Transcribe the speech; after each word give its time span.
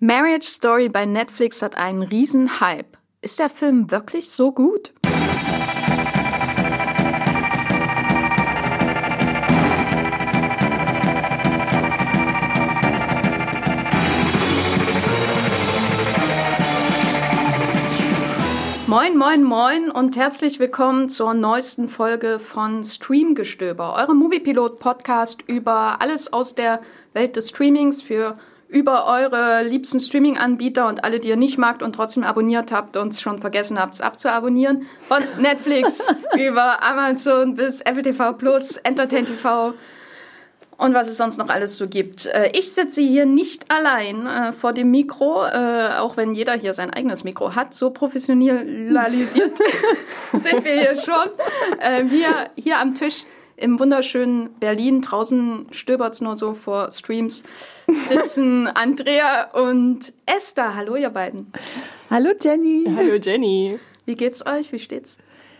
Marriage 0.00 0.46
Story 0.46 0.88
bei 0.88 1.06
Netflix 1.06 1.60
hat 1.60 1.76
einen 1.76 2.04
riesen 2.04 2.60
Hype. 2.60 2.96
Ist 3.20 3.40
der 3.40 3.50
Film 3.50 3.90
wirklich 3.90 4.30
so 4.30 4.52
gut? 4.52 4.92
Moin, 18.86 19.18
moin, 19.18 19.42
moin 19.42 19.90
und 19.90 20.16
herzlich 20.16 20.60
willkommen 20.60 21.08
zur 21.08 21.34
neuesten 21.34 21.88
Folge 21.88 22.38
von 22.38 22.84
Streamgestöber, 22.84 23.96
eurem 23.96 24.18
Moviepilot-Podcast 24.18 25.42
über 25.48 26.00
alles 26.00 26.32
aus 26.32 26.54
der 26.54 26.82
Welt 27.14 27.34
des 27.34 27.48
Streamings 27.48 28.00
für 28.00 28.38
über 28.68 29.06
eure 29.06 29.62
liebsten 29.62 29.98
Streaming-Anbieter 29.98 30.86
und 30.86 31.04
alle, 31.04 31.20
die 31.20 31.28
ihr 31.28 31.36
nicht 31.36 31.58
magt 31.58 31.82
und 31.82 31.94
trotzdem 31.94 32.22
abonniert 32.22 32.70
habt 32.70 32.96
und 32.96 33.14
schon 33.18 33.40
vergessen 33.40 33.78
habt, 33.78 33.94
es 33.94 34.00
abzuabonnieren. 34.00 34.86
Von 35.08 35.22
Netflix 35.40 36.02
über 36.38 36.82
Amazon 36.82 37.54
bis 37.54 37.80
Apple 37.80 38.02
TV 38.02 38.34
Plus, 38.34 38.76
Entertain 38.78 39.26
TV 39.26 39.74
und 40.78 40.94
was 40.94 41.08
es 41.08 41.16
sonst 41.16 41.38
noch 41.38 41.48
alles 41.48 41.76
so 41.76 41.88
gibt. 41.88 42.26
Äh, 42.26 42.50
ich 42.52 42.72
sitze 42.72 43.00
hier 43.00 43.26
nicht 43.26 43.70
allein 43.70 44.26
äh, 44.26 44.52
vor 44.52 44.72
dem 44.72 44.90
Mikro, 44.90 45.44
äh, 45.44 45.96
auch 45.98 46.16
wenn 46.16 46.34
jeder 46.34 46.54
hier 46.54 46.72
sein 46.72 46.90
eigenes 46.90 47.24
Mikro 47.24 47.54
hat. 47.54 47.74
So 47.74 47.90
professionalisiert 47.90 49.58
sind 50.32 50.64
wir 50.64 50.72
hier 50.72 50.96
schon. 50.96 51.28
Wir 52.10 52.50
hier 52.56 52.78
am 52.78 52.94
Tisch 52.94 53.24
im 53.58 53.80
wunderschönen 53.80 54.50
Berlin, 54.60 55.02
draußen 55.02 55.66
stöbert's 55.72 56.20
nur 56.20 56.36
so 56.36 56.54
vor 56.54 56.90
Streams, 56.92 57.42
sitzen 57.88 58.66
Andrea 58.74 59.50
und 59.52 60.12
Esther. 60.26 60.76
Hallo, 60.76 60.96
ihr 60.96 61.10
beiden. 61.10 61.52
Hallo, 62.10 62.30
Jenny. 62.40 62.84
Hallo, 62.96 63.14
Jenny. 63.14 63.78
Wie 64.06 64.14
geht's 64.14 64.46
euch? 64.46 64.72
Wie 64.72 64.78
steht's? 64.78 65.16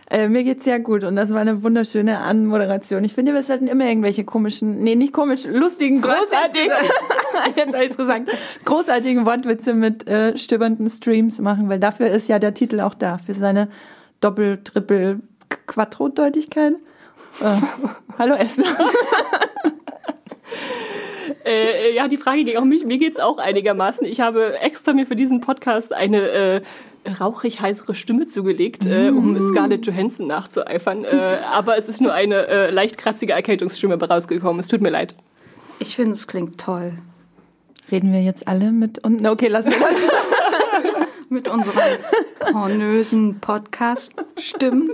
Äh, 0.09 0.27
mir 0.27 0.43
geht's 0.43 0.63
sehr 0.63 0.79
gut 0.79 1.03
und 1.03 1.15
das 1.15 1.31
war 1.31 1.41
eine 1.41 1.61
wunderschöne 1.61 2.17
Anmoderation. 2.17 3.03
Ich 3.03 3.13
finde, 3.13 3.33
wir 3.33 3.43
sollten 3.43 3.67
immer 3.67 3.85
irgendwelche 3.85 4.23
komischen, 4.23 4.81
nee, 4.81 4.95
nicht 4.95 5.13
komisch, 5.13 5.45
lustigen, 5.45 6.01
großartigen, 6.01 6.71
jetzt 7.55 7.73
habe 7.75 7.85
ich's 7.85 7.97
gesagt, 7.97 8.31
großartigen 8.65 9.27
Wortwitze 9.27 9.75
mit 9.75 10.07
äh, 10.07 10.35
stöbernden 10.35 10.89
Streams 10.89 11.37
machen, 11.39 11.69
weil 11.69 11.79
dafür 11.79 12.07
ist 12.07 12.27
ja 12.27 12.39
der 12.39 12.55
Titel 12.55 12.79
auch 12.79 12.95
da, 12.95 13.19
für 13.19 13.35
seine 13.35 13.67
Doppel-, 14.19 14.63
Triple-, 14.63 15.19
Quattro-Deutigkeit. 15.67 16.73
Äh, 17.41 17.61
hallo 18.17 18.35
Esther. 18.35 18.65
Äh, 21.45 21.95
ja, 21.95 22.07
die 22.07 22.17
Frage 22.17 22.43
ging 22.43 22.57
auch 22.57 22.65
mich. 22.65 22.85
Mir 22.85 22.97
geht's 22.97 23.17
auch 23.19 23.37
einigermaßen. 23.37 24.05
Ich 24.05 24.19
habe 24.19 24.59
extra 24.59 24.93
mir 24.93 25.07
für 25.07 25.15
diesen 25.15 25.41
Podcast 25.41 25.93
eine 25.93 26.29
äh, 26.29 26.61
rauchig 27.19 27.61
heißere 27.61 27.95
Stimme 27.95 28.27
zugelegt, 28.27 28.85
äh, 28.85 29.09
um 29.09 29.33
mm. 29.33 29.41
Scarlett 29.49 29.87
Johansson 29.87 30.27
nachzueifern. 30.27 31.05
Äh, 31.05 31.37
aber 31.51 31.77
es 31.77 31.87
ist 31.87 32.01
nur 32.01 32.13
eine 32.13 32.47
äh, 32.47 32.69
leicht 32.71 32.97
kratzige 32.97 33.33
Erkältungsstimme 33.33 33.97
rausgekommen. 33.99 34.59
Es 34.59 34.67
tut 34.67 34.81
mir 34.81 34.89
leid. 34.89 35.15
Ich 35.79 35.95
finde, 35.95 36.11
es 36.11 36.27
klingt 36.27 36.59
toll. 36.59 36.99
Reden 37.89 38.11
wir 38.11 38.21
jetzt 38.21 38.47
alle 38.47 38.71
mit 38.71 38.99
und 38.99 39.25
okay, 39.25 39.47
lassen 39.47 39.71
wir 39.71 39.79
das. 39.79 41.07
mit 41.29 41.47
unseren 41.47 41.75
pornösen 42.51 43.39
Podcast-Stimmen. 43.39 44.91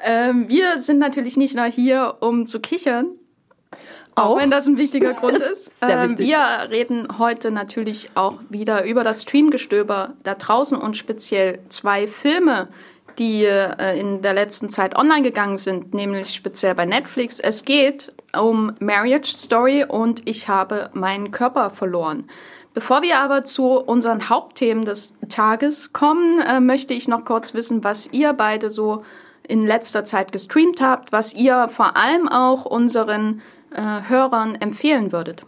Ähm, 0.00 0.48
wir 0.48 0.78
sind 0.78 0.98
natürlich 0.98 1.36
nicht 1.36 1.54
nur 1.54 1.66
hier, 1.66 2.16
um 2.20 2.46
zu 2.46 2.60
kichern, 2.60 3.06
auch, 4.14 4.30
auch 4.30 4.36
wenn 4.38 4.50
das 4.50 4.66
ein 4.66 4.76
wichtiger 4.76 5.12
Grund 5.14 5.38
ist. 5.38 5.70
Ähm, 5.80 6.10
wichtig. 6.10 6.26
Wir 6.26 6.70
reden 6.70 7.18
heute 7.18 7.50
natürlich 7.50 8.10
auch 8.14 8.38
wieder 8.48 8.84
über 8.84 9.04
das 9.04 9.22
Streamgestöber 9.22 10.14
da 10.22 10.34
draußen 10.34 10.78
und 10.78 10.96
speziell 10.96 11.60
zwei 11.68 12.06
Filme, 12.06 12.68
die 13.18 13.44
äh, 13.44 13.98
in 13.98 14.22
der 14.22 14.34
letzten 14.34 14.68
Zeit 14.70 14.96
online 14.96 15.22
gegangen 15.22 15.58
sind, 15.58 15.94
nämlich 15.94 16.34
speziell 16.34 16.74
bei 16.74 16.84
Netflix. 16.84 17.40
Es 17.40 17.64
geht 17.64 18.12
um 18.36 18.72
Marriage 18.80 19.32
Story 19.32 19.84
und 19.86 20.22
ich 20.28 20.48
habe 20.48 20.90
meinen 20.92 21.30
Körper 21.30 21.70
verloren. 21.70 22.28
Bevor 22.72 23.02
wir 23.02 23.20
aber 23.20 23.44
zu 23.44 23.78
unseren 23.78 24.28
Hauptthemen 24.28 24.84
des 24.84 25.14
Tages 25.28 25.92
kommen, 25.92 26.40
äh, 26.40 26.58
möchte 26.58 26.92
ich 26.92 27.06
noch 27.06 27.24
kurz 27.24 27.54
wissen, 27.54 27.84
was 27.84 28.08
ihr 28.12 28.32
beide 28.32 28.70
so 28.70 29.04
in 29.46 29.66
letzter 29.66 30.04
Zeit 30.04 30.32
gestreamt 30.32 30.80
habt, 30.80 31.12
was 31.12 31.34
ihr 31.34 31.68
vor 31.68 31.96
allem 31.96 32.28
auch 32.28 32.64
unseren 32.64 33.42
äh, 33.74 34.08
Hörern 34.08 34.54
empfehlen 34.54 35.12
würdet. 35.12 35.44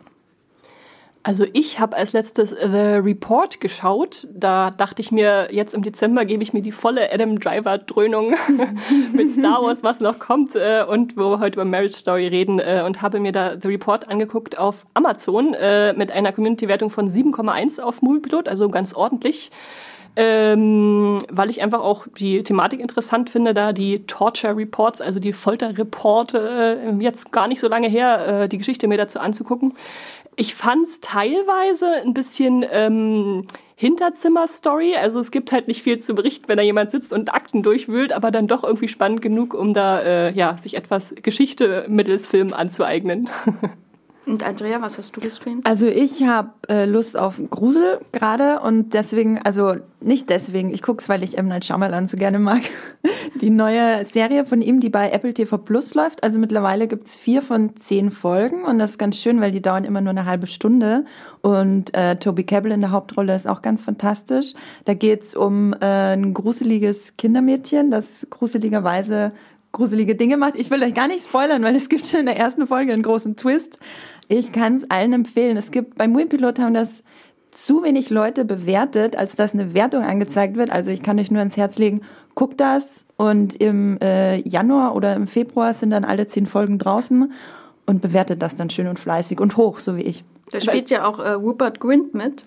Also 1.26 1.44
ich 1.54 1.80
habe 1.80 1.96
als 1.96 2.12
letztes 2.12 2.50
The 2.50 3.00
Report 3.02 3.60
geschaut. 3.60 4.28
Da 4.32 4.70
dachte 4.70 5.02
ich 5.02 5.10
mir, 5.10 5.48
jetzt 5.50 5.74
im 5.74 5.82
Dezember 5.82 6.24
gebe 6.24 6.44
ich 6.44 6.52
mir 6.52 6.62
die 6.62 6.70
volle 6.70 7.12
Adam 7.12 7.40
Driver 7.40 7.78
Dröhnung 7.78 8.36
mit 9.12 9.32
Star 9.32 9.60
Wars, 9.60 9.82
was 9.82 9.98
noch 9.98 10.20
kommt 10.20 10.54
äh, 10.54 10.84
und 10.88 11.16
wo 11.16 11.30
wir 11.30 11.40
heute 11.40 11.56
über 11.58 11.64
Marriage 11.64 11.96
Story 11.96 12.28
reden 12.28 12.60
äh, 12.60 12.84
und 12.86 13.02
habe 13.02 13.18
mir 13.18 13.32
da 13.32 13.56
The 13.60 13.66
Report 13.66 14.08
angeguckt 14.08 14.56
auf 14.56 14.86
Amazon 14.94 15.52
äh, 15.54 15.94
mit 15.94 16.12
einer 16.12 16.32
Community-Wertung 16.32 16.90
von 16.90 17.10
7,1 17.10 17.80
auf 17.80 18.02
Moviepilot, 18.02 18.48
also 18.48 18.68
ganz 18.68 18.94
ordentlich 18.94 19.50
ähm, 20.16 21.18
weil 21.30 21.50
ich 21.50 21.62
einfach 21.62 21.80
auch 21.80 22.06
die 22.18 22.42
Thematik 22.42 22.80
interessant 22.80 23.28
finde, 23.28 23.52
da 23.52 23.72
die 23.72 24.06
Torture 24.06 24.56
Reports, 24.56 25.02
also 25.02 25.20
die 25.20 25.34
Folterreporte, 25.34 26.80
äh, 26.82 27.02
jetzt 27.02 27.32
gar 27.32 27.48
nicht 27.48 27.60
so 27.60 27.68
lange 27.68 27.88
her, 27.88 28.42
äh, 28.42 28.48
die 28.48 28.56
Geschichte 28.56 28.88
mir 28.88 28.96
dazu 28.96 29.20
anzugucken. 29.20 29.74
Ich 30.34 30.54
fand 30.54 30.84
es 30.84 31.00
teilweise 31.00 31.86
ein 32.02 32.14
bisschen 32.14 32.64
ähm, 32.70 33.46
Hinterzimmer-Story. 33.76 34.96
Also 34.96 35.20
es 35.20 35.30
gibt 35.30 35.52
halt 35.52 35.68
nicht 35.68 35.82
viel 35.82 35.98
zu 35.98 36.14
berichten, 36.14 36.48
wenn 36.48 36.56
da 36.56 36.62
jemand 36.62 36.90
sitzt 36.90 37.12
und 37.12 37.32
Akten 37.32 37.62
durchwühlt, 37.62 38.12
aber 38.12 38.30
dann 38.30 38.48
doch 38.48 38.64
irgendwie 38.64 38.88
spannend 38.88 39.20
genug, 39.20 39.52
um 39.52 39.74
da 39.74 40.00
äh, 40.00 40.32
ja, 40.32 40.56
sich 40.56 40.74
etwas 40.74 41.14
Geschichte 41.22 41.84
mittels 41.88 42.26
Film 42.26 42.54
anzueignen. 42.54 43.28
Und 44.26 44.42
Andrea, 44.42 44.82
was 44.82 44.98
hast 44.98 45.16
du 45.16 45.20
gestreamt? 45.20 45.64
Also 45.64 45.86
ich 45.86 46.24
habe 46.24 46.50
äh, 46.68 46.84
Lust 46.84 47.16
auf 47.16 47.40
Grusel 47.48 48.00
gerade 48.10 48.58
und 48.58 48.92
deswegen, 48.92 49.38
also 49.38 49.74
nicht 50.00 50.28
deswegen, 50.30 50.74
ich 50.74 50.82
guck's, 50.82 51.08
weil 51.08 51.22
ich 51.22 51.38
M. 51.38 51.46
Night 51.46 51.64
Shyamalan 51.64 52.08
so 52.08 52.16
gerne 52.16 52.40
mag. 52.40 52.62
Die 53.40 53.50
neue 53.50 54.04
Serie 54.04 54.44
von 54.44 54.62
ihm, 54.62 54.80
die 54.80 54.88
bei 54.88 55.10
Apple 55.10 55.32
TV 55.32 55.58
Plus 55.58 55.94
läuft. 55.94 56.24
Also 56.24 56.40
mittlerweile 56.40 56.88
gibt's 56.88 57.16
vier 57.16 57.40
von 57.40 57.76
zehn 57.76 58.10
Folgen 58.10 58.64
und 58.64 58.80
das 58.80 58.92
ist 58.92 58.98
ganz 58.98 59.16
schön, 59.16 59.40
weil 59.40 59.52
die 59.52 59.62
dauern 59.62 59.84
immer 59.84 60.00
nur 60.00 60.10
eine 60.10 60.24
halbe 60.24 60.46
Stunde. 60.46 61.04
Und 61.42 61.94
äh, 61.94 62.16
Toby 62.16 62.44
Cabell 62.44 62.72
in 62.72 62.80
der 62.80 62.90
Hauptrolle 62.90 63.36
ist 63.36 63.46
auch 63.46 63.62
ganz 63.62 63.84
fantastisch. 63.84 64.54
Da 64.86 64.94
geht's 64.94 65.36
um 65.36 65.72
äh, 65.74 66.14
ein 66.14 66.34
gruseliges 66.34 67.16
Kindermädchen, 67.16 67.90
das 67.90 68.26
gruseligerweise 68.30 69.32
gruselige 69.76 70.14
Dinge 70.14 70.38
macht. 70.38 70.56
Ich 70.56 70.70
will 70.70 70.82
euch 70.82 70.94
gar 70.94 71.06
nicht 71.06 71.24
spoilern, 71.24 71.62
weil 71.62 71.76
es 71.76 71.90
gibt 71.90 72.06
schon 72.06 72.20
in 72.20 72.26
der 72.26 72.38
ersten 72.38 72.66
Folge 72.66 72.94
einen 72.94 73.02
großen 73.02 73.36
Twist. 73.36 73.78
Ich 74.28 74.52
kann 74.52 74.76
es 74.76 74.90
allen 74.90 75.12
empfehlen. 75.12 75.56
Es 75.56 75.70
gibt 75.70 75.96
beim 75.96 76.12
Moviepilot 76.12 76.58
haben 76.58 76.74
das 76.74 77.02
zu 77.50 77.82
wenig 77.82 78.10
Leute 78.10 78.44
bewertet, 78.44 79.16
als 79.16 79.34
dass 79.34 79.54
eine 79.54 79.74
Wertung 79.74 80.02
angezeigt 80.02 80.56
wird. 80.56 80.70
Also 80.70 80.90
ich 80.90 81.02
kann 81.02 81.18
euch 81.18 81.30
nur 81.30 81.38
ans 81.38 81.56
Herz 81.56 81.78
legen, 81.78 82.02
guckt 82.34 82.60
das 82.60 83.06
und 83.16 83.56
im 83.56 83.98
äh, 84.02 84.36
Januar 84.46 84.94
oder 84.94 85.14
im 85.14 85.26
Februar 85.26 85.72
sind 85.72 85.90
dann 85.90 86.04
alle 86.04 86.26
zehn 86.26 86.46
Folgen 86.46 86.78
draußen 86.78 87.32
und 87.86 88.02
bewertet 88.02 88.42
das 88.42 88.56
dann 88.56 88.68
schön 88.68 88.88
und 88.88 88.98
fleißig 88.98 89.40
und 89.40 89.56
hoch, 89.56 89.78
so 89.78 89.96
wie 89.96 90.02
ich. 90.02 90.24
Da 90.50 90.60
spielt 90.60 90.90
ja 90.90 91.06
auch 91.06 91.18
äh, 91.18 91.30
Rupert 91.30 91.80
Grint 91.80 92.14
mit. 92.14 92.42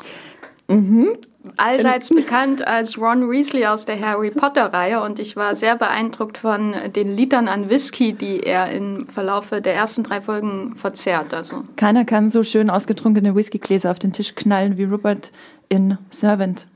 Mhm 0.67 1.17
allseits 1.57 2.09
bekannt 2.09 2.65
als 2.65 2.97
Ron 2.97 3.29
Weasley 3.29 3.65
aus 3.65 3.85
der 3.85 3.99
Harry 3.99 4.31
Potter-Reihe 4.31 5.01
und 5.01 5.19
ich 5.19 5.35
war 5.35 5.55
sehr 5.55 5.75
beeindruckt 5.75 6.37
von 6.37 6.75
den 6.95 7.15
Litern 7.15 7.47
an 7.47 7.69
Whisky, 7.69 8.13
die 8.13 8.41
er 8.41 8.71
im 8.71 9.07
Verlaufe 9.07 9.61
der 9.61 9.75
ersten 9.75 10.03
drei 10.03 10.21
Folgen 10.21 10.75
verzehrt. 10.75 11.33
Also. 11.33 11.63
Keiner 11.75 12.05
kann 12.05 12.31
so 12.31 12.43
schön 12.43 12.69
ausgetrunkene 12.69 13.35
Whiskygläser 13.35 13.91
auf 13.91 13.99
den 13.99 14.13
Tisch 14.13 14.35
knallen 14.35 14.77
wie 14.77 14.83
Rupert 14.83 15.31
in 15.69 15.97
Servant. 16.09 16.67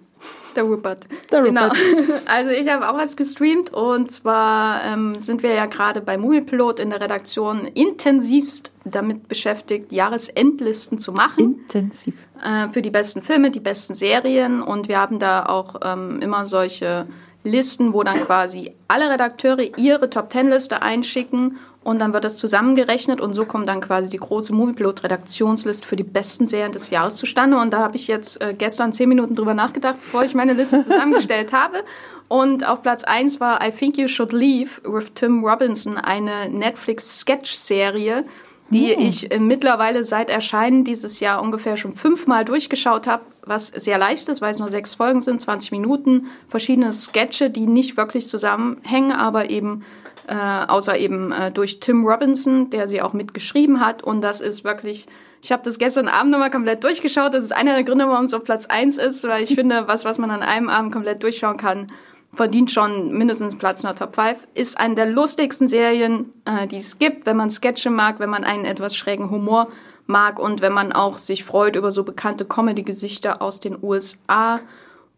Der 0.56 0.64
Rupert. 0.64 1.08
Der 1.32 1.44
Rupert. 1.44 1.74
Genau. 1.74 2.14
Also 2.26 2.52
ich 2.52 2.70
habe 2.70 2.88
auch 2.90 2.98
was 2.98 3.16
gestreamt 3.16 3.74
und 3.74 4.12
zwar 4.12 4.84
ähm, 4.84 5.20
sind 5.20 5.44
wir 5.44 5.54
ja 5.54 5.66
gerade 5.66 6.02
bei 6.02 6.18
Moviepilot 6.18 6.80
in 6.80 6.90
der 6.90 7.02
Redaktion 7.02 7.66
intensivst 7.66 8.72
damit 8.86 9.28
beschäftigt, 9.28 9.92
Jahresendlisten 9.92 11.00
zu 11.00 11.12
machen. 11.12 11.60
Intensiv. 11.64 12.16
Äh, 12.44 12.70
für 12.70 12.82
die 12.82 12.92
besten 12.92 13.22
Filme, 13.22 13.52
die 13.52 13.60
besten 13.60 13.96
Serien 13.96 14.62
und 14.62 14.88
wir 14.88 15.00
haben 15.00 15.20
da 15.20 15.46
auch 15.46 15.76
ähm, 15.84 16.20
immer 16.22 16.46
solche 16.46 17.08
Listen, 17.44 17.94
wo 17.94 18.04
dann 18.04 18.26
quasi 18.26 18.74
alle 18.88 19.10
Redakteure 19.10 19.78
ihre 19.78 20.10
Top 20.10 20.30
Ten 20.30 20.50
Liste 20.50 20.82
einschicken 20.82 21.58
und 21.84 22.00
dann 22.00 22.14
wird 22.14 22.24
das 22.24 22.38
zusammengerechnet 22.38 23.20
und 23.20 23.34
so 23.34 23.46
kommt 23.46 23.68
dann 23.68 23.82
quasi 23.82 24.10
die 24.10 24.18
große 24.18 24.54
Moviepilot-Redaktionsliste 24.54 25.86
für 25.86 25.96
die 25.96 26.04
besten 26.04 26.48
Serien 26.48 26.72
des 26.72 26.90
Jahres 26.90 27.16
zustande. 27.16 27.58
Und 27.58 27.72
da 27.72 27.80
habe 27.80 27.98
ich 27.98 28.08
jetzt 28.08 28.42
äh, 28.42 28.54
gestern 28.58 28.94
zehn 28.94 29.10
Minuten 29.10 29.36
drüber 29.36 29.54
nachgedacht, 29.54 29.98
bevor 30.02 30.24
ich 30.24 30.34
meine 30.34 30.54
Liste 30.54 30.82
zusammengestellt 30.82 31.52
habe. 31.54 31.84
Und 32.30 32.66
auf 32.66 32.82
Platz 32.82 33.04
eins 33.04 33.40
war 33.40 33.66
I 33.66 33.72
Think 33.72 33.98
You 33.98 34.08
Should 34.08 34.32
Leave 34.32 34.82
with 34.86 35.12
Tim 35.14 35.44
Robinson, 35.44 35.98
eine 35.98 36.50
Netflix-Sketch-Serie, 36.50 38.24
die 38.70 38.94
ich 38.94 39.32
äh, 39.32 39.40
mittlerweile 39.40 40.04
seit 40.04 40.30
Erscheinen 40.30 40.84
dieses 40.84 41.20
Jahr 41.20 41.42
ungefähr 41.42 41.78
schon 41.78 41.94
fünfmal 41.94 42.46
durchgeschaut 42.46 43.08
habe, 43.08 43.24
was 43.46 43.68
sehr 43.68 43.98
leicht 43.98 44.30
ist, 44.30 44.42
weil 44.42 44.52
es 44.52 44.60
nur 44.60 44.72
sechs 44.72 44.96
Folgen 44.96 45.22
sind, 45.22 45.42
20 45.42 45.72
Minuten, 45.72 46.28
verschiedene 46.48 46.94
Sketche, 46.94 47.50
die 47.50 47.68
nicht 47.68 47.98
wirklich 47.98 48.28
zusammenhängen, 48.28 49.12
aber 49.12 49.50
eben 49.50 49.84
äh, 50.28 50.36
außer 50.36 50.98
eben 50.98 51.32
äh, 51.32 51.52
durch 51.52 51.80
Tim 51.80 52.06
Robinson, 52.06 52.70
der 52.70 52.88
sie 52.88 53.02
auch 53.02 53.14
mitgeschrieben 53.14 53.80
hat. 53.80 54.04
Und 54.04 54.22
das 54.22 54.42
ist 54.42 54.64
wirklich, 54.64 55.08
ich 55.42 55.52
habe 55.52 55.64
das 55.64 55.78
gestern 55.78 56.08
Abend 56.08 56.32
nochmal 56.32 56.52
komplett 56.52 56.84
durchgeschaut. 56.84 57.34
Das 57.34 57.44
ist 57.44 57.54
einer 57.54 57.74
der 57.74 57.84
Gründe, 57.84 58.08
warum 58.08 58.26
es 58.26 58.34
auf 58.34 58.44
Platz 58.44 58.66
eins 58.68 58.98
ist, 58.98 59.28
weil 59.28 59.44
ich 59.44 59.56
finde, 59.56 59.88
was, 59.88 60.06
was 60.06 60.18
man 60.18 60.32
an 60.32 60.42
einem 60.42 60.70
Abend 60.70 60.92
komplett 60.92 61.24
durchschauen 61.24 61.58
kann, 61.58 61.88
verdient 62.34 62.72
schon 62.72 63.12
mindestens 63.12 63.58
Platz 63.58 63.82
in 63.82 63.88
der 63.88 63.96
Top 63.96 64.16
5. 64.16 64.48
Ist 64.54 64.80
eine 64.80 64.96
der 64.96 65.06
lustigsten 65.06 65.68
Serien, 65.68 66.34
äh, 66.46 66.68
die 66.68 66.78
es 66.78 67.00
gibt, 67.00 67.26
wenn 67.26 67.38
man 67.38 67.50
Sketche 67.50 67.90
mag, 67.90 68.20
wenn 68.20 68.30
man 68.30 68.44
einen 68.44 68.66
etwas 68.66 68.96
schrägen 68.96 69.30
Humor 69.30 69.68
mag 70.06 70.40
und 70.40 70.62
wenn 70.62 70.74
man 70.74 70.92
auch 70.92 71.18
sich 71.18 71.44
freut 71.44 71.76
über 71.76 71.92
so 71.92 72.04
bekannte 72.04 72.46
Comedy-Gesichter 72.46 73.42
aus 73.42 73.60
den 73.60 73.78
USA. 73.82 74.60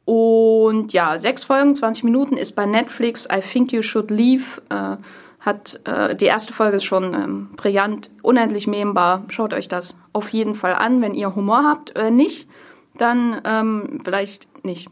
Und 0.06 0.94
ja, 0.94 1.18
sechs 1.18 1.44
Folgen, 1.44 1.76
20 1.76 2.04
Minuten 2.04 2.38
ist 2.38 2.54
bei 2.54 2.66
Netflix. 2.66 3.28
I 3.32 3.42
Think 3.42 3.72
You 3.72 3.82
Should 3.82 4.12
Leave. 4.12 4.62
Äh, 4.70 4.98
hat 5.40 5.80
äh, 5.86 6.16
die 6.16 6.26
erste 6.26 6.54
Folge 6.54 6.78
ist 6.78 6.86
schon 6.86 7.14
ähm, 7.14 7.50
brillant, 7.56 8.10
unendlich 8.24 8.66
membar. 8.66 9.24
Schaut 9.30 9.54
euch 9.54 9.68
das 9.68 9.96
auf 10.12 10.30
jeden 10.30 10.56
Fall 10.56 10.74
an, 10.74 11.02
wenn 11.02 11.14
ihr 11.14 11.36
Humor 11.36 11.64
habt. 11.64 11.94
Wenn 11.96 12.16
nicht, 12.16 12.50
dann 12.98 13.42
ähm, 13.46 14.02
vielleicht 14.04 14.48
nicht. 14.66 14.90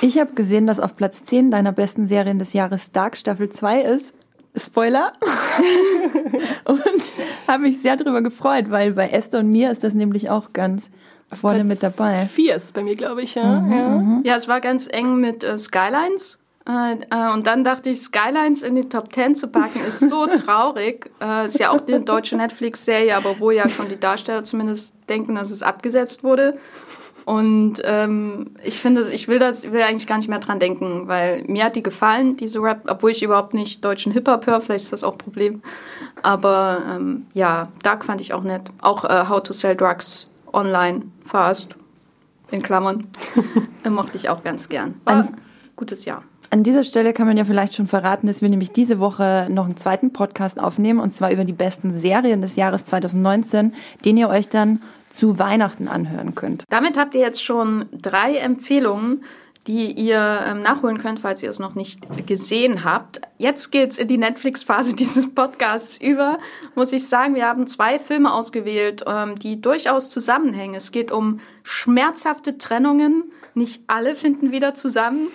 Ich 0.00 0.18
habe 0.18 0.34
gesehen, 0.34 0.66
dass 0.66 0.78
auf 0.78 0.94
Platz 0.96 1.24
10 1.24 1.50
deiner 1.50 1.72
besten 1.72 2.06
Serien 2.06 2.38
des 2.38 2.52
Jahres 2.52 2.92
Dark 2.92 3.16
Staffel 3.16 3.50
2 3.50 3.82
ist. 3.82 4.14
Spoiler. 4.54 5.12
und 6.64 7.02
habe 7.46 7.62
mich 7.64 7.80
sehr 7.80 7.96
darüber 7.96 8.22
gefreut, 8.22 8.66
weil 8.70 8.92
bei 8.92 9.08
Esther 9.08 9.40
und 9.40 9.50
mir 9.50 9.70
ist 9.70 9.82
das 9.82 9.94
nämlich 9.94 10.30
auch 10.30 10.52
ganz 10.52 10.90
vorne 11.36 11.64
Platz 11.64 11.68
mit 11.68 11.82
dabei. 11.82 12.26
Vier 12.26 12.56
ist 12.56 12.74
bei 12.74 12.82
mir, 12.82 12.96
glaube 12.96 13.22
ich, 13.22 13.34
ja. 13.34 13.60
Mhm, 13.60 13.72
ja. 13.72 13.88
Mhm. 13.88 14.22
ja. 14.24 14.36
es 14.36 14.48
war 14.48 14.60
ganz 14.60 14.88
eng 14.90 15.16
mit 15.16 15.44
äh, 15.44 15.58
Skylines. 15.58 16.38
Äh, 16.68 16.96
äh, 17.10 17.32
und 17.32 17.46
dann 17.46 17.64
dachte 17.64 17.90
ich, 17.90 18.00
Skylines 18.00 18.62
in 18.62 18.74
die 18.74 18.88
Top 18.88 19.12
10 19.12 19.34
zu 19.34 19.48
packen, 19.48 19.80
ist 19.86 20.00
so 20.00 20.26
traurig. 20.44 21.10
Äh, 21.20 21.46
ist 21.46 21.58
ja 21.58 21.70
auch 21.70 21.80
die 21.80 22.04
deutsche 22.04 22.36
Netflix-Serie, 22.36 23.16
aber 23.16 23.40
wo 23.40 23.50
ja 23.50 23.68
schon 23.68 23.88
die 23.88 23.98
Darsteller 23.98 24.44
zumindest 24.44 24.96
denken, 25.08 25.34
dass 25.34 25.50
es 25.50 25.62
abgesetzt 25.62 26.22
wurde. 26.22 26.58
Und 27.24 27.82
ähm, 27.84 28.52
ich 28.64 28.80
finde, 28.80 29.06
ich 29.12 29.28
will 29.28 29.38
das, 29.38 29.62
will 29.62 29.82
eigentlich 29.82 30.06
gar 30.06 30.16
nicht 30.16 30.28
mehr 30.28 30.38
dran 30.38 30.58
denken, 30.58 31.08
weil 31.08 31.44
mir 31.46 31.64
hat 31.64 31.76
die 31.76 31.82
gefallen, 31.82 32.38
diese 32.38 32.58
Rap, 32.62 32.84
obwohl 32.88 33.10
ich 33.10 33.22
überhaupt 33.22 33.52
nicht 33.52 33.84
deutschen 33.84 34.12
Hip-Hop 34.12 34.46
höre, 34.46 34.62
vielleicht 34.62 34.84
ist 34.84 34.94
das 34.94 35.04
auch 35.04 35.12
ein 35.12 35.18
Problem. 35.18 35.62
Aber 36.22 36.82
ähm, 36.88 37.26
ja, 37.34 37.68
Dark 37.82 38.06
fand 38.06 38.22
ich 38.22 38.32
auch 38.32 38.42
nett. 38.42 38.62
Auch 38.80 39.04
äh, 39.04 39.28
How 39.28 39.42
to 39.42 39.52
Sell 39.52 39.76
Drugs 39.76 40.28
Online 40.52 41.02
Fast, 41.24 41.76
in 42.50 42.62
Klammern. 42.62 43.08
da 43.82 43.90
mochte 43.90 44.16
ich 44.16 44.28
auch 44.28 44.42
ganz 44.42 44.68
gern. 44.68 45.00
War 45.04 45.24
ein 45.24 45.36
gutes 45.76 46.04
Jahr. 46.04 46.22
An 46.50 46.62
dieser 46.62 46.84
Stelle 46.84 47.12
kann 47.12 47.26
man 47.26 47.36
ja 47.36 47.44
vielleicht 47.44 47.74
schon 47.74 47.86
verraten, 47.86 48.26
dass 48.26 48.40
wir 48.40 48.48
nämlich 48.48 48.72
diese 48.72 49.00
Woche 49.00 49.48
noch 49.50 49.66
einen 49.66 49.76
zweiten 49.76 50.14
Podcast 50.14 50.58
aufnehmen 50.58 50.98
und 50.98 51.14
zwar 51.14 51.30
über 51.30 51.44
die 51.44 51.52
besten 51.52 51.98
Serien 51.98 52.40
des 52.40 52.56
Jahres 52.56 52.86
2019, 52.86 53.74
den 54.04 54.16
ihr 54.16 54.30
euch 54.30 54.48
dann 54.48 54.80
zu 55.12 55.38
Weihnachten 55.38 55.88
anhören 55.88 56.34
könnt. 56.34 56.64
Damit 56.70 56.96
habt 56.96 57.14
ihr 57.14 57.20
jetzt 57.20 57.44
schon 57.44 57.86
drei 57.92 58.36
Empfehlungen, 58.36 59.24
die 59.68 59.92
ihr 59.92 60.40
ähm, 60.46 60.60
nachholen 60.60 60.96
könnt, 60.96 61.20
falls 61.20 61.42
ihr 61.42 61.50
es 61.50 61.58
noch 61.58 61.74
nicht 61.74 62.00
gesehen 62.26 62.84
habt. 62.84 63.20
Jetzt 63.36 63.70
geht's 63.70 63.98
in 63.98 64.08
die 64.08 64.16
Netflix-Phase 64.16 64.94
dieses 64.96 65.32
Podcasts 65.32 65.98
über. 65.98 66.38
Muss 66.74 66.92
ich 66.92 67.06
sagen, 67.06 67.34
wir 67.34 67.46
haben 67.46 67.66
zwei 67.66 67.98
Filme 67.98 68.32
ausgewählt, 68.32 69.04
ähm, 69.06 69.38
die 69.38 69.60
durchaus 69.60 70.10
zusammenhängen. 70.10 70.74
Es 70.74 70.90
geht 70.90 71.12
um 71.12 71.40
schmerzhafte 71.62 72.56
Trennungen. 72.56 73.30
Nicht 73.52 73.82
alle 73.88 74.14
finden 74.14 74.52
wieder 74.52 74.72
zusammen. 74.72 75.28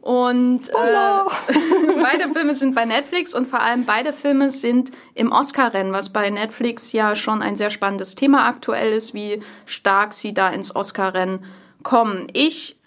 Und 0.00 0.68
äh, 0.70 0.72
beide 2.02 2.32
Filme 2.32 2.54
sind 2.54 2.74
bei 2.74 2.84
Netflix 2.84 3.32
und 3.32 3.46
vor 3.46 3.60
allem 3.60 3.84
beide 3.84 4.12
Filme 4.12 4.50
sind 4.50 4.90
im 5.14 5.30
Oscar-Rennen, 5.30 5.92
was 5.92 6.12
bei 6.12 6.30
Netflix 6.30 6.92
ja 6.92 7.14
schon 7.14 7.42
ein 7.42 7.54
sehr 7.54 7.70
spannendes 7.70 8.16
Thema 8.16 8.48
aktuell 8.48 8.92
ist, 8.92 9.14
wie 9.14 9.40
stark 9.66 10.14
sie 10.14 10.34
da 10.34 10.48
ins 10.48 10.74
Oscar-Rennen 10.74 11.44
kommen. 11.82 12.26
Ich 12.32 12.77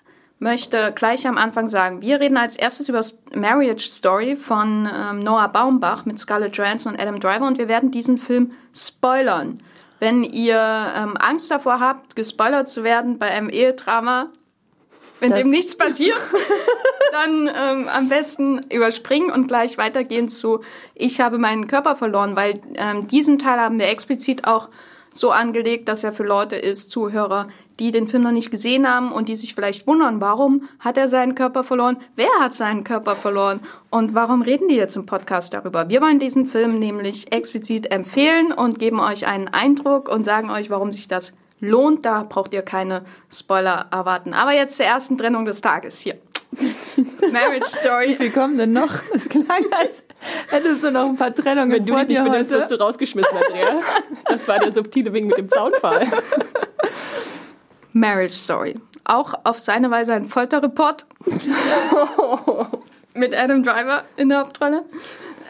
möchte 0.41 0.91
gleich 0.95 1.27
am 1.27 1.38
Anfang 1.38 1.69
sagen, 1.69 2.01
wir 2.01 2.19
reden 2.19 2.35
als 2.35 2.55
erstes 2.55 2.89
über 2.89 3.01
Marriage 3.35 3.88
Story 3.88 4.35
von 4.35 4.89
ähm, 4.91 5.19
Noah 5.19 5.47
Baumbach 5.47 6.05
mit 6.05 6.17
Scarlett 6.17 6.57
Johansson 6.57 6.93
und 6.93 6.99
Adam 6.99 7.19
Driver 7.19 7.45
und 7.45 7.59
wir 7.59 7.67
werden 7.67 7.91
diesen 7.91 8.17
Film 8.17 8.51
spoilern. 8.75 9.61
Wenn 9.99 10.23
ihr 10.23 10.57
ähm, 10.97 11.15
Angst 11.17 11.51
davor 11.51 11.79
habt, 11.79 12.15
gespoilert 12.15 12.67
zu 12.67 12.83
werden 12.83 13.19
bei 13.19 13.27
einem 13.27 13.49
Ehedrama, 13.49 14.31
wenn 15.19 15.29
das 15.29 15.39
dem 15.39 15.51
nichts 15.51 15.77
passiert, 15.77 16.17
dann 17.11 17.47
ähm, 17.47 17.88
am 17.88 18.09
besten 18.09 18.63
überspringen 18.71 19.29
und 19.29 19.47
gleich 19.47 19.77
weitergehen 19.77 20.27
zu 20.27 20.61
Ich 20.95 21.21
habe 21.21 21.38
meinen 21.38 21.67
Körper 21.67 21.95
verloren, 21.95 22.35
weil 22.35 22.61
ähm, 22.77 23.07
diesen 23.07 23.38
Teil 23.38 23.59
haben 23.59 23.77
wir 23.77 23.89
explizit 23.89 24.45
auch 24.45 24.69
so 25.13 25.31
angelegt, 25.31 25.90
dass 25.90 26.04
er 26.04 26.13
für 26.13 26.24
Leute 26.24 26.56
ist, 26.56 26.90
Zuhörer, 26.90 27.48
die 27.80 27.92
den 27.92 28.08
Film 28.08 28.24
noch 28.24 28.31
nicht 28.31 28.52
gesehen 28.52 28.88
haben 28.88 29.12
und 29.12 29.28
die 29.28 29.36
sich 29.36 29.56
vielleicht 29.56 29.88
wundern, 29.88 30.22
warum 30.22 30.69
hat 30.80 30.98
er 30.98 31.08
seinen 31.08 31.36
Körper 31.36 31.63
verloren? 31.63 31.98
Wer 32.16 32.30
hat 32.40 32.54
seinen 32.54 32.84
Körper 32.84 33.16
verloren? 33.16 33.60
Und 33.90 34.13
warum 34.13 34.42
reden 34.42 34.68
die 34.68 34.75
jetzt 34.75 34.96
im 34.96 35.06
Podcast 35.06 35.54
darüber? 35.54 35.90
Wir 35.90 36.02
wollen 36.02 36.19
diesen 36.19 36.46
Film 36.46 36.80
nämlich 36.80 37.31
explizit 37.31 37.92
empfehlen 37.92 38.52
und 38.52 38.80
geben 38.80 39.00
euch 39.00 39.25
einen 39.25 39.48
Eindruck 39.48 40.10
und 40.10 40.24
sagen 40.24 40.50
euch, 40.50 40.69
warum 40.69 40.92
sich 40.92 41.08
das 41.08 41.34
lohnt. 41.60 42.06
Da 42.06 42.24
braucht 42.24 42.54
ihr 42.54 42.62
keine 42.62 43.04
Spoiler 43.31 43.88
erwarten. 43.92 44.34
Aber 44.34 44.54
jetzt 44.54 44.78
zur 44.78 44.86
ersten 44.86 45.18
Trennung 45.18 45.46
des 45.46 45.62
Tages 45.62 46.00
hier. 46.00 46.18
Marriage 47.31 47.68
Story. 47.68 48.10
Wie 48.10 48.16
viel 48.16 48.31
kommen 48.31 48.58
denn 48.58 48.74
noch? 48.74 48.94
Es 49.13 49.30
klang, 49.30 49.66
als 49.72 50.04
hättest 50.50 50.83
du 50.83 50.91
noch 50.91 51.09
ein 51.09 51.15
paar 51.15 51.33
Trennungen 51.33 51.71
Wenn 51.71 51.85
du 51.85 51.95
dich 51.95 52.07
nicht 52.07 52.23
benimmst, 52.23 52.51
wirst 52.51 52.71
du 52.71 52.75
rausgeschmissen, 52.75 53.38
Andrea. 53.38 53.81
Das 54.25 54.47
war 54.47 54.59
der 54.59 54.73
subtile 54.73 55.12
Wink 55.13 55.27
mit 55.27 55.38
dem 55.38 55.50
Zaunfall. 55.50 56.07
Marriage 57.94 58.35
Story. 58.35 58.75
Auch 59.03 59.33
auf 59.44 59.59
seine 59.59 59.91
Weise 59.91 60.13
ein 60.13 60.29
Folterreport. 60.29 61.06
mit 63.13 63.35
Adam 63.35 63.63
Driver 63.63 64.03
in 64.15 64.29
der 64.29 64.39
Hauptrolle. 64.39 64.83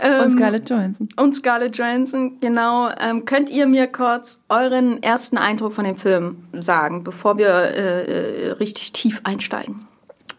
Ähm, 0.02 0.24
und 0.24 0.32
Scarlett 0.32 0.70
Johansson. 0.70 1.10
Und 1.16 1.36
Scarlett 1.36 1.78
Johansson, 1.78 2.40
genau. 2.40 2.90
Ähm, 3.00 3.26
könnt 3.26 3.50
ihr 3.50 3.68
mir 3.68 3.88
kurz 3.88 4.40
euren 4.50 5.04
ersten 5.04 5.38
Eindruck 5.38 5.74
von 5.74 5.86
dem 5.86 5.98
Film 5.98 6.44
sagen, 6.60 7.04
bevor 7.04 7.38
wir 7.38 7.48
äh, 7.48 8.48
äh, 8.48 8.52
richtig 8.54 8.94
tief 8.94 9.22
einsteigen? 9.24 9.88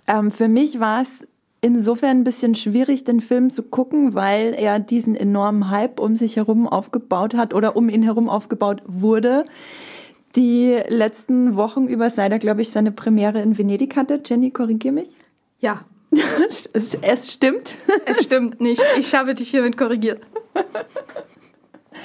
Ähm, 0.07 0.33
für 0.33 0.49
mich 0.49 0.81
war 0.81 1.03
es 1.03 1.27
insofern 1.63 2.19
ein 2.19 2.25
bisschen 2.25 2.55
schwierig, 2.55 3.05
den 3.05 3.21
Film 3.21 3.51
zu 3.51 3.63
gucken, 3.63 4.15
weil 4.15 4.53
er 4.53 4.81
diesen 4.81 5.15
enormen 5.15 5.71
Hype 5.71 5.99
um 6.01 6.17
sich 6.17 6.37
herum 6.37 6.69
aufgebaut 6.69 7.35
hat 7.35 7.55
oder 7.55 7.77
um 7.77 7.89
ihn 7.89 8.03
herum 8.03 8.29
aufgebaut 8.29 8.83
wurde. 8.85 9.47
Die 10.37 10.79
letzten 10.89 11.57
Wochen 11.57 11.87
über, 11.87 12.11
seit 12.11 12.33
er, 12.33 12.39
glaube 12.39 12.63
ich, 12.63 12.71
seine 12.71 12.91
Premiere 12.91 13.41
in 13.41 13.57
Venedig 13.57 13.97
hatte. 13.97 14.21
Jenny, 14.25 14.51
korrigier 14.51 14.93
mich. 14.93 15.09
Ja. 15.61 15.85
es, 16.73 16.95
es 17.01 17.33
stimmt. 17.33 17.77
Es 18.05 18.25
stimmt 18.25 18.61
nicht. 18.61 18.83
Ich 18.99 19.15
habe 19.15 19.35
dich 19.35 19.51
hiermit 19.51 19.79
korrigiert. 19.79 20.21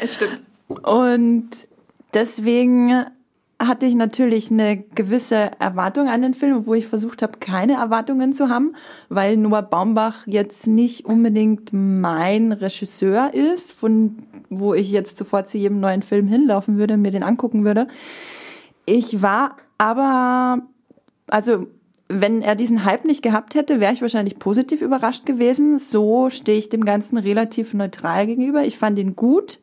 Es 0.01 0.13
stimmt. 0.13 0.41
Und 0.83 1.49
deswegen 2.13 3.05
hatte 3.59 3.87
ich 3.87 3.95
natürlich 3.95 4.51
eine 4.51 4.77
gewisse 4.77 5.51
Erwartung 5.59 6.07
an 6.07 6.21
den 6.21 6.33
Film, 6.35 6.67
wo 6.67 6.75
ich 6.75 6.85
versucht 6.85 7.23
habe, 7.23 7.39
keine 7.39 7.73
Erwartungen 7.73 8.33
zu 8.33 8.49
haben, 8.49 8.75
weil 9.09 9.35
Noah 9.35 9.63
Baumbach 9.63 10.27
jetzt 10.27 10.67
nicht 10.67 11.05
unbedingt 11.05 11.71
mein 11.73 12.51
Regisseur 12.51 13.33
ist, 13.33 13.71
von 13.71 14.17
wo 14.49 14.75
ich 14.75 14.91
jetzt 14.91 15.17
sofort 15.17 15.49
zu 15.49 15.57
jedem 15.57 15.79
neuen 15.79 16.03
Film 16.03 16.27
hinlaufen 16.27 16.77
würde, 16.77 16.97
mir 16.97 17.11
den 17.11 17.23
angucken 17.23 17.65
würde. 17.65 17.87
Ich 18.85 19.23
war 19.23 19.57
aber, 19.79 20.61
also 21.27 21.67
wenn 22.09 22.41
er 22.43 22.55
diesen 22.55 22.85
Hype 22.85 23.05
nicht 23.05 23.23
gehabt 23.23 23.55
hätte, 23.55 23.79
wäre 23.79 23.91
ich 23.91 24.01
wahrscheinlich 24.01 24.39
positiv 24.39 24.81
überrascht 24.81 25.25
gewesen. 25.25 25.79
So 25.79 26.29
stehe 26.29 26.59
ich 26.59 26.69
dem 26.69 26.85
Ganzen 26.85 27.17
relativ 27.17 27.73
neutral 27.73 28.27
gegenüber. 28.27 28.63
Ich 28.63 28.77
fand 28.77 28.99
ihn 28.99 29.15
gut, 29.15 29.59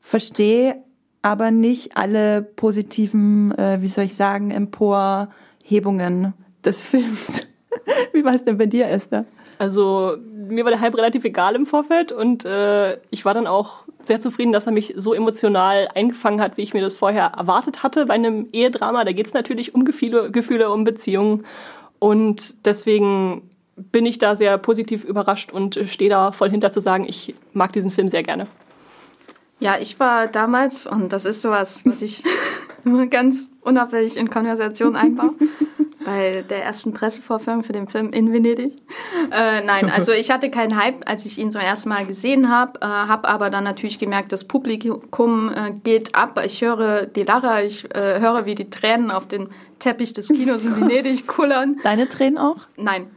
verstehe 0.00 0.82
aber 1.26 1.50
nicht 1.50 1.96
alle 1.96 2.40
positiven, 2.40 3.50
äh, 3.58 3.82
wie 3.82 3.88
soll 3.88 4.04
ich 4.04 4.14
sagen, 4.14 4.52
Emporhebungen 4.52 6.34
des 6.64 6.84
Films. 6.84 7.48
wie 8.12 8.24
war 8.24 8.36
es 8.36 8.44
denn 8.44 8.56
bei 8.56 8.66
dir, 8.66 8.86
Esther? 8.86 9.24
Also 9.58 10.18
mir 10.20 10.64
war 10.64 10.70
der 10.70 10.80
Hype 10.80 10.96
relativ 10.96 11.24
egal 11.24 11.56
im 11.56 11.66
Vorfeld 11.66 12.12
und 12.12 12.44
äh, 12.44 12.98
ich 13.10 13.24
war 13.24 13.34
dann 13.34 13.48
auch 13.48 13.86
sehr 14.02 14.20
zufrieden, 14.20 14.52
dass 14.52 14.66
er 14.66 14.72
mich 14.72 14.94
so 14.96 15.14
emotional 15.14 15.88
eingefangen 15.96 16.40
hat, 16.40 16.58
wie 16.58 16.62
ich 16.62 16.74
mir 16.74 16.80
das 16.80 16.94
vorher 16.94 17.32
erwartet 17.36 17.82
hatte 17.82 18.06
bei 18.06 18.14
einem 18.14 18.46
Ehedrama. 18.52 19.02
Da 19.02 19.10
geht 19.10 19.26
es 19.26 19.34
natürlich 19.34 19.74
um 19.74 19.84
Gefühle, 19.84 20.30
Gefühle, 20.30 20.70
um 20.70 20.84
Beziehungen 20.84 21.44
und 21.98 22.64
deswegen 22.64 23.50
bin 23.74 24.06
ich 24.06 24.18
da 24.18 24.36
sehr 24.36 24.58
positiv 24.58 25.02
überrascht 25.02 25.50
und 25.50 25.80
stehe 25.86 26.08
da 26.08 26.30
voll 26.30 26.50
hinter 26.50 26.70
zu 26.70 26.78
sagen, 26.78 27.04
ich 27.08 27.34
mag 27.52 27.72
diesen 27.72 27.90
Film 27.90 28.08
sehr 28.08 28.22
gerne. 28.22 28.46
Ja, 29.58 29.78
ich 29.80 29.98
war 29.98 30.26
damals, 30.26 30.86
und 30.86 31.12
das 31.12 31.24
ist 31.24 31.42
sowas, 31.42 31.80
was 31.84 32.02
ich 32.02 32.22
immer 32.84 33.06
ganz 33.06 33.50
unauffällig 33.62 34.16
in 34.16 34.30
Konversation 34.30 34.96
einbaue, 34.96 35.34
bei 36.04 36.44
der 36.48 36.62
ersten 36.62 36.92
Pressevorführung 36.92 37.64
für 37.64 37.72
den 37.72 37.88
Film 37.88 38.12
in 38.12 38.32
Venedig. 38.32 38.70
Äh, 39.32 39.62
nein, 39.64 39.90
also 39.90 40.12
ich 40.12 40.30
hatte 40.30 40.50
keinen 40.50 40.78
Hype, 40.78 41.08
als 41.08 41.24
ich 41.24 41.38
ihn 41.38 41.50
zum 41.50 41.62
ersten 41.62 41.88
Mal 41.88 42.06
gesehen 42.06 42.48
habe, 42.50 42.80
äh, 42.80 42.84
habe 42.84 43.28
aber 43.28 43.50
dann 43.50 43.64
natürlich 43.64 43.98
gemerkt, 43.98 44.30
das 44.30 44.44
Publikum 44.44 45.50
äh, 45.52 45.72
geht 45.82 46.14
ab. 46.14 46.40
Ich 46.44 46.60
höre 46.60 47.06
die 47.06 47.24
Lacher, 47.24 47.64
ich 47.64 47.92
äh, 47.94 48.20
höre, 48.20 48.46
wie 48.46 48.54
die 48.54 48.70
Tränen 48.70 49.10
auf 49.10 49.26
den 49.26 49.48
Teppich 49.80 50.12
des 50.12 50.28
Kinos 50.28 50.62
in 50.62 50.76
Venedig 50.80 51.26
kullern. 51.26 51.80
Deine 51.82 52.08
Tränen 52.08 52.38
auch? 52.38 52.68
Nein. 52.76 53.10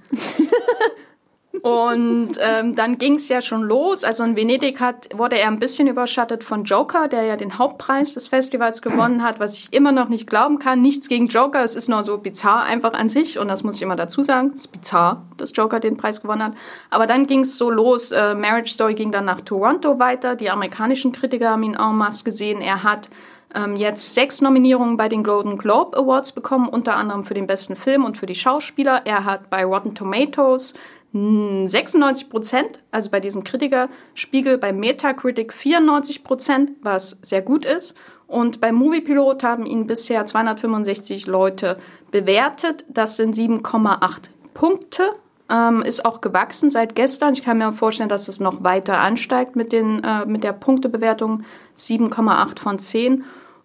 Und 1.62 2.32
ähm, 2.39 2.75
dann 2.75 2.98
ging 3.00 3.15
es 3.15 3.27
ja 3.27 3.41
schon 3.41 3.63
los. 3.63 4.03
Also 4.03 4.24
in 4.24 4.36
Venedig 4.36 4.79
hat, 4.79 5.10
wurde 5.15 5.38
er 5.38 5.48
ein 5.48 5.60
bisschen 5.60 5.88
überschattet 5.88 6.44
von 6.44 6.63
Joker, 6.63 7.08
der 7.08 7.24
ja 7.24 7.36
den 7.38 7.58
Hauptpreis 7.58 8.13
des 8.13 8.27
Festivals 8.27 8.82
gewonnen 8.82 9.24
hat, 9.24 9.39
was 9.39 9.56
ich 9.56 9.74
immer 9.74 9.91
noch 9.91 10.10
nicht 10.10 10.27
glauben 10.27 10.60
kann. 10.60 10.82
Nichts 10.82 11.10
gegen 11.10 11.27
Joker, 11.27 11.63
es 11.63 11.75
ist 11.75 11.89
nur 11.89 12.03
so 12.03 12.20
bizarr 12.20 12.63
einfach 12.63 12.94
an 12.94 13.10
sich 13.10 13.39
und 13.39 13.48
das 13.48 13.63
muss 13.63 13.77
ich 13.77 13.82
immer 13.82 13.96
dazu 13.96 14.22
sagen. 14.22 14.51
Es 14.53 14.62
ist 14.62 14.68
bizarr, 14.72 15.25
dass 15.38 15.51
Joker 15.56 15.79
den 15.79 15.98
Preis 15.98 16.22
gewonnen 16.22 16.44
hat. 16.44 16.53
Aber 16.91 17.08
dann 17.08 17.25
ging 17.25 17.41
es 17.41 17.58
so 17.58 17.72
los. 17.72 18.12
Äh, 18.12 18.36
Marriage 18.36 18.72
Story 18.72 18.94
ging 18.94 19.12
dann 19.12 19.25
nach 19.25 19.41
Toronto 19.41 20.00
weiter. 20.00 20.36
Die 20.36 20.51
amerikanischen 20.51 21.12
Kritiker 21.12 21.50
haben 21.50 21.63
ihn 21.63 21.75
en 21.75 21.96
masse 21.96 22.24
gesehen. 22.24 22.62
Er 22.62 22.84
hat 22.84 23.10
ähm, 23.56 23.75
jetzt 23.75 24.13
sechs 24.13 24.41
Nominierungen 24.41 24.98
bei 24.98 25.10
den 25.10 25.24
Golden 25.24 25.58
Globe 25.58 25.98
Awards 25.98 26.32
bekommen, 26.32 26.70
unter 26.70 26.96
anderem 26.96 27.24
für 27.24 27.34
den 27.34 27.48
besten 27.48 27.75
Film 27.75 28.06
und 28.06 28.18
für 28.18 28.27
die 28.27 28.36
Schauspieler. 28.36 29.01
Er 29.06 29.25
hat 29.25 29.50
bei 29.50 29.65
Rotten 29.65 29.96
Tomatoes 29.96 30.74
96 31.12 32.30
Prozent, 32.30 32.84
also 32.92 33.10
bei 33.10 33.20
diesem 33.20 33.44
Kritikerspiegel, 33.44 34.60
bei 34.60 34.72
Metacritic 34.72 35.54
94 35.54 36.24
Prozent, 36.24 36.72
was 36.82 37.18
sehr 37.22 37.42
gut 37.42 37.66
ist. 37.66 37.96
Und 38.28 38.62
beim 38.62 38.75
Moviepilot 38.75 39.44
haben 39.44 39.66
ihn 39.66 39.88
bisher 39.88 40.24
265 40.24 41.25
Leute 41.25 41.80
bewertet. 42.12 42.86
Das 42.88 43.18
sind 43.18 43.36
7,8 43.36 44.30
Punkte. 44.54 45.13
Ähm, 45.51 45.82
ist 45.82 46.06
auch 46.06 46.22
gewachsen 46.22 46.70
seit 46.70 46.94
gestern. 46.94 47.34
Ich 47.34 47.42
kann 47.42 47.58
mir 47.58 47.74
vorstellen, 47.74 48.10
dass 48.10 48.28
es 48.28 48.39
noch 48.39 48.63
weiter 48.63 49.00
ansteigt 49.00 49.56
mit, 49.56 49.72
den, 49.72 50.04
äh, 50.04 50.28
mit 50.28 50.44
der 50.44 50.54
Punktebewertung 50.54 51.44
7,8 51.75 52.60
von 52.60 52.78
10. 52.78 53.24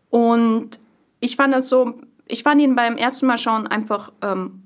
Und 0.08 0.78
ich 1.20 1.36
fand 1.36 1.52
das 1.52 1.68
so, 1.68 1.92
ich 2.26 2.42
fand 2.42 2.62
ihn 2.62 2.74
beim 2.74 2.96
ersten 2.96 3.26
Mal 3.26 3.36
schauen 3.36 3.66
einfach 3.66 4.12
ähm, 4.22 4.62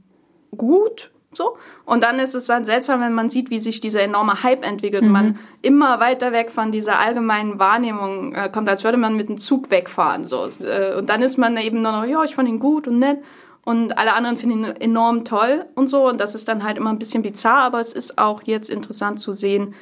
gut 0.56 1.10
so. 1.38 1.56
Und 1.86 2.02
dann 2.02 2.18
ist 2.18 2.34
es 2.34 2.44
dann 2.44 2.66
seltsam, 2.66 3.00
wenn 3.00 3.14
man 3.14 3.30
sieht, 3.30 3.48
wie 3.48 3.58
sich 3.58 3.80
dieser 3.80 4.02
enorme 4.02 4.42
Hype 4.42 4.62
entwickelt 4.62 5.04
mhm. 5.04 5.12
man 5.12 5.38
immer 5.62 6.00
weiter 6.00 6.32
weg 6.32 6.50
von 6.50 6.70
dieser 6.70 6.98
allgemeinen 6.98 7.58
Wahrnehmung 7.58 8.34
äh, 8.34 8.50
kommt, 8.52 8.68
als 8.68 8.84
würde 8.84 8.98
man 8.98 9.16
mit 9.16 9.30
dem 9.30 9.38
Zug 9.38 9.70
wegfahren. 9.70 10.24
So. 10.24 10.46
Äh, 10.62 10.96
und 10.96 11.08
dann 11.08 11.22
ist 11.22 11.38
man 11.38 11.56
eben 11.56 11.80
nur 11.80 11.92
noch, 11.92 12.04
ja, 12.04 12.22
ich 12.24 12.34
fand 12.34 12.48
ihn 12.50 12.58
gut 12.58 12.86
und 12.86 12.98
nett. 12.98 13.18
Und 13.64 13.96
alle 13.98 14.14
anderen 14.14 14.38
finden 14.38 14.64
ihn 14.64 14.76
enorm 14.76 15.24
toll 15.24 15.64
und 15.74 15.88
so. 15.88 16.08
Und 16.08 16.20
das 16.20 16.34
ist 16.34 16.48
dann 16.48 16.64
halt 16.64 16.76
immer 16.76 16.90
ein 16.90 16.98
bisschen 16.98 17.22
bizarr, 17.22 17.62
aber 17.62 17.80
es 17.80 17.92
ist 17.92 18.18
auch 18.18 18.42
jetzt 18.44 18.68
interessant 18.70 19.20
zu 19.20 19.32
sehen, 19.32 19.74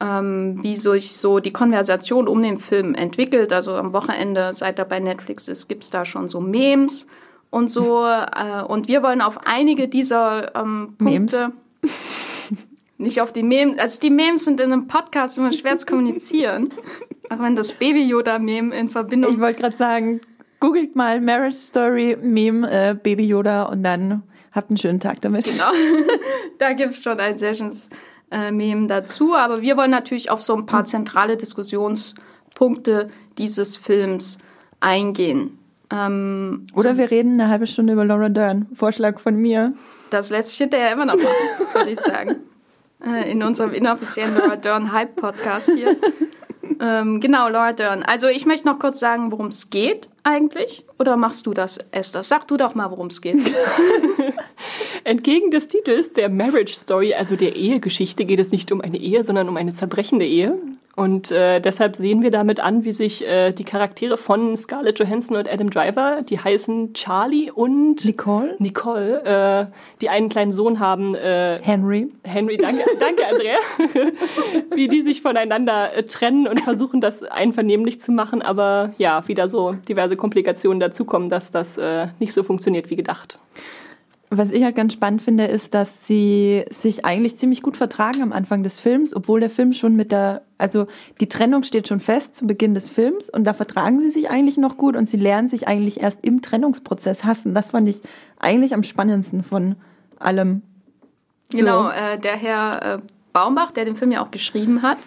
ähm, 0.00 0.58
wie 0.62 0.76
sich 0.76 1.16
so 1.16 1.38
die 1.38 1.52
Konversation 1.52 2.28
um 2.28 2.42
den 2.42 2.58
Film 2.58 2.94
entwickelt. 2.94 3.52
Also 3.52 3.74
am 3.74 3.92
Wochenende, 3.92 4.52
seit 4.52 4.78
er 4.78 4.84
bei 4.84 5.00
Netflix 5.00 5.48
ist, 5.48 5.68
gibt's 5.68 5.90
da 5.90 6.04
schon 6.04 6.28
so 6.28 6.40
Memes 6.40 7.06
und 7.56 7.68
so. 7.68 8.06
Äh, 8.06 8.62
und 8.62 8.86
wir 8.86 9.02
wollen 9.02 9.20
auf 9.20 9.46
einige 9.46 9.88
dieser 9.88 10.54
ähm, 10.54 10.94
Punkte. 10.98 11.52
Nicht 12.98 13.20
auf 13.20 13.32
die 13.32 13.42
Memes. 13.42 13.78
Also 13.78 14.00
die 14.00 14.10
Memes 14.10 14.44
sind 14.44 14.60
in 14.60 14.72
einem 14.72 14.86
Podcast 14.86 15.36
immer 15.36 15.52
schwer 15.52 15.76
zu 15.76 15.86
kommunizieren. 15.86 16.68
Auch 17.30 17.40
wenn 17.40 17.56
das 17.56 17.72
Baby-Yoda-Meme 17.72 18.74
in 18.74 18.88
Verbindung. 18.88 19.32
Ich 19.32 19.40
wollte 19.40 19.60
gerade 19.60 19.76
sagen, 19.76 20.20
googelt 20.60 20.94
mal 20.96 21.20
Marriage 21.20 21.56
Story 21.56 22.16
Meme 22.20 22.70
äh, 22.70 22.94
Baby 22.94 23.26
Yoda 23.26 23.64
und 23.64 23.82
dann 23.82 24.22
habt 24.52 24.70
einen 24.70 24.78
schönen 24.78 25.00
Tag 25.00 25.20
damit. 25.20 25.44
Genau. 25.44 25.70
da 26.58 26.72
gibt's 26.72 27.02
schon 27.02 27.18
ein 27.20 27.36
Sessions 27.36 27.90
äh, 28.30 28.50
Meme 28.50 28.86
dazu. 28.86 29.34
Aber 29.34 29.60
wir 29.60 29.76
wollen 29.76 29.90
natürlich 29.90 30.30
auf 30.30 30.40
so 30.40 30.54
ein 30.54 30.66
paar 30.66 30.84
zentrale 30.84 31.36
Diskussionspunkte 31.36 33.10
dieses 33.36 33.76
Films 33.76 34.38
eingehen. 34.80 35.55
Ähm, 35.90 36.66
Oder 36.74 36.96
wir 36.96 37.10
reden 37.10 37.40
eine 37.40 37.50
halbe 37.50 37.66
Stunde 37.66 37.92
über 37.92 38.04
Laura 38.04 38.28
Dern. 38.28 38.66
Vorschlag 38.74 39.20
von 39.20 39.36
mir. 39.36 39.72
Das 40.10 40.30
lässt 40.30 40.50
sich 40.50 40.58
hinterher 40.58 40.92
immer 40.92 41.06
noch 41.06 41.16
machen, 41.16 41.26
würde 41.74 41.90
ich 41.90 42.00
sagen. 42.00 42.36
Äh, 43.04 43.30
in 43.30 43.42
unserem 43.42 43.72
inoffiziellen 43.72 44.34
Laura 44.36 44.56
Dern 44.56 44.92
Hype 44.92 45.16
Podcast 45.16 45.70
hier. 45.72 45.96
Ähm, 46.80 47.20
genau, 47.20 47.48
Laura 47.48 47.72
Dern. 47.72 48.02
Also 48.02 48.26
ich 48.26 48.46
möchte 48.46 48.66
noch 48.66 48.78
kurz 48.78 49.00
sagen, 49.00 49.32
worum 49.32 49.46
es 49.46 49.70
geht 49.70 50.08
eigentlich. 50.24 50.84
Oder 50.98 51.16
machst 51.16 51.46
du 51.46 51.54
das, 51.54 51.78
Esther? 51.90 52.22
Sag 52.22 52.48
du 52.48 52.56
doch 52.56 52.74
mal, 52.74 52.90
worum 52.90 53.06
es 53.06 53.20
geht. 53.20 53.36
Entgegen 55.04 55.50
des 55.50 55.68
Titels 55.68 56.12
der 56.12 56.28
Marriage 56.28 56.74
Story, 56.74 57.14
also 57.14 57.36
der 57.36 57.54
Ehegeschichte, 57.54 58.24
geht 58.24 58.40
es 58.40 58.50
nicht 58.50 58.72
um 58.72 58.80
eine 58.80 58.98
Ehe, 58.98 59.24
sondern 59.24 59.48
um 59.48 59.56
eine 59.56 59.72
zerbrechende 59.72 60.26
Ehe. 60.26 60.58
Und 60.96 61.30
äh, 61.30 61.60
deshalb 61.60 61.94
sehen 61.94 62.22
wir 62.22 62.30
damit 62.30 62.58
an, 62.58 62.84
wie 62.84 62.92
sich 62.92 63.22
äh, 63.22 63.52
die 63.52 63.64
Charaktere 63.64 64.16
von 64.16 64.56
Scarlett 64.56 64.98
Johansson 64.98 65.36
und 65.36 65.46
Adam 65.46 65.68
Driver, 65.68 66.22
die 66.22 66.40
heißen 66.40 66.94
Charlie 66.94 67.50
und 67.50 68.02
Nicole, 68.06 68.56
Nicole, 68.58 69.22
äh, 69.22 69.66
die 70.00 70.08
einen 70.08 70.30
kleinen 70.30 70.52
Sohn 70.52 70.80
haben. 70.80 71.14
Äh, 71.14 71.58
Henry. 71.62 72.08
Henry, 72.24 72.56
danke, 72.56 72.82
danke 72.98 73.26
Andrea. 73.26 73.58
wie 74.74 74.88
die 74.88 75.02
sich 75.02 75.20
voneinander 75.20 75.94
äh, 75.94 76.02
trennen 76.04 76.48
und 76.48 76.62
versuchen, 76.62 77.02
das 77.02 77.22
einvernehmlich 77.22 78.00
zu 78.00 78.10
machen, 78.10 78.40
aber 78.40 78.94
ja, 78.96 79.28
wieder 79.28 79.48
so 79.48 79.74
diverse 79.86 80.16
Komplikationen 80.16 80.80
dazukommen, 80.80 81.28
dass 81.28 81.50
das 81.50 81.76
äh, 81.76 82.06
nicht 82.20 82.32
so 82.32 82.42
funktioniert 82.42 82.88
wie 82.88 82.96
gedacht. 82.96 83.38
Was 84.36 84.50
ich 84.50 84.62
halt 84.62 84.76
ganz 84.76 84.92
spannend 84.92 85.22
finde, 85.22 85.46
ist, 85.46 85.72
dass 85.72 86.06
sie 86.06 86.66
sich 86.70 87.06
eigentlich 87.06 87.38
ziemlich 87.38 87.62
gut 87.62 87.76
vertragen 87.76 88.22
am 88.22 88.32
Anfang 88.34 88.62
des 88.62 88.78
Films, 88.78 89.16
obwohl 89.16 89.40
der 89.40 89.48
Film 89.48 89.72
schon 89.72 89.96
mit 89.96 90.12
der, 90.12 90.42
also 90.58 90.88
die 91.20 91.28
Trennung 91.28 91.62
steht 91.62 91.88
schon 91.88 92.00
fest 92.00 92.34
zu 92.34 92.46
Beginn 92.46 92.74
des 92.74 92.90
Films 92.90 93.30
und 93.30 93.44
da 93.44 93.54
vertragen 93.54 94.00
sie 94.00 94.10
sich 94.10 94.28
eigentlich 94.28 94.58
noch 94.58 94.76
gut 94.76 94.94
und 94.94 95.08
sie 95.08 95.16
lernen 95.16 95.48
sich 95.48 95.68
eigentlich 95.68 96.02
erst 96.02 96.18
im 96.22 96.42
Trennungsprozess 96.42 97.24
hassen. 97.24 97.54
Das 97.54 97.70
fand 97.70 97.88
ich 97.88 98.02
eigentlich 98.38 98.74
am 98.74 98.82
spannendsten 98.82 99.42
von 99.42 99.76
allem. 100.18 100.60
So. 101.50 101.58
Genau, 101.58 101.88
äh, 101.88 102.18
der 102.18 102.36
Herr 102.36 102.82
äh, 102.82 102.98
Baumbach, 103.32 103.72
der 103.72 103.86
den 103.86 103.96
Film 103.96 104.12
ja 104.12 104.22
auch 104.22 104.30
geschrieben 104.30 104.82
hat, 104.82 104.98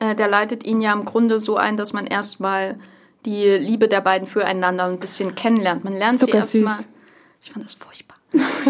äh, 0.00 0.14
der 0.14 0.28
leitet 0.28 0.66
ihn 0.66 0.82
ja 0.82 0.92
im 0.92 1.06
Grunde 1.06 1.40
so 1.40 1.56
ein, 1.56 1.78
dass 1.78 1.94
man 1.94 2.06
erstmal 2.06 2.78
die 3.24 3.48
Liebe 3.48 3.88
der 3.88 4.02
beiden 4.02 4.28
füreinander 4.28 4.84
ein 4.84 4.98
bisschen 4.98 5.34
kennenlernt. 5.34 5.82
Man 5.82 5.94
lernt 5.94 6.20
sie 6.20 6.30
erstmal. 6.30 6.80
Ich 7.40 7.52
fand 7.52 7.64
das 7.64 7.74
furchtbar 7.74 8.05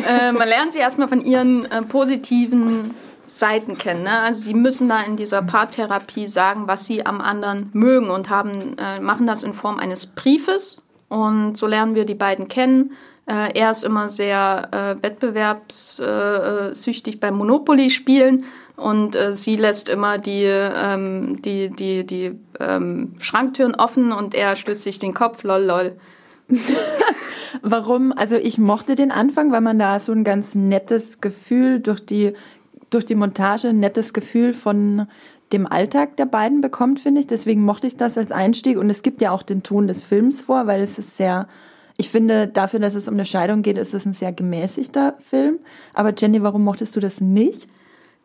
äh, 0.09 0.33
man 0.33 0.49
lernt 0.49 0.73
sie 0.73 0.79
erstmal 0.79 1.09
von 1.09 1.25
ihren 1.25 1.71
äh, 1.71 1.83
positiven 1.83 2.95
Seiten 3.25 3.79
kennen. 3.79 4.05
Ne? 4.05 4.21
Also 4.21 4.43
sie 4.43 4.55
müssen 4.55 4.89
da 4.89 5.01
in 5.01 5.17
dieser 5.17 5.43
Paartherapie 5.43 6.29
sagen, 6.29 6.63
was 6.67 6.87
sie 6.87 7.05
am 7.05 7.21
anderen 7.21 7.71
mögen 7.73 8.11
und 8.11 8.31
haben, 8.31 8.77
äh, 8.79 9.01
machen 9.01 9.27
das 9.27 9.43
in 9.43 9.55
Form 9.55 9.79
eines 9.79 10.07
Briefes. 10.07 10.83
Und 11.09 11.57
so 11.57 11.67
lernen 11.67 11.95
wir 11.95 12.05
die 12.05 12.15
beiden 12.15 12.49
kennen. 12.49 12.93
Äh, 13.27 13.59
er 13.59 13.73
ist 13.73 13.83
immer 13.83 14.09
sehr 14.09 14.69
äh, 14.71 14.97
wettbewerbssüchtig 15.03 17.21
beim 17.21 17.37
Monopoly 17.37 17.91
spielen 17.91 18.45
und 18.77 19.17
äh, 19.17 19.35
sie 19.35 19.57
lässt 19.57 19.89
immer 19.89 20.19
die, 20.19 20.45
ähm, 20.45 21.43
die, 21.43 21.71
die, 21.71 22.07
die 22.07 22.39
ähm, 22.61 23.15
Schranktüren 23.19 23.75
offen 23.75 24.13
und 24.13 24.35
er 24.35 24.55
stößt 24.55 24.83
sich 24.83 24.99
den 24.99 25.15
Kopf, 25.15 25.43
lol, 25.43 25.63
lol. 25.63 25.97
Warum? 27.63 28.13
Also 28.13 28.37
ich 28.37 28.59
mochte 28.59 28.95
den 28.95 29.11
Anfang, 29.11 29.53
weil 29.53 29.61
man 29.61 29.79
da 29.79 29.99
so 29.99 30.13
ein 30.13 30.25
ganz 30.25 30.55
nettes 30.55 31.21
Gefühl 31.21 31.81
durch 31.81 32.05
die, 32.05 32.35
durch 32.91 33.07
die 33.07 33.15
Montage, 33.15 33.69
ein 33.69 33.81
nettes 33.81 34.13
Gefühl 34.13 34.55
von 34.55 35.07
dem 35.53 35.67
Alltag 35.67 36.17
der 36.17 36.27
beiden 36.27 36.61
bekommt, 36.61 37.01
finde 37.01 37.21
ich. 37.21 37.27
Deswegen 37.27 37.65
mochte 37.65 37.87
ich 37.87 37.97
das 37.97 38.19
als 38.19 38.33
Einstieg. 38.33 38.79
Und 38.79 38.91
es 38.91 39.03
gibt 39.03 39.23
ja 39.23 39.31
auch 39.31 39.43
den 39.43 39.63
Ton 39.63 39.87
des 39.87 40.05
Films 40.05 40.41
vor, 40.41 40.67
weil 40.67 40.81
es 40.83 40.99
ist 40.99 41.17
sehr, 41.17 41.47
ich 41.97 42.11
finde, 42.11 42.49
dafür, 42.49 42.81
dass 42.81 42.95
es 42.95 43.09
um 43.09 43.15
eine 43.15 43.27
Scheidung 43.27 43.63
geht, 43.63 43.79
ist 43.79 43.95
es 43.95 44.05
ein 44.05 44.13
sehr 44.13 44.33
gemäßigter 44.33 45.15
Film. 45.29 45.59
Aber 45.95 46.13
Jenny, 46.17 46.43
warum 46.43 46.65
mochtest 46.65 46.97
du 46.97 47.01
das 47.01 47.21
nicht? 47.21 47.69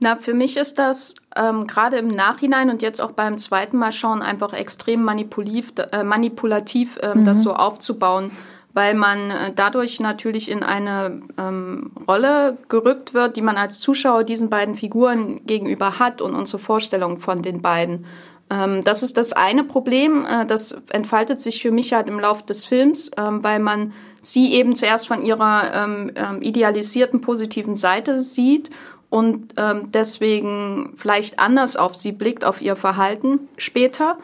Na, 0.04 0.16
für 0.16 0.34
mich 0.34 0.58
ist 0.58 0.80
das 0.80 1.14
ähm, 1.36 1.68
gerade 1.68 1.98
im 1.98 2.08
Nachhinein 2.08 2.72
und 2.72 2.82
jetzt 2.82 3.00
auch 3.00 3.12
beim 3.12 3.38
zweiten 3.38 3.78
Mal 3.78 3.92
schauen 3.92 4.24
einfach 4.24 4.52
extrem 4.52 5.04
manipulativ, 5.04 5.74
äh, 5.92 6.04
manipulativ 6.04 6.98
äh, 6.98 7.14
mhm. 7.14 7.24
das 7.24 7.44
so 7.44 7.54
aufzubauen, 7.54 8.32
weil 8.74 8.94
man 8.94 9.32
äh, 9.32 9.52
dadurch 9.56 10.00
natürlich 10.00 10.50
in 10.50 10.64
eine 10.64 11.22
ähm, 11.38 11.92
Rolle 12.08 12.58
gerückt 12.70 13.14
wird, 13.14 13.36
die 13.36 13.42
man 13.42 13.58
als 13.58 13.80
Zuschauer 13.80 14.24
diesen 14.24 14.50
beiden 14.50 14.76
Figuren 14.76 15.46
gegenüber 15.46 16.00
hat 16.00 16.22
und 16.22 16.36
unsere 16.36 16.60
Vorstellung 16.60 17.18
von 17.18 17.42
den 17.42 17.62
beiden. 17.62 18.06
Ähm, 18.50 18.84
das 18.84 19.02
ist 19.02 19.18
das 19.18 19.34
eine 19.34 19.64
Problem, 19.64 20.26
äh, 20.26 20.46
das 20.46 20.76
entfaltet 20.92 21.40
sich 21.40 21.62
für 21.62 21.72
mich 21.72 21.94
halt 21.94 22.08
im 22.08 22.20
Laufe 22.20 22.44
des 22.44 22.66
Films, 22.66 23.10
ähm, 23.18 23.44
weil 23.44 23.60
man 23.60 23.94
sie 24.20 24.54
eben 24.54 24.76
zuerst 24.76 25.08
von 25.08 25.24
ihrer 25.24 25.74
ähm, 25.74 26.12
ähm, 26.16 26.42
idealisierten 26.42 27.22
positiven 27.22 27.76
Seite 27.76 28.22
sieht 28.22 28.70
und 29.10 29.54
ähm, 29.58 29.92
deswegen 29.92 30.94
vielleicht 30.96 31.40
anders 31.40 31.76
auf 31.76 31.96
sie 31.96 32.12
blickt, 32.12 32.46
auf 32.46 32.62
ihr 32.62 32.76
Verhalten 32.76 33.50
später. 33.58 34.18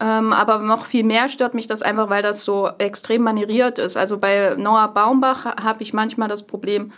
Ähm, 0.00 0.32
aber 0.32 0.58
noch 0.58 0.86
viel 0.86 1.04
mehr 1.04 1.28
stört 1.28 1.54
mich 1.54 1.66
das 1.66 1.82
einfach, 1.82 2.10
weil 2.10 2.22
das 2.22 2.44
so 2.44 2.68
extrem 2.78 3.22
manieriert 3.22 3.78
ist. 3.78 3.96
Also 3.96 4.18
bei 4.18 4.54
Noah 4.56 4.88
Baumbach 4.88 5.44
habe 5.44 5.82
ich 5.82 5.92
manchmal 5.92 6.28
das 6.28 6.46
Problem, 6.46 6.92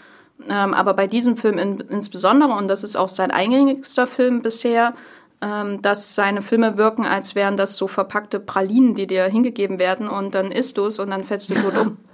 ähm, 0.49 0.73
aber 0.75 0.95
bei 0.95 1.07
diesem 1.07 1.37
Film 1.37 1.59
in, 1.59 1.79
insbesondere, 1.79 2.53
und 2.53 2.69
das 2.69 2.83
ist 2.83 2.97
auch 2.97 3.09
sein 3.09 3.31
eingängigster 3.31 4.07
Film 4.07 4.41
bisher, 4.41 4.95
ähm, 5.43 5.83
dass 5.83 6.15
seine 6.15 6.41
Filme 6.41 6.79
wirken, 6.79 7.05
als 7.05 7.35
wären 7.35 7.59
das 7.59 7.77
so 7.77 7.87
verpackte 7.87 8.41
Pralinen, 8.41 8.95
die 8.95 9.07
dir 9.07 9.25
hingegeben 9.25 9.79
werden 9.79 10.09
und 10.09 10.35
dann 10.35 10.51
isst 10.51 10.79
du 10.79 10.87
es 10.87 10.99
und 10.99 11.11
dann 11.11 11.25
fällst 11.25 11.51
du 11.51 11.55
tot 11.55 11.77
um. 11.79 11.97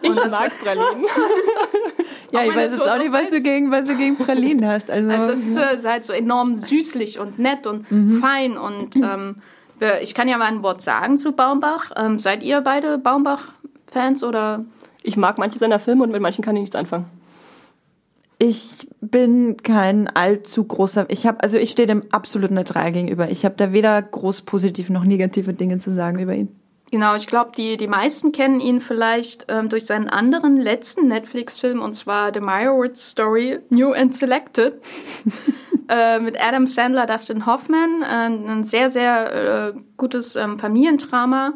Ich 0.00 0.14
mag 0.14 0.52
Pralinen. 0.62 1.06
ja, 2.30 2.44
ich 2.44 2.54
weiß 2.54 2.70
jetzt 2.70 2.88
auch 2.88 2.98
nicht, 2.98 3.10
was 3.10 3.30
du 3.30 3.42
gegen, 3.42 3.72
was 3.72 3.84
du 3.88 3.96
gegen 3.96 4.16
Pralinen 4.16 4.64
hast. 4.64 4.88
Also, 4.92 5.10
also 5.10 5.32
es 5.32 5.44
ist 5.44 5.88
halt 5.88 6.04
so 6.04 6.12
enorm 6.12 6.54
süßlich 6.54 7.18
und 7.18 7.40
nett 7.40 7.66
und 7.66 7.90
mhm. 7.90 8.20
fein 8.20 8.56
und 8.56 8.94
ähm, 8.94 9.42
ich 10.02 10.14
kann 10.14 10.28
ja 10.28 10.38
mal 10.38 10.46
ein 10.46 10.62
Wort 10.62 10.82
sagen 10.82 11.18
zu 11.18 11.32
Baumbach. 11.32 11.90
Ähm, 11.96 12.18
seid 12.18 12.42
ihr 12.42 12.60
beide 12.60 12.98
Baumbach-Fans 12.98 14.22
oder? 14.22 14.64
Ich 15.02 15.16
mag 15.16 15.38
manche 15.38 15.58
seiner 15.58 15.78
Filme 15.78 16.04
und 16.04 16.12
mit 16.12 16.20
manchen 16.20 16.42
kann 16.42 16.56
ich 16.56 16.62
nichts 16.62 16.76
anfangen. 16.76 17.06
Ich 18.40 18.86
bin 19.00 19.56
kein 19.56 20.06
allzu 20.08 20.64
großer. 20.64 21.06
Ich 21.08 21.26
habe 21.26 21.42
also 21.42 21.56
ich 21.56 21.70
stehe 21.70 21.88
dem 21.88 22.04
absolut 22.12 22.52
neutral 22.52 22.92
gegenüber. 22.92 23.30
Ich 23.30 23.44
habe 23.44 23.56
da 23.56 23.72
weder 23.72 24.00
groß 24.00 24.42
positive 24.42 24.92
noch 24.92 25.04
negative 25.04 25.54
Dinge 25.54 25.78
zu 25.78 25.92
sagen 25.92 26.20
über 26.20 26.34
ihn. 26.34 26.54
Genau, 26.90 27.16
ich 27.16 27.26
glaube, 27.26 27.52
die, 27.56 27.76
die 27.76 27.86
meisten 27.86 28.32
kennen 28.32 28.60
ihn 28.60 28.80
vielleicht 28.80 29.46
ähm, 29.48 29.68
durch 29.68 29.84
seinen 29.84 30.08
anderen 30.08 30.56
letzten 30.56 31.08
Netflix-Film, 31.08 31.82
und 31.82 31.92
zwar 31.92 32.32
The 32.32 32.40
Meyerowitz 32.40 33.10
Story, 33.10 33.58
New 33.68 33.92
and 33.92 34.14
Selected, 34.14 34.80
äh, 35.88 36.18
mit 36.20 36.40
Adam 36.40 36.66
Sandler, 36.66 37.06
Dustin 37.06 37.46
Hoffman. 37.46 38.02
Äh, 38.02 38.50
ein 38.50 38.64
sehr, 38.64 38.90
sehr 38.90 39.72
äh, 39.72 39.72
gutes 39.96 40.36
ähm, 40.36 40.58
Familiendrama. 40.58 41.54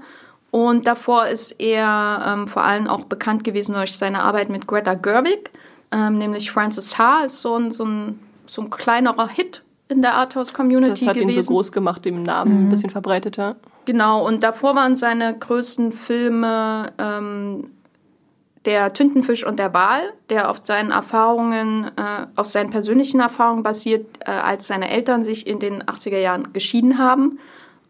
Und 0.50 0.86
davor 0.86 1.28
ist 1.28 1.52
er 1.58 2.24
ähm, 2.26 2.46
vor 2.46 2.62
allem 2.62 2.86
auch 2.86 3.04
bekannt 3.04 3.42
gewesen 3.42 3.74
durch 3.74 3.96
seine 3.96 4.22
Arbeit 4.22 4.50
mit 4.50 4.66
Greta 4.66 4.92
Gerwig, 4.94 5.50
ähm, 5.90 6.18
nämlich 6.18 6.50
Francis 6.50 6.98
Ha 6.98 7.24
ist 7.24 7.40
so 7.40 7.56
ein, 7.56 7.70
so 7.70 7.84
ein, 7.84 8.20
so 8.46 8.60
ein 8.60 8.68
kleinerer 8.68 9.28
Hit 9.28 9.62
in 9.88 10.02
der 10.02 10.14
Arthouse-Community 10.14 10.90
gewesen. 10.90 11.06
Das 11.06 11.08
hat 11.08 11.20
gewesen. 11.20 11.38
ihn 11.38 11.42
so 11.42 11.50
groß 11.52 11.72
gemacht, 11.72 12.04
den 12.04 12.22
Namen 12.22 12.52
mhm. 12.52 12.66
ein 12.66 12.68
bisschen 12.68 12.90
verbreiteter. 12.90 13.56
Genau, 13.86 14.26
und 14.26 14.42
davor 14.42 14.74
waren 14.74 14.94
seine 14.94 15.36
größten 15.38 15.92
Filme 15.92 16.92
ähm, 16.98 17.70
Der 18.64 18.92
Tintenfisch 18.92 19.44
und 19.44 19.58
der 19.58 19.74
Wal, 19.74 20.12
der 20.30 20.48
auf 20.48 20.60
seinen 20.62 20.92
Erfahrungen, 20.92 21.90
äh, 21.96 22.26
auf 22.36 22.46
seinen 22.46 22.70
persönlichen 22.70 23.20
Erfahrungen 23.20 23.62
basiert, 23.62 24.06
äh, 24.20 24.30
als 24.30 24.68
seine 24.68 24.90
Eltern 24.90 25.24
sich 25.24 25.46
in 25.46 25.58
den 25.58 25.82
80er 25.82 26.18
Jahren 26.18 26.52
geschieden 26.52 26.98
haben. 26.98 27.38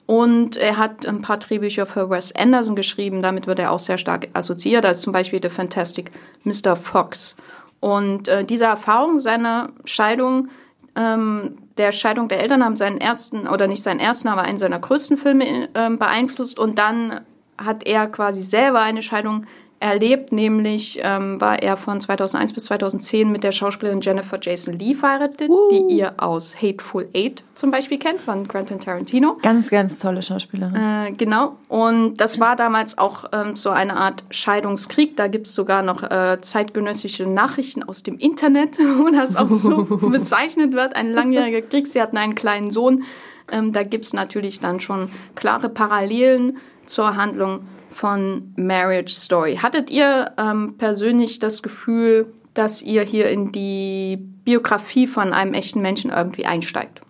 Und 0.07 0.57
er 0.57 0.79
hat 0.79 1.07
ein 1.07 1.21
paar 1.21 1.37
Drehbücher 1.37 1.87
für 1.87 2.11
Wes 2.11 2.35
Anderson 2.35 2.75
geschrieben, 2.75 3.23
damit 3.23 3.47
wird 3.47 3.59
er 3.59 3.71
auch 3.71 3.79
sehr 3.79 3.99
stark 3.99 4.29
assoziiert, 4.33 4.85
als 4.85 5.03
zum 5.03 5.13
Beispiel 5.13 5.41
The 5.43 5.49
Fantastic 5.49 6.11
Mr. 6.45 6.77
Fox. 6.77 7.37
Und 7.81 8.29
äh, 8.29 8.45
diese 8.45 8.65
Erfahrung 8.65 9.21
seiner 9.21 9.71
Scheidung 9.85 10.49
ähm, 10.95 11.57
der 11.79 11.93
Scheidung 11.93 12.29
der 12.29 12.41
Eltern 12.41 12.65
haben 12.65 12.77
seinen 12.77 13.01
ersten, 13.01 13.49
oder 13.49 13.67
nicht 13.67 13.83
seinen 13.83 14.01
ersten, 14.01 14.29
aber 14.29 14.43
einen 14.43 14.59
seiner 14.59 14.79
größten 14.79 15.17
Filme 15.17 15.69
äh, 15.73 15.91
beeinflusst. 15.91 16.59
Und 16.59 16.79
dann 16.79 17.21
hat 17.59 17.87
er 17.87 18.07
quasi 18.09 18.43
selber 18.43 18.81
eine 18.81 19.03
Scheidung 19.03 19.47
erlebt, 19.83 20.33
nämlich 20.33 21.01
ähm, 21.03 21.41
war 21.41 21.61
er 21.61 21.77
von 21.77 22.01
2001 22.01 22.53
bis 22.53 22.65
2010 22.67 23.31
mit 23.31 23.43
der 23.43 23.51
Schauspielerin 23.51 24.01
Jennifer 24.01 24.39
Jason 24.41 24.79
Lee 24.79 24.95
verheiratet, 24.95 25.51
uh. 25.51 25.69
die 25.71 25.97
ihr 25.97 26.15
aus 26.19 26.55
Hateful 26.63 27.09
Eight 27.15 27.43
zum 27.55 27.73
Beispiel 27.73 27.99
kennt, 27.99 28.21
von 28.21 28.47
Quentin 28.47 28.79
Tarantino. 28.79 29.37
Ganz, 29.43 29.71
ganz 29.71 29.99
tolle 29.99 30.23
Schauspielerin. 30.23 30.75
Äh, 30.75 31.13
genau. 31.13 31.57
Und 31.69 32.15
das 32.21 32.39
war 32.39 32.55
damals 32.55 32.97
auch 32.97 33.25
ähm, 33.33 33.57
so 33.57 33.71
eine 33.71 33.97
Art 33.97 34.23
Scheidungskrieg. 34.31 35.17
Da 35.17 35.27
gibt 35.27 35.49
es 35.49 35.55
sogar 35.55 35.83
noch 35.83 36.03
äh, 36.05 36.39
zeitgenössische 36.41 37.27
Nachrichten 37.27 37.83
aus 37.83 38.05
dem 38.05 38.19
Internet, 38.19 38.79
wo 38.99 39.11
das 39.11 39.37
auch 39.37 39.49
so 39.49 39.85
bezeichnet 40.09 40.73
wird. 40.73 40.95
Ein 40.95 41.13
langjähriger 41.13 41.63
Krieg. 41.63 41.89
Sie 41.89 42.01
hatten 42.01 42.17
einen 42.17 42.37
kleinen 42.37 42.71
Sohn. 42.71 43.03
Ähm, 43.51 43.73
da 43.73 43.83
gibt 43.83 44.05
es 44.05 44.13
natürlich 44.13 44.61
dann 44.61 44.79
schon 44.79 45.11
klare 45.35 45.69
Parallelen 45.69 46.59
zur 46.87 47.17
Handlung 47.17 47.67
von 47.93 48.53
Marriage 48.57 49.15
Story. 49.15 49.57
Hattet 49.57 49.91
ihr 49.91 50.33
ähm, 50.39 50.75
persönlich 50.79 51.39
das 51.39 51.63
Gefühl, 51.63 52.33
dass 52.55 52.83
ihr 52.83 53.03
hier 53.03 53.31
in 53.31 53.53
die 53.53 54.19
Biografie 54.45 55.07
von 55.07 55.33
einem 55.33 55.55
echten 55.55 55.81
Menschen 55.81 56.11
irgendwie 56.11 56.47
einsteigt? 56.47 57.01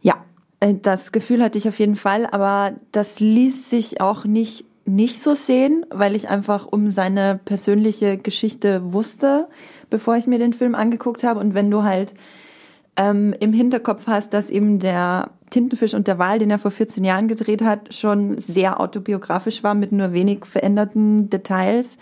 Ja, 0.00 0.24
äh, 0.60 0.74
das 0.80 1.12
Gefühl 1.12 1.42
hatte 1.42 1.58
ich 1.58 1.68
auf 1.68 1.78
jeden 1.78 1.96
Fall, 1.96 2.26
aber 2.30 2.74
das 2.92 3.20
ließ 3.20 3.70
sich 3.70 4.00
auch 4.00 4.24
nicht 4.24 4.64
nicht 4.88 5.20
so 5.20 5.34
sehen, 5.34 5.84
weil 5.90 6.14
ich 6.14 6.28
einfach 6.28 6.66
um 6.66 6.86
seine 6.86 7.40
persönliche 7.44 8.18
Geschichte 8.18 8.92
wusste, 8.92 9.48
bevor 9.90 10.16
ich 10.16 10.28
mir 10.28 10.38
den 10.38 10.52
Film 10.52 10.76
angeguckt 10.76 11.24
habe. 11.24 11.40
Und 11.40 11.54
wenn 11.54 11.72
du 11.72 11.82
halt 11.82 12.14
ähm, 12.96 13.34
im 13.40 13.52
Hinterkopf 13.52 14.06
hast, 14.06 14.32
dass 14.32 14.48
eben 14.48 14.78
der 14.78 15.30
Tintenfisch 15.50 15.94
und 15.94 16.06
der 16.06 16.18
Wal, 16.18 16.38
den 16.38 16.50
er 16.50 16.58
vor 16.58 16.70
14 16.70 17.04
Jahren 17.04 17.28
gedreht 17.28 17.62
hat, 17.62 17.94
schon 17.94 18.38
sehr 18.38 18.80
autobiografisch 18.80 19.62
war 19.62 19.74
mit 19.74 19.92
nur 19.92 20.12
wenig 20.12 20.44
veränderten 20.44 21.30
Details, 21.30 21.98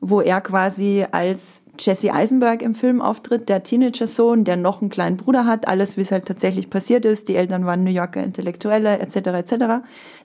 wo 0.00 0.20
er 0.20 0.40
quasi 0.40 1.06
als 1.10 1.62
Jesse 1.78 2.12
Eisenberg 2.12 2.62
im 2.62 2.74
Film 2.74 3.00
auftritt, 3.00 3.48
der 3.48 3.62
Teenager-Sohn, 3.62 4.44
der 4.44 4.56
noch 4.56 4.80
einen 4.80 4.90
kleinen 4.90 5.16
Bruder 5.16 5.46
hat, 5.46 5.66
alles 5.66 5.96
wie 5.96 6.02
es 6.02 6.10
halt 6.10 6.26
tatsächlich 6.26 6.68
passiert 6.68 7.04
ist, 7.04 7.28
die 7.28 7.36
Eltern 7.36 7.64
waren 7.64 7.84
New 7.84 7.90
Yorker 7.90 8.22
Intellektuelle 8.22 8.98
etc. 8.98 9.16
etc. 9.16 9.54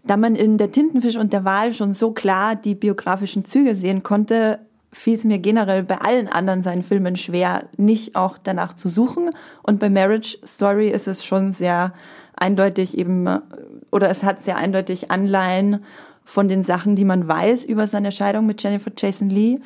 Da 0.04 0.17
man 0.17 0.36
in 0.36 0.58
der 0.58 0.71
Tintenfisch 0.71 1.15
und 1.15 1.32
der 1.32 1.45
Wal 1.45 1.73
schon 1.73 1.93
so 1.93 2.12
klar 2.12 2.56
die 2.56 2.75
biografischen 2.75 3.45
Züge 3.45 3.75
sehen 3.75 4.04
konnte, 4.04 4.60
fiel 4.91 5.15
es 5.15 5.23
mir 5.23 5.39
generell 5.39 5.84
bei 5.84 5.99
allen 5.99 6.28
anderen 6.28 6.63
seinen 6.63 6.84
Filmen 6.84 7.15
schwer, 7.17 7.65
nicht 7.78 8.15
auch 8.15 8.38
danach 8.41 8.73
zu 8.73 8.89
suchen. 8.89 9.32
Und 9.62 9.80
bei 9.80 9.89
Marriage 9.89 10.38
Story 10.45 10.89
ist 10.89 11.08
es 11.08 11.25
schon 11.25 11.51
sehr 11.51 11.93
eindeutig 12.38 12.98
eben, 12.98 13.28
oder 13.91 14.10
es 14.10 14.24
hat 14.24 14.43
sehr 14.43 14.58
eindeutig 14.58 15.12
Anleihen 15.12 15.84
von 16.24 16.48
den 16.48 16.63
Sachen, 16.63 16.95
die 16.95 17.06
man 17.06 17.28
weiß 17.28 17.65
über 17.65 17.88
seine 17.88 18.12
Scheidung 18.12 18.45
mit 18.45 18.62
Jennifer 18.62 18.91
Jason 18.95 19.30
Lee. 19.30 19.60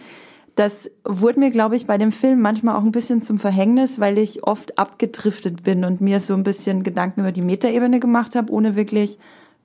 Das 0.56 0.92
wurde 1.06 1.40
mir, 1.40 1.52
glaube 1.52 1.78
ich, 1.78 1.86
bei 1.86 1.98
dem 1.98 2.12
Film 2.12 2.42
manchmal 2.42 2.76
auch 2.76 2.84
ein 2.84 2.92
bisschen 2.92 3.22
zum 3.22 3.40
Verhängnis, 3.40 4.00
weil 4.00 4.18
ich 4.18 4.44
oft 4.44 4.78
abgedriftet 4.78 5.64
bin 5.64 5.86
und 5.86 6.02
mir 6.02 6.20
so 6.20 6.34
ein 6.34 6.44
bisschen 6.44 6.84
Gedanken 6.84 7.22
über 7.22 7.32
die 7.32 7.42
Metaebene 7.42 8.00
gemacht 8.02 8.36
habe, 8.36 8.52
ohne 8.52 8.76
wirklich 8.76 9.18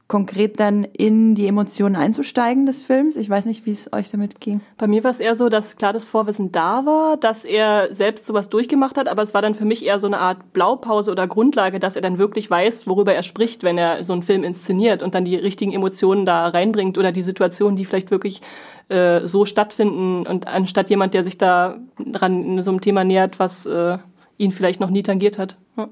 konkret 0.07 0.61
dann 0.61 0.85
in 0.85 1.35
die 1.35 1.47
Emotionen 1.47 1.97
einzusteigen 1.97 2.67
des 2.67 2.83
Films. 2.83 3.17
Ich 3.17 3.31
weiß 3.31 3.47
nicht, 3.47 3.65
wie 3.65 3.71
es 3.71 3.91
euch 3.93 4.11
damit 4.11 4.39
ging. 4.39 4.61
Bei 4.77 4.87
mir 4.87 5.03
war 5.03 5.11
es 5.11 5.19
eher 5.19 5.35
so, 5.35 5.49
dass 5.49 5.77
klar 5.77 5.95
das 5.95 6.07
Vorwissen 6.07 6.53
da 6.53 6.85
war, 6.85 7.17
dass 7.17 7.45
er 7.45 7.93
selbst 7.95 8.27
sowas 8.27 8.51
durchgemacht 8.51 8.99
hat, 8.99 9.09
aber 9.09 9.23
es 9.23 9.33
war 9.33 9.41
dann 9.41 9.55
für 9.55 9.65
mich 9.65 9.85
eher 9.85 9.99
so 9.99 10.07
eine 10.07 10.19
Art 10.19 10.53
Blaupause 10.53 11.11
oder 11.11 11.27
Grundlage, 11.27 11.79
dass 11.79 11.97
er 11.97 12.03
dann 12.03 12.19
wirklich 12.19 12.51
weiß, 12.51 12.87
worüber 12.87 13.15
er 13.15 13.23
spricht, 13.23 13.63
wenn 13.63 13.79
er 13.79 14.05
so 14.05 14.13
einen 14.13 14.23
Film 14.23 14.45
inszeniert 14.45 15.03
und 15.03 15.15
dann 15.15 15.25
die 15.25 15.37
richtigen 15.37 15.73
Emotionen 15.73 16.27
da 16.27 16.49
reinbringt 16.49 16.99
oder 16.99 17.11
die 17.11 17.23
Situationen, 17.23 17.77
die 17.77 17.87
vielleicht 17.87 18.11
wirklich 18.11 18.43
äh, 18.91 19.27
so 19.27 19.47
stattfinden 19.47 20.27
und 20.27 20.47
anstatt 20.47 20.91
jemand, 20.91 21.15
der 21.15 21.25
sich 21.25 21.39
da 21.39 21.79
dran 21.99 22.45
in 22.45 22.61
so 22.61 22.71
einem 22.71 22.83
Thema 22.83 23.05
nähert, 23.05 23.39
was 23.39 23.65
äh, 23.65 23.97
ihn 24.37 24.53
vielleicht 24.53 24.81
noch 24.81 24.91
nie 24.91 25.03
tangiert 25.03 25.39
hat. 25.39 25.57
Ja. 25.79 25.89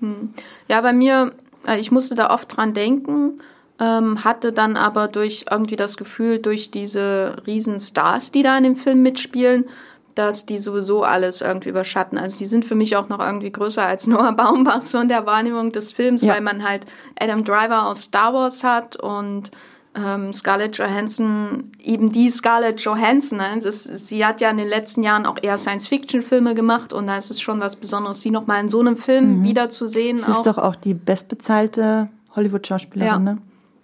Hm. 0.00 0.34
Ja, 0.68 0.80
bei 0.80 0.92
mir 0.92 1.32
ich 1.74 1.90
musste 1.90 2.14
da 2.14 2.30
oft 2.30 2.56
dran 2.56 2.74
denken, 2.74 3.38
ähm, 3.78 4.24
hatte 4.24 4.52
dann 4.52 4.76
aber 4.76 5.08
durch 5.08 5.46
irgendwie 5.50 5.76
das 5.76 5.96
Gefühl, 5.96 6.38
durch 6.38 6.70
diese 6.70 7.36
Riesenstars, 7.46 8.30
die 8.30 8.42
da 8.42 8.56
in 8.56 8.64
dem 8.64 8.76
Film 8.76 9.02
mitspielen, 9.02 9.66
dass 10.14 10.46
die 10.46 10.58
sowieso 10.58 11.02
alles 11.02 11.42
irgendwie 11.42 11.68
überschatten. 11.68 12.16
Also 12.16 12.38
die 12.38 12.46
sind 12.46 12.64
für 12.64 12.74
mich 12.74 12.96
auch 12.96 13.08
noch 13.08 13.20
irgendwie 13.20 13.52
größer 13.52 13.84
als 13.84 14.06
Noah 14.08 14.32
Baumbach 14.32 14.82
so 14.82 14.98
in 14.98 15.08
der 15.08 15.26
Wahrnehmung 15.26 15.72
des 15.72 15.92
Films, 15.92 16.22
ja. 16.22 16.34
weil 16.34 16.40
man 16.40 16.66
halt 16.66 16.86
Adam 17.20 17.44
Driver 17.44 17.86
aus 17.86 18.02
Star 18.02 18.32
Wars 18.32 18.64
hat 18.64 18.96
und 18.96 19.50
ähm, 19.96 20.32
Scarlett 20.32 20.76
Johansson, 20.76 21.72
eben 21.82 22.12
die 22.12 22.28
Scarlett 22.30 22.80
Johansson. 22.80 23.38
Ne? 23.38 23.58
Ist, 23.58 23.84
sie 24.06 24.24
hat 24.24 24.40
ja 24.40 24.50
in 24.50 24.58
den 24.58 24.68
letzten 24.68 25.02
Jahren 25.02 25.26
auch 25.26 25.38
eher 25.40 25.56
Science-Fiction-Filme 25.56 26.54
gemacht 26.54 26.92
und 26.92 27.06
da 27.06 27.16
ist 27.16 27.30
es 27.30 27.40
schon 27.40 27.60
was 27.60 27.76
Besonderes, 27.76 28.20
sie 28.20 28.30
nochmal 28.30 28.60
in 28.60 28.68
so 28.68 28.80
einem 28.80 28.96
Film 28.96 29.38
mhm. 29.38 29.44
wiederzusehen. 29.44 30.18
Sie 30.18 30.30
ist 30.30 30.38
auch. 30.38 30.44
doch 30.44 30.58
auch 30.58 30.76
die 30.76 30.94
bestbezahlte 30.94 32.08
Hollywood-Schauspielerin, 32.34 33.12
ja. 33.12 33.18
ne? 33.18 33.38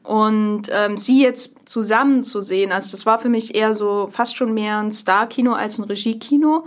Und 0.05 0.62
ähm, 0.72 0.96
sie 0.96 1.22
jetzt 1.22 1.68
zusammen 1.68 2.25
zu 2.25 2.40
sehen, 2.40 2.72
also 2.72 2.90
das 2.90 3.07
war 3.07 3.20
für 3.20 3.29
mich 3.29 3.55
eher 3.55 3.77
so 3.77 4.09
fast 4.11 4.37
schon 4.37 4.53
mehr 4.53 4.79
ein 4.81 4.90
Star-Kino 4.90 5.53
als 5.53 5.79
ein 5.79 5.85
Regie-Kino 5.85 6.64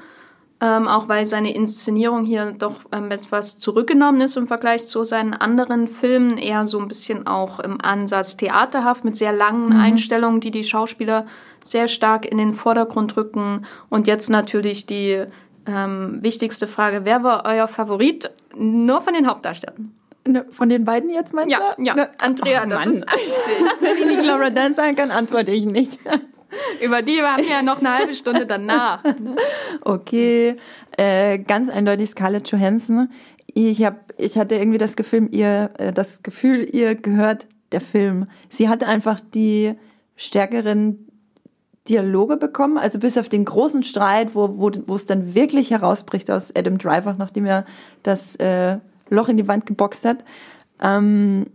ähm, 0.62 0.88
auch 0.88 1.10
weil 1.10 1.26
seine 1.26 1.54
Inszenierung 1.54 2.24
hier 2.24 2.52
doch 2.58 2.76
ähm, 2.94 3.12
etwas 3.12 3.60
zurückgenommen 3.60 4.22
ist 4.22 4.38
im 4.38 4.48
Vergleich 4.48 4.86
zu 4.86 5.04
seinen 5.04 5.34
anderen 5.34 5.88
Filmen, 5.88 6.38
eher 6.38 6.66
so 6.66 6.80
ein 6.80 6.88
bisschen 6.88 7.28
auch 7.28 7.60
im 7.60 7.82
Ansatz 7.82 8.38
theaterhaft 8.38 9.04
mit 9.04 9.18
sehr 9.18 9.34
langen 9.34 9.70
mhm. 9.70 9.80
Einstellungen, 9.80 10.40
die 10.40 10.52
die 10.52 10.64
Schauspieler 10.64 11.26
sehr 11.64 11.88
stark 11.88 12.26
in 12.26 12.38
den 12.38 12.54
Vordergrund 12.54 13.18
rücken. 13.18 13.66
Und 13.90 14.08
jetzt 14.08 14.30
natürlich 14.30 14.86
die 14.86 15.26
ähm, 15.68 16.20
wichtigste 16.22 16.68
Frage, 16.68 17.02
wer 17.04 17.24
war 17.24 17.44
euer 17.46 17.68
Favorit? 17.68 18.32
Nur 18.56 19.02
von 19.02 19.14
den 19.14 19.28
Hauptdarstellern. 19.28 19.92
Ne, 20.28 20.46
von 20.50 20.70
den 20.70 20.86
beiden 20.86 21.10
jetzt 21.10 21.34
meinst 21.34 21.52
Ja, 21.52 21.76
du? 21.76 21.84
ja. 21.84 21.96
Ne? 21.96 22.10
Andrea, 22.22 22.62
Ach, 22.64 22.70
das 22.70 22.86
Mann. 22.86 22.94
ist 22.94 23.08
einzig. 23.08 23.54
Wenn 23.82 24.10
ich 24.10 24.18
nicht 24.18 24.26
Laura 24.26 24.50
Dern 24.50 24.74
sagen 24.74 24.96
kann, 24.96 25.12
antworte 25.12 25.52
ich 25.52 25.66
nicht. 25.66 26.00
Über 26.84 27.02
die 27.02 27.22
haben 27.22 27.44
wir 27.44 27.52
ja 27.52 27.62
noch 27.62 27.80
eine 27.80 27.98
halbe 27.98 28.14
Stunde 28.14 28.46
danach. 28.46 29.04
Okay, 29.82 30.58
äh, 30.98 31.38
ganz 31.40 31.70
eindeutig 31.70 32.10
Scarlett 32.12 32.50
Johansson. 32.50 33.10
Ich 33.54 33.84
hab, 33.84 34.14
ich 34.18 34.38
hatte 34.38 34.56
irgendwie 34.56 34.78
das 34.78 34.96
Gefühl, 34.96 35.30
ihr, 35.32 35.72
äh, 35.78 35.94
das 35.94 36.24
Gefühl, 36.24 36.68
ihr 36.72 36.96
gehört 36.96 37.48
der 37.72 37.82
Film. 37.82 38.28
Sie 38.50 38.70
hatte 38.70 38.88
einfach 38.88 39.20
die 39.20 39.76
stärkeren 40.16 41.08
Dialoge 41.88 42.38
bekommen, 42.38 42.78
also 42.78 42.98
bis 42.98 43.18
auf 43.18 43.30
den 43.30 43.46
großen 43.46 43.84
Streit, 43.84 44.34
wo, 44.34 44.58
wo, 44.58 44.72
wo 44.88 44.96
es 44.96 45.06
dann 45.06 45.36
wirklich 45.36 45.72
herausbricht 45.72 46.32
aus 46.32 46.52
Adam 46.56 46.78
Driver, 46.78 47.16
nachdem 47.18 47.46
er 47.46 47.66
das 48.02 48.36
äh, 48.38 48.78
Loch 49.10 49.30
in 49.30 49.38
die 49.38 49.48
Wand 49.48 49.66
geboxt 49.68 50.04
hat, 50.04 50.24
ähm, 50.82 51.46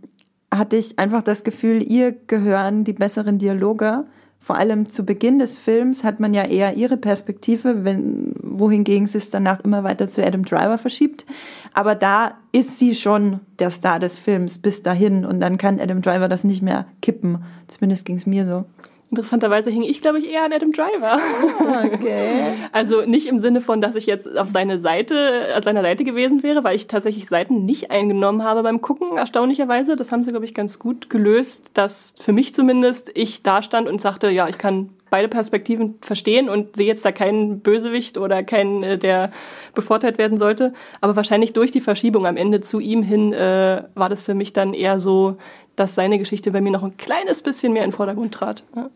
hatte 0.53 0.77
ich 0.77 0.99
einfach 0.99 1.21
das 1.21 1.43
Gefühl, 1.43 1.81
ihr 1.83 2.11
gehören 2.11 2.83
die 2.83 2.93
besseren 2.93 3.39
Dialoge. 3.39 4.05
Vor 4.43 4.57
allem 4.57 4.91
zu 4.91 5.05
Beginn 5.05 5.37
des 5.37 5.59
Films 5.59 6.03
hat 6.03 6.19
man 6.19 6.33
ja 6.33 6.43
eher 6.43 6.73
ihre 6.73 6.97
Perspektive, 6.97 7.85
wenn, 7.85 8.33
wohingegen 8.41 9.05
sie 9.05 9.19
es 9.19 9.29
danach 9.29 9.59
immer 9.59 9.83
weiter 9.83 10.09
zu 10.09 10.25
Adam 10.25 10.43
Driver 10.43 10.79
verschiebt. 10.79 11.27
Aber 11.73 11.93
da 11.93 12.33
ist 12.51 12.79
sie 12.79 12.95
schon 12.95 13.41
der 13.59 13.69
Star 13.69 13.99
des 13.99 14.17
Films 14.17 14.57
bis 14.57 14.81
dahin 14.81 15.25
und 15.25 15.39
dann 15.41 15.59
kann 15.59 15.79
Adam 15.79 16.01
Driver 16.01 16.27
das 16.27 16.43
nicht 16.43 16.63
mehr 16.63 16.87
kippen. 17.03 17.43
Zumindest 17.67 18.03
ging 18.03 18.15
es 18.15 18.25
mir 18.25 18.47
so. 18.47 18.65
Interessanterweise 19.11 19.69
hing 19.69 19.83
ich, 19.83 20.01
glaube 20.01 20.19
ich, 20.19 20.31
eher 20.31 20.45
an 20.45 20.53
Adam 20.53 20.71
Driver. 20.71 21.19
Okay. 21.59 22.29
Also 22.73 23.01
nicht 23.01 23.27
im 23.27 23.37
Sinne 23.37 23.59
von, 23.59 23.81
dass 23.81 23.95
ich 23.95 24.05
jetzt 24.05 24.37
auf 24.37 24.47
seine 24.47 24.79
Seite, 24.79 25.53
auf 25.57 25.63
seiner 25.65 25.81
Seite 25.81 26.05
gewesen 26.05 26.41
wäre, 26.41 26.63
weil 26.63 26.77
ich 26.77 26.87
tatsächlich 26.87 27.27
Seiten 27.27 27.65
nicht 27.65 27.91
eingenommen 27.91 28.43
habe 28.43 28.63
beim 28.63 28.79
Gucken, 28.79 29.17
erstaunlicherweise. 29.17 29.97
Das 29.97 30.13
haben 30.13 30.23
sie, 30.23 30.31
glaube 30.31 30.45
ich, 30.45 30.53
ganz 30.53 30.79
gut 30.79 31.09
gelöst, 31.09 31.71
dass 31.73 32.15
für 32.19 32.31
mich 32.31 32.53
zumindest 32.53 33.11
ich 33.13 33.43
da 33.43 33.61
stand 33.61 33.89
und 33.89 33.99
sagte, 33.99 34.29
ja, 34.29 34.47
ich 34.47 34.57
kann 34.57 34.89
beide 35.11 35.27
Perspektiven 35.27 35.95
verstehen 36.01 36.49
und 36.49 36.75
sehe 36.75 36.87
jetzt 36.87 37.03
da 37.05 37.11
keinen 37.11 37.59
Bösewicht 37.59 38.17
oder 38.17 38.41
keinen, 38.43 38.81
äh, 38.81 38.97
der 38.97 39.31
bevorteilt 39.75 40.17
werden 40.17 40.37
sollte. 40.37 40.73
Aber 41.01 41.15
wahrscheinlich 41.15 41.53
durch 41.53 41.71
die 41.71 41.81
Verschiebung 41.81 42.25
am 42.25 42.37
Ende 42.37 42.61
zu 42.61 42.79
ihm 42.79 43.03
hin 43.03 43.33
äh, 43.33 43.83
war 43.93 44.09
das 44.09 44.23
für 44.23 44.33
mich 44.33 44.53
dann 44.53 44.73
eher 44.73 44.99
so, 44.99 45.35
dass 45.75 45.95
seine 45.95 46.17
Geschichte 46.19 46.51
bei 46.51 46.61
mir 46.61 46.71
noch 46.71 46.83
ein 46.83 46.97
kleines 46.97 47.41
bisschen 47.41 47.73
mehr 47.73 47.83
in 47.83 47.91
den 47.91 47.95
Vordergrund 47.95 48.33
trat. 48.33 48.63
Ja. 48.75 48.89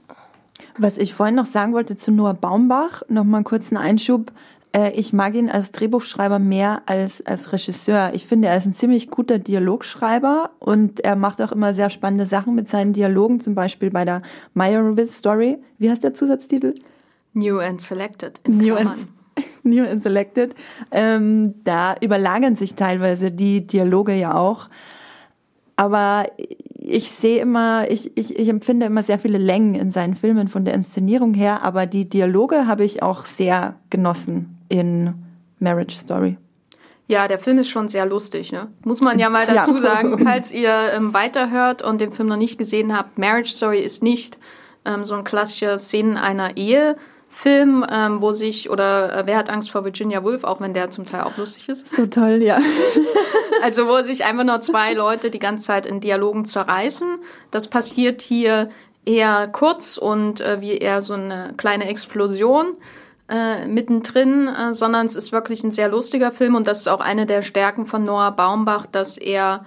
Was 0.78 0.98
ich 0.98 1.14
vorhin 1.14 1.36
noch 1.36 1.46
sagen 1.46 1.74
wollte 1.74 1.96
zu 1.96 2.12
Noah 2.12 2.34
Baumbach, 2.34 3.04
noch 3.08 3.24
mal 3.24 3.38
einen 3.38 3.44
kurzen 3.46 3.78
Einschub. 3.78 4.32
Äh, 4.74 4.92
Ich 4.92 5.14
mag 5.14 5.34
ihn 5.36 5.50
als 5.50 5.72
Drehbuchschreiber 5.72 6.38
mehr 6.40 6.82
als 6.86 7.26
als 7.26 7.54
Regisseur. 7.54 8.12
Ich 8.14 8.26
finde, 8.26 8.50
er 8.50 8.58
ist 8.58 8.66
ein 8.66 8.74
ziemlich 8.74 9.10
guter 9.10 9.40
Dialogschreiber 9.40 10.52
und 10.60 11.00
er 11.00 11.16
macht 11.16 11.42
auch 11.42 11.52
immer 11.54 11.74
sehr 11.74 11.90
spannende 11.90 12.26
Sachen 12.26 12.56
mit 12.56 12.68
seinen 12.68 12.92
Dialogen, 12.94 13.40
zum 13.40 13.56
Beispiel 13.56 13.90
bei 13.90 14.04
der 14.04 14.22
Meyerowitz 14.54 15.18
Story. 15.18 15.58
Wie 15.78 15.90
heißt 15.90 16.04
der 16.04 16.14
Zusatztitel? 16.14 16.76
New 17.34 17.60
and 17.60 17.82
Selected. 17.82 18.40
New 18.48 18.76
and, 18.76 19.08
New 19.64 19.86
and 19.86 20.04
Selected. 20.04 20.56
Ähm, 20.92 21.56
da 21.64 21.96
überlagern 22.02 22.56
sich 22.56 22.76
teilweise 22.76 23.32
die 23.32 23.66
Dialoge 23.66 24.14
ja 24.14 24.36
auch. 24.36 24.70
Aber 25.78 26.26
ich 26.88 27.12
sehe 27.12 27.40
immer, 27.42 27.90
ich, 27.90 28.16
ich, 28.18 28.38
ich 28.38 28.48
empfinde 28.50 28.86
immer 28.86 29.04
sehr 29.04 29.20
viele 29.20 29.38
Längen 29.38 29.76
in 29.76 29.92
seinen 29.92 30.16
Filmen 30.16 30.48
von 30.48 30.66
der 30.66 30.74
Inszenierung 30.74 31.34
her, 31.34 31.64
aber 31.64 31.86
die 31.86 32.08
Dialoge 32.10 32.68
habe 32.68 32.84
ich 32.84 33.02
auch 33.04 33.26
sehr 33.26 33.76
genossen 33.90 34.58
in 34.70 35.14
Marriage 35.60 35.96
Story. 35.96 36.38
Ja, 37.08 37.28
der 37.28 37.38
Film 37.38 37.60
ist 37.60 37.70
schon 37.70 37.88
sehr 37.88 38.06
lustig, 38.06 38.52
ne? 38.52 38.68
Muss 38.84 39.00
man 39.02 39.20
ja 39.20 39.30
mal 39.30 39.46
dazu 39.46 39.76
Ja. 39.76 39.82
sagen, 39.82 40.18
falls 40.24 40.52
ihr 40.52 40.92
ähm, 40.96 41.14
weiterhört 41.14 41.82
und 41.84 42.02
den 42.02 42.12
Film 42.14 42.30
noch 42.30 42.38
nicht 42.38 42.58
gesehen 42.58 42.98
habt. 42.98 43.18
Marriage 43.20 43.52
Story 43.52 43.80
ist 43.80 44.02
nicht 44.02 44.40
ähm, 44.86 45.04
so 45.06 45.14
ein 45.14 45.24
klassischer 45.24 45.78
Szenen 45.78 46.18
einer 46.18 46.58
Ehe. 46.58 46.96
Film, 47.30 47.86
ähm, 47.92 48.22
wo 48.22 48.32
sich, 48.32 48.70
oder 48.70 49.14
äh, 49.14 49.24
wer 49.26 49.36
hat 49.38 49.50
Angst 49.50 49.70
vor 49.70 49.84
Virginia 49.84 50.24
Woolf, 50.24 50.46
auch 50.46 50.62
wenn 50.62 50.74
der 50.74 50.90
zum 50.90 51.06
Teil 51.06 51.24
auch 51.24 51.36
lustig 51.36 51.68
ist. 51.68 51.94
So 51.94 52.06
toll, 52.06 52.42
ja. 52.42 52.60
Also 53.62 53.88
wo 53.88 54.02
sich 54.02 54.24
einfach 54.24 54.44
nur 54.44 54.62
zwei 54.62 54.94
Leute 54.94 55.30
die 55.30 55.40
ganze 55.40 55.66
Zeit 55.66 55.86
in 55.86 56.02
Dialogen 56.02 56.46
zerreißen. 56.46 57.20
Das 57.52 57.70
passiert 57.70 58.22
hier 58.22 58.70
eher 59.06 59.48
kurz 59.48 59.98
und 59.98 60.42
äh, 60.42 60.62
wie 60.62 60.78
eher 60.78 61.02
so 61.02 61.14
eine 61.14 61.54
kleine 61.58 61.88
Explosion 61.88 62.76
äh, 63.30 63.66
mittendrin, 63.66 64.48
äh, 64.48 64.74
sondern 64.74 65.06
es 65.06 65.16
ist 65.16 65.32
wirklich 65.32 65.64
ein 65.64 65.72
sehr 65.72 65.90
lustiger 65.90 66.32
Film 66.32 66.56
und 66.56 66.68
das 66.68 66.82
ist 66.82 66.88
auch 66.88 67.00
eine 67.00 67.26
der 67.26 67.42
Stärken 67.42 67.86
von 67.86 68.04
Noah 68.04 68.32
Baumbach, 68.32 68.86
dass 68.86 69.18
er 69.18 69.66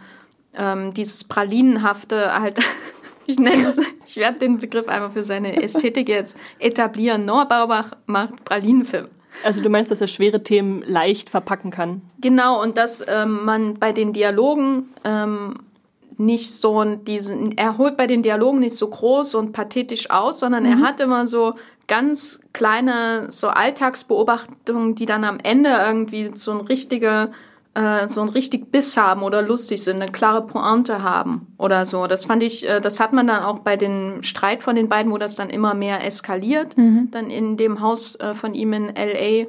ähm, 0.55 0.95
dieses 0.95 1.25
Pralinenhafte 1.25 2.39
halt, 2.41 2.59
ich 3.27 3.39
nenne 3.39 3.69
es, 3.71 3.81
ich 4.07 4.17
werde 4.17 4.39
den 4.39 4.59
Begriff 4.59 4.89
einfach 4.89 5.13
für 5.13 5.25
seine 5.25 5.63
Ästhetik 5.63 6.09
jetzt 6.09 6.37
etablieren. 6.59 7.25
Noah 7.25 7.47
Baumbach 7.47 7.93
macht 8.07 8.45
Pralinenfilm. 8.45 9.09
Also 9.45 9.63
du 9.63 9.69
meinst, 9.69 9.91
dass 9.91 10.01
er 10.01 10.07
schwere 10.07 10.43
Themen 10.43 10.83
leicht 10.87 11.31
verpacken 11.31 11.71
kann? 11.71 12.03
Genau, 12.21 12.61
und 12.63 12.77
dass 12.77 13.05
ähm, 13.07 13.45
man 13.45 13.75
bei 13.79 13.93
den 13.93 14.13
Dialogen 14.13 14.89
ähm, 15.05 15.61
nicht 16.17 16.51
so 16.51 16.81
ein- 16.81 17.05
diesen, 17.05 17.57
er 17.57 17.79
holt 17.79 17.97
bei 17.97 18.07
den 18.07 18.23
Dialogen 18.23 18.59
nicht 18.59 18.77
so 18.77 18.89
groß 18.89 19.35
und 19.37 19.53
pathetisch 19.53 20.11
aus, 20.11 20.41
sondern 20.41 20.65
er 20.65 20.81
hat 20.81 21.01
immer 21.01 21.27
so 21.29 21.55
ganz 21.87 22.41
kleine 22.53 23.31
so 23.31 23.49
Alltagsbeobachtungen, 23.49 24.95
die 24.95 25.07
dann 25.07 25.25
am 25.25 25.39
Ende 25.43 25.71
irgendwie 25.71 26.33
so 26.35 26.51
ein 26.51 26.61
richtiger 26.61 27.31
äh, 27.79 28.09
so 28.09 28.23
ein 28.23 28.29
richtig 28.29 28.73
Biss 28.73 28.97
haben 28.97 29.23
oder 29.23 29.41
lustig 29.41 29.83
sind, 29.83 30.03
eine 30.03 30.11
klare 30.11 30.45
Pointe 30.45 31.05
haben 31.05 31.47
oder 31.59 31.87
so. 31.87 32.09
Das 32.09 32.25
fand 32.25 32.43
ich, 32.43 32.69
äh, 32.69 32.81
das 32.81 32.99
hat 32.99 33.13
man 33.13 33.29
dann 33.29 33.45
auch 33.45 33.61
bei 33.61 33.77
dem 33.77 34.25
Streit 34.25 34.65
von 34.65 34.75
den 34.75 34.89
beiden, 34.89 35.13
wo 35.13 35.19
das 35.19 35.37
dann 35.37 35.49
immer 35.49 35.75
mehr 35.75 36.05
eskaliert, 36.05 36.75
dann 37.13 37.31
in 37.31 37.57
dem 37.57 37.81
Haus 37.81 38.17
äh, 38.17 38.35
von 38.35 38.55
ihm 38.55 38.73
in 38.73 38.87
LA. 38.87 39.47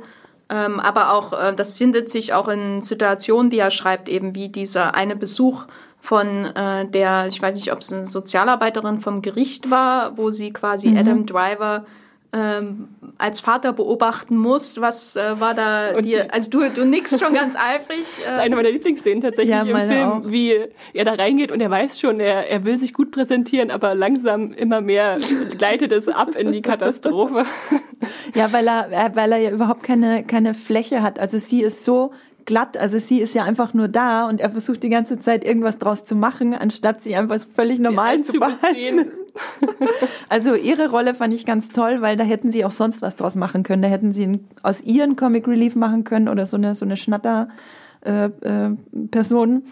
Ähm, 0.52 0.80
aber 0.80 1.14
auch, 1.14 1.34
äh, 1.34 1.56
das 1.56 1.78
findet 1.78 2.10
sich 2.10 2.34
auch 2.34 2.48
in 2.48 2.82
Situationen, 2.84 3.50
die 3.50 3.60
er 3.60 3.72
schreibt, 3.72 4.08
eben 4.10 4.36
wie 4.36 4.50
dieser 4.50 4.94
eine 4.94 5.16
Besuch 5.16 5.66
von 6.00 6.46
äh, 6.46 6.88
der, 6.88 7.28
ich 7.28 7.42
weiß 7.42 7.56
nicht, 7.56 7.72
ob 7.72 7.80
es 7.80 7.92
eine 7.92 8.06
Sozialarbeiterin 8.06 9.00
vom 9.00 9.22
Gericht 9.24 9.72
war, 9.72 10.18
wo 10.18 10.30
sie 10.30 10.54
quasi 10.54 10.96
Adam 10.98 11.26
Driver 11.26 11.86
ähm, 12.32 12.90
als 13.18 13.40
Vater 13.40 13.74
beobachten 13.74 14.38
muss. 14.38 14.80
Was 14.80 15.16
äh, 15.16 15.40
war 15.40 15.54
da 15.56 15.96
Und 15.96 16.06
dir? 16.06 16.32
Also 16.34 16.50
du, 16.50 16.70
du 16.70 16.86
nickst 16.86 17.20
schon 17.20 17.34
ganz 17.34 17.56
eifrig. 17.56 18.06
Das 18.24 18.34
ist 18.34 18.38
Äh, 18.38 18.42
eine 18.42 18.56
meiner 18.56 18.70
Lieblingsszenen 18.72 19.22
tatsächlich 19.22 19.56
Ja, 19.56 19.64
im 19.64 19.90
Film, 19.90 20.10
auch. 20.10 20.22
wie 20.32 20.54
er 20.94 21.06
da 21.06 21.14
reingeht 21.14 21.52
und 21.52 21.60
er 21.60 21.72
weiß 21.72 22.00
schon, 22.00 22.20
er, 22.20 22.48
er 22.50 22.64
will 22.66 22.78
sich 22.78 22.94
gut 22.94 23.12
präsentieren, 23.12 23.72
aber 23.72 23.96
langsam 23.96 24.52
immer 24.52 24.80
mehr 24.82 25.18
gleitet 25.58 25.92
es 25.92 26.08
ab 26.08 26.36
in 26.36 26.52
die 26.52 26.62
Katastrophe. 26.62 27.46
Ja, 28.34 28.54
weil 28.54 28.66
er, 28.68 28.92
äh, 28.92 29.10
weil 29.16 29.32
er 29.34 29.38
ja 29.40 29.50
überhaupt 29.52 29.84
keine, 29.84 30.24
keine 30.24 30.54
Fläche 30.54 31.02
hat. 31.02 31.20
Also 31.20 31.38
sie 31.38 31.62
ist 31.62 31.84
so 31.84 32.14
glatt, 32.46 32.78
also 32.78 32.98
sie 32.98 33.20
ist 33.20 33.36
ja 33.36 33.44
einfach 33.44 33.74
nur 33.74 33.88
da 33.90 34.28
und 34.30 34.40
er 34.40 34.50
versucht 34.52 34.82
die 34.84 34.90
ganze 34.90 35.20
Zeit 35.20 35.44
irgendwas 35.44 35.78
draus 35.80 36.06
zu 36.06 36.16
machen, 36.16 36.54
anstatt 36.54 37.04
sie 37.04 37.16
einfach 37.16 37.40
völlig 37.54 37.80
normal 37.80 38.22
zu 38.24 38.40
behalten. 38.40 39.12
Also 40.30 40.54
ihre 40.54 40.90
Rolle 40.90 41.16
fand 41.16 41.34
ich 41.34 41.46
ganz 41.46 41.70
toll, 41.70 42.02
weil 42.02 42.16
da 42.16 42.24
hätten 42.24 42.52
sie 42.52 42.64
auch 42.64 42.72
sonst 42.72 43.02
was 43.02 43.16
draus 43.16 43.36
machen 43.36 43.64
können. 43.64 43.82
Da 43.82 43.88
hätten 43.88 44.14
sie 44.14 44.40
aus 44.62 44.82
ihren 44.82 45.16
Comic 45.16 45.48
Relief 45.48 45.76
machen 45.76 46.04
können 46.04 46.30
oder 46.30 46.46
so 46.46 46.56
eine 46.58 46.76
so 46.76 46.86
eine 46.86 46.98
Schnatter 46.98 47.48
äh, 48.06 48.26
äh, 48.26 48.76
Person 49.10 49.64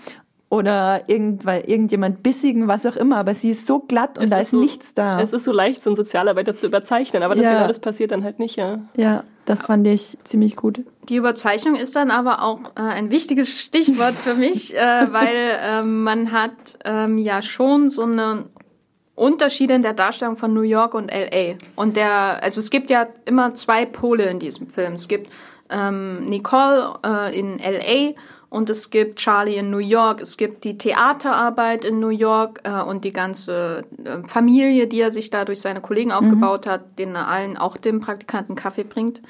oder 0.50 1.02
irgendwann 1.08 1.62
irgendjemand 1.66 2.24
bissigen, 2.24 2.68
was 2.68 2.86
auch 2.86 2.96
immer. 2.96 3.18
Aber 3.18 3.36
sie 3.36 3.52
ist 3.52 3.66
so 3.68 3.80
glatt 3.80 4.18
und 4.18 4.24
Es 4.26 4.30
da 4.32 4.38
ist 4.38 4.44
ist 4.46 4.52
so- 4.52 4.60
nichts 4.62 4.94
da. 4.96 5.20
Es 5.22 5.32
ist 5.34 5.44
so 5.44 5.52
leicht, 5.52 5.84
so 5.84 5.90
einen 5.92 5.96
Sozialarbeiter 5.98 6.56
zu 6.56 6.66
überzeichnen, 6.66 7.22
aber 7.22 7.36
das, 7.36 7.44
Ja. 7.44 7.54
genau 7.54 7.68
das 7.68 7.80
passiert 7.80 8.12
dann 8.12 8.24
halt 8.24 8.40
nicht, 8.40 8.56
ja. 8.56 8.80
ja, 8.96 9.24
das 9.46 9.66
fand 9.66 9.86
ich 9.88 10.18
ziemlich 10.24 10.56
gut. 10.56 10.82
Die 11.10 11.18
Überzeichnung 11.18 11.76
ist 11.76 11.96
dann 11.96 12.10
aber 12.12 12.42
auch 12.44 12.60
äh, 12.76 12.82
ein 12.82 13.10
wichtiges 13.12 13.50
Stichwort 13.62 14.16
für 14.16 14.34
mich, 14.34 14.76
äh, 14.76 14.80
weil 15.12 15.36
ähm, 15.62 16.04
man 16.04 16.32
hat 16.32 16.52
ähm, 16.86 17.18
ja 17.18 17.42
schon 17.42 17.90
so 17.90 18.04
eine 18.04 18.46
Unterschiede 19.18 19.74
in 19.74 19.82
der 19.82 19.94
Darstellung 19.94 20.38
von 20.38 20.54
New 20.54 20.62
York 20.62 20.94
und 20.94 21.12
LA. 21.12 21.56
Und 21.76 21.98
der, 21.98 22.42
also 22.44 22.60
es 22.60 22.70
gibt 22.70 22.92
ja 22.92 23.08
immer 23.26 23.56
zwei 23.56 23.86
Pole 23.86 24.26
in 24.26 24.40
diesem 24.40 24.70
Film. 24.70 24.94
Es 24.94 25.08
gibt 25.08 25.34
ähm, 25.72 26.30
Nicole 26.30 26.94
äh, 27.04 27.38
in 27.38 27.58
LA 27.58 28.14
und 28.50 28.70
es 28.70 28.92
gibt 28.92 29.18
Charlie 29.18 29.56
in 29.56 29.72
New 29.72 29.80
York. 29.80 30.22
Es 30.22 30.38
gibt 30.38 30.64
die 30.64 30.78
Theaterarbeit 30.78 31.84
in 31.84 32.00
New 32.00 32.10
York 32.10 32.62
äh, 32.64 32.80
und 32.80 33.04
die 33.06 33.12
ganze 33.12 33.86
äh, 34.06 34.28
Familie, 34.28 34.86
die 34.86 35.02
er 35.02 35.12
sich 35.12 35.32
da 35.32 35.46
durch 35.46 35.62
seine 35.62 35.82
Kollegen 35.82 36.12
aufgebaut 36.12 36.68
hat, 36.68 37.00
denen 37.00 37.16
er 37.16 37.28
allen 37.28 37.58
auch 37.58 37.76
dem 37.76 38.00
Praktikanten 38.00 38.56
Kaffee 38.56 38.84
bringt. 38.84 39.22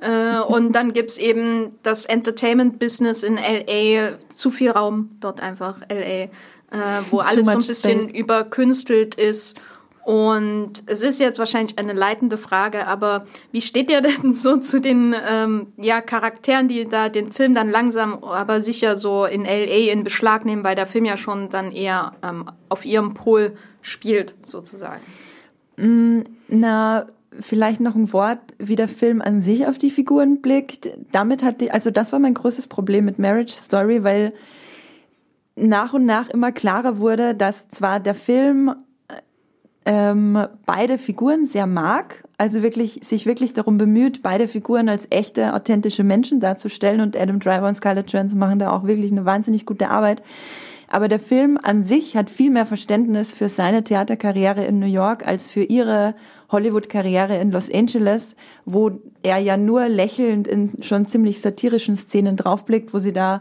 Äh, 0.00 0.40
und 0.40 0.72
dann 0.72 0.92
gibt's 0.92 1.18
eben 1.18 1.78
das 1.84 2.04
Entertainment-Business 2.04 3.22
in 3.22 3.36
LA, 3.36 4.18
zu 4.28 4.50
viel 4.50 4.70
Raum 4.70 5.10
dort 5.20 5.40
einfach, 5.40 5.82
LA, 5.88 6.28
äh, 6.70 6.76
wo 7.10 7.18
alles 7.18 7.46
so 7.46 7.52
ein 7.52 7.58
bisschen 7.58 8.02
space. 8.02 8.14
überkünstelt 8.14 9.14
ist. 9.16 9.58
Und 10.02 10.82
es 10.86 11.02
ist 11.02 11.20
jetzt 11.20 11.38
wahrscheinlich 11.38 11.78
eine 11.78 11.92
leitende 11.92 12.38
Frage, 12.38 12.86
aber 12.86 13.26
wie 13.52 13.60
steht 13.60 13.90
ihr 13.90 14.00
denn 14.00 14.32
so 14.32 14.56
zu 14.56 14.80
den 14.80 15.14
ähm, 15.28 15.68
ja, 15.76 16.00
Charakteren, 16.00 16.68
die 16.68 16.88
da 16.88 17.08
den 17.08 17.32
Film 17.32 17.54
dann 17.54 17.70
langsam, 17.70 18.24
aber 18.24 18.62
sicher 18.62 18.96
so 18.96 19.24
in 19.24 19.44
LA 19.44 19.92
in 19.92 20.04
Beschlag 20.04 20.44
nehmen, 20.44 20.64
weil 20.64 20.74
der 20.74 20.86
Film 20.86 21.04
ja 21.04 21.16
schon 21.16 21.50
dann 21.50 21.70
eher 21.70 22.12
ähm, 22.22 22.46
auf 22.68 22.84
ihrem 22.84 23.14
Pol 23.14 23.56
spielt, 23.82 24.34
sozusagen? 24.44 25.02
Mm, 25.76 26.22
na, 26.48 27.06
vielleicht 27.38 27.80
noch 27.80 27.94
ein 27.94 28.12
Wort, 28.12 28.40
wie 28.58 28.76
der 28.76 28.88
Film 28.88 29.20
an 29.20 29.40
sich 29.40 29.66
auf 29.66 29.78
die 29.78 29.90
Figuren 29.90 30.40
blickt. 30.40 30.88
Damit 31.12 31.42
hat 31.42 31.60
die, 31.60 31.70
also 31.70 31.90
das 31.90 32.12
war 32.12 32.18
mein 32.18 32.34
größtes 32.34 32.66
Problem 32.66 33.04
mit 33.04 33.18
Marriage 33.18 33.54
Story, 33.54 34.02
weil 34.02 34.32
nach 35.68 35.92
und 35.92 36.06
nach 36.06 36.28
immer 36.30 36.52
klarer 36.52 36.98
wurde, 36.98 37.34
dass 37.34 37.68
zwar 37.68 38.00
der 38.00 38.14
Film 38.14 38.74
ähm, 39.84 40.46
beide 40.66 40.98
Figuren 40.98 41.46
sehr 41.46 41.66
mag, 41.66 42.24
also 42.38 42.62
wirklich 42.62 43.00
sich 43.02 43.26
wirklich 43.26 43.54
darum 43.54 43.78
bemüht, 43.78 44.22
beide 44.22 44.48
Figuren 44.48 44.88
als 44.88 45.06
echte, 45.10 45.54
authentische 45.54 46.04
Menschen 46.04 46.40
darzustellen 46.40 47.00
und 47.00 47.16
Adam 47.16 47.40
Driver 47.40 47.68
und 47.68 47.76
Scarlett 47.76 48.12
Johansson 48.12 48.38
machen 48.38 48.58
da 48.58 48.70
auch 48.70 48.86
wirklich 48.86 49.10
eine 49.10 49.24
wahnsinnig 49.24 49.66
gute 49.66 49.90
Arbeit. 49.90 50.22
Aber 50.92 51.06
der 51.06 51.20
Film 51.20 51.56
an 51.62 51.84
sich 51.84 52.16
hat 52.16 52.30
viel 52.30 52.50
mehr 52.50 52.66
Verständnis 52.66 53.32
für 53.32 53.48
seine 53.48 53.84
Theaterkarriere 53.84 54.64
in 54.64 54.80
New 54.80 54.86
York 54.86 55.26
als 55.26 55.48
für 55.48 55.62
ihre 55.62 56.14
Hollywood-Karriere 56.50 57.38
in 57.38 57.52
Los 57.52 57.72
Angeles, 57.72 58.34
wo 58.64 58.90
er 59.22 59.38
ja 59.38 59.56
nur 59.56 59.88
lächelnd 59.88 60.48
in 60.48 60.82
schon 60.82 61.06
ziemlich 61.06 61.40
satirischen 61.40 61.96
Szenen 61.96 62.36
draufblickt, 62.36 62.92
wo 62.92 62.98
sie 62.98 63.12
da 63.12 63.40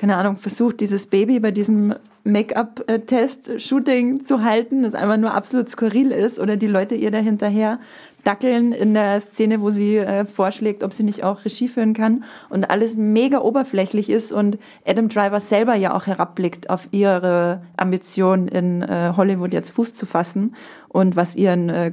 keine 0.00 0.16
Ahnung, 0.16 0.38
versucht, 0.38 0.80
dieses 0.80 1.08
Baby 1.08 1.40
bei 1.40 1.50
diesem 1.50 1.94
Make-up-Test-Shooting 2.24 4.24
zu 4.24 4.42
halten, 4.42 4.82
das 4.82 4.94
einfach 4.94 5.18
nur 5.18 5.34
absolut 5.34 5.68
skurril 5.68 6.10
ist, 6.10 6.38
oder 6.38 6.56
die 6.56 6.68
Leute 6.68 6.94
ihr 6.94 7.10
da 7.10 7.18
hinterher 7.18 7.78
dackeln 8.24 8.72
in 8.72 8.94
der 8.94 9.20
Szene, 9.20 9.60
wo 9.60 9.70
sie 9.70 9.98
äh, 9.98 10.24
vorschlägt, 10.24 10.82
ob 10.82 10.94
sie 10.94 11.02
nicht 11.02 11.22
auch 11.22 11.44
Regie 11.44 11.68
führen 11.68 11.92
kann 11.92 12.24
und 12.48 12.70
alles 12.70 12.96
mega 12.96 13.40
oberflächlich 13.40 14.08
ist 14.08 14.32
und 14.32 14.58
Adam 14.86 15.10
Driver 15.10 15.42
selber 15.42 15.74
ja 15.74 15.94
auch 15.94 16.06
herabblickt 16.06 16.70
auf 16.70 16.88
ihre 16.92 17.60
Ambition 17.76 18.48
in 18.48 18.80
äh, 18.80 19.12
Hollywood 19.14 19.52
jetzt 19.52 19.72
Fuß 19.72 19.94
zu 19.94 20.06
fassen 20.06 20.54
und 20.88 21.14
was 21.14 21.36
ihren 21.36 21.68
äh, 21.68 21.92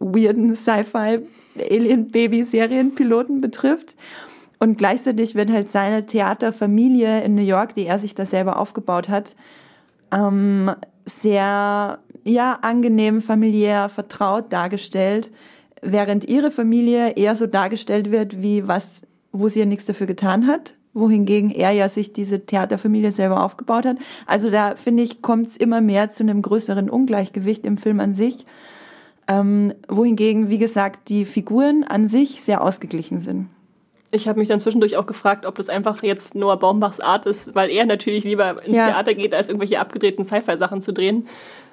weirden 0.00 0.56
Sci-Fi 0.56 1.20
Alien-Baby-Serienpiloten 1.56 3.40
betrifft. 3.40 3.94
Und 4.58 4.78
gleichzeitig 4.78 5.34
wird 5.34 5.50
halt 5.50 5.70
seine 5.70 6.06
Theaterfamilie 6.06 7.22
in 7.22 7.34
New 7.34 7.42
York, 7.42 7.74
die 7.74 7.86
er 7.86 7.98
sich 7.98 8.14
da 8.14 8.24
selber 8.24 8.58
aufgebaut 8.58 9.08
hat, 9.08 9.36
ähm, 10.12 10.70
sehr 11.06 11.98
ja 12.24 12.58
angenehm, 12.62 13.20
familiär, 13.20 13.88
vertraut 13.88 14.52
dargestellt, 14.52 15.30
während 15.82 16.24
ihre 16.24 16.50
Familie 16.50 17.10
eher 17.10 17.36
so 17.36 17.46
dargestellt 17.46 18.10
wird 18.10 18.40
wie 18.40 18.66
was, 18.66 19.02
wo 19.32 19.48
sie 19.48 19.60
ja 19.60 19.66
nichts 19.66 19.84
dafür 19.84 20.06
getan 20.06 20.46
hat, 20.46 20.74
wohingegen 20.94 21.50
er 21.50 21.72
ja 21.72 21.88
sich 21.88 22.12
diese 22.12 22.46
Theaterfamilie 22.46 23.12
selber 23.12 23.44
aufgebaut 23.44 23.84
hat. 23.84 23.98
Also 24.26 24.50
da 24.50 24.76
finde 24.76 25.02
ich 25.02 25.20
kommt 25.20 25.48
es 25.48 25.56
immer 25.56 25.80
mehr 25.80 26.10
zu 26.10 26.22
einem 26.22 26.40
größeren 26.40 26.88
Ungleichgewicht 26.88 27.66
im 27.66 27.76
Film 27.76 28.00
an 28.00 28.14
sich, 28.14 28.46
ähm, 29.28 29.74
wohingegen 29.88 30.48
wie 30.48 30.58
gesagt 30.58 31.08
die 31.08 31.24
Figuren 31.24 31.84
an 31.84 32.08
sich 32.08 32.42
sehr 32.42 32.62
ausgeglichen 32.62 33.20
sind. 33.20 33.48
Ich 34.14 34.28
habe 34.28 34.38
mich 34.38 34.48
dann 34.48 34.60
zwischendurch 34.60 34.96
auch 34.96 35.06
gefragt, 35.06 35.44
ob 35.44 35.56
das 35.56 35.68
einfach 35.68 36.04
jetzt 36.04 36.36
Noah 36.36 36.56
Baumbachs 36.56 37.00
Art 37.00 37.26
ist, 37.26 37.54
weil 37.56 37.68
er 37.68 37.84
natürlich 37.84 38.22
lieber 38.22 38.64
ins 38.64 38.76
ja. 38.76 38.86
Theater 38.86 39.14
geht, 39.14 39.34
als 39.34 39.48
irgendwelche 39.48 39.80
abgedrehten 39.80 40.24
Sci-Fi-Sachen 40.24 40.80
zu 40.80 40.92
drehen. 40.92 41.26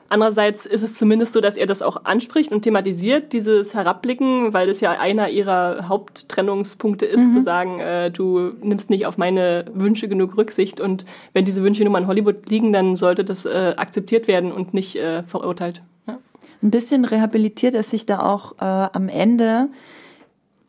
Andererseits 0.10 0.66
ist 0.66 0.82
es 0.82 0.96
zumindest 0.96 1.34
so, 1.34 1.40
dass 1.40 1.56
er 1.56 1.68
das 1.68 1.82
auch 1.84 2.04
anspricht 2.04 2.52
und 2.52 2.64
thematisiert, 2.64 3.32
dieses 3.32 3.76
Herabblicken, 3.76 4.54
weil 4.54 4.68
das 4.68 4.82
ja 4.82 4.92
einer 4.92 5.30
ihrer 5.30 5.88
Haupttrennungspunkte 5.88 7.06
ist, 7.06 7.22
mhm. 7.22 7.32
zu 7.32 7.42
sagen, 7.42 7.80
äh, 7.80 8.12
du 8.12 8.52
nimmst 8.62 8.90
nicht 8.90 9.06
auf 9.06 9.18
meine 9.18 9.66
Wünsche 9.74 10.10
genug 10.10 10.36
Rücksicht 10.36 10.82
und 10.82 11.06
wenn 11.34 11.46
diese 11.46 11.64
Wünsche 11.64 11.84
nun 11.84 11.94
mal 11.94 12.02
in 12.02 12.08
Hollywood 12.08 12.50
liegen, 12.50 12.74
dann 12.74 12.96
sollte 12.96 13.24
das 13.24 13.46
äh, 13.46 13.74
akzeptiert 13.78 14.28
werden 14.28 14.52
und 14.52 14.74
nicht 14.74 14.98
äh, 14.98 15.24
verurteilt. 15.24 15.82
Ja. 16.08 16.18
Ein 16.62 16.72
bisschen 16.72 17.06
rehabilitiert 17.06 17.76
er 17.76 17.84
sich 17.84 18.06
da 18.06 18.20
auch 18.20 18.54
äh, 18.60 18.66
am 18.66 19.08
Ende 19.08 19.70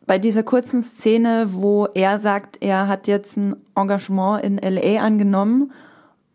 bei 0.05 0.19
dieser 0.19 0.43
kurzen 0.43 0.83
Szene, 0.83 1.49
wo 1.53 1.87
er 1.93 2.19
sagt, 2.19 2.57
er 2.61 2.87
hat 2.87 3.07
jetzt 3.07 3.37
ein 3.37 3.55
Engagement 3.75 4.43
in 4.43 4.57
LA 4.57 5.01
angenommen. 5.01 5.71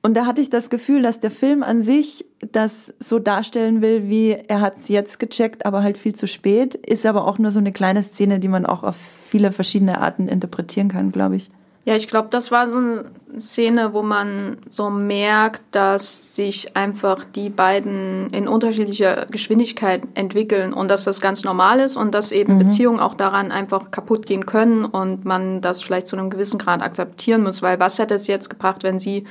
Und 0.03 0.17
da 0.17 0.27
hatte 0.27 0.41
ich 0.41 0.49
das 0.49 0.71
Gefühl, 0.71 1.03
dass 1.03 1.21
der 1.21 1.31
Film 1.31 1.63
an 1.63 1.83
sich 1.83 2.25
das 2.53 2.95
so 2.99 3.19
darstellen 3.19 3.83
will, 3.83 4.09
wie 4.09 4.31
er 4.31 4.61
hat 4.61 4.79
es 4.79 4.89
jetzt 4.89 5.19
gecheckt, 5.19 5.67
aber 5.67 5.83
halt 5.83 5.99
viel 5.99 6.15
zu 6.15 6.27
spät. 6.27 6.75
Ist 6.77 7.05
aber 7.05 7.27
auch 7.27 7.39
nur 7.39 7.51
so 7.51 7.59
eine 7.59 7.73
kleine 7.73 8.03
Szene, 8.03 8.39
die 8.39 8.49
man 8.49 8.65
auch 8.65 8.85
auf 8.85 8.97
viele 9.29 9.53
verschiedene 9.53 10.01
Arten 10.01 10.29
interpretieren 10.29 10.89
kann, 10.89 11.13
glaube 11.13 11.37
ich. 11.37 11.51
Ja, 11.89 11.97
ich 11.97 12.07
glaube, 12.07 12.29
das 12.31 12.51
war 12.51 12.69
so 12.69 12.77
eine 12.77 13.07
Szene, 13.39 13.95
wo 13.95 14.03
man 14.03 14.59
so 14.69 14.91
merkt, 14.91 15.63
dass 15.71 16.37
sich 16.37 16.77
einfach 16.77 17.25
die 17.25 17.49
beiden 17.49 18.29
in 18.29 18.47
unterschiedlicher 18.47 19.25
Geschwindigkeit 19.31 20.03
entwickeln 20.13 20.75
und 20.75 20.89
dass 20.89 21.05
das 21.05 21.23
ganz 21.23 21.45
normal 21.45 21.81
ist 21.81 21.97
und 21.97 22.15
dass 22.15 22.31
eben 22.31 22.57
mhm. 22.57 22.59
Beziehungen 22.59 23.01
auch 23.01 23.15
daran 23.15 23.51
einfach 23.51 23.91
kaputt 23.91 24.27
gehen 24.27 24.45
können 24.45 24.85
und 24.85 25.25
man 25.25 25.63
das 25.63 25.81
vielleicht 25.81 26.09
zu 26.09 26.17
einem 26.19 26.29
gewissen 26.29 26.59
Grad 26.59 26.83
akzeptieren 26.83 27.43
muss, 27.43 27.63
weil 27.63 27.81
was 27.81 27.99
hätte 27.99 28.17
es 28.17 28.27
jetzt 28.27 28.51
gebracht, 28.51 28.83
wenn 28.83 28.99
sie 28.99 29.25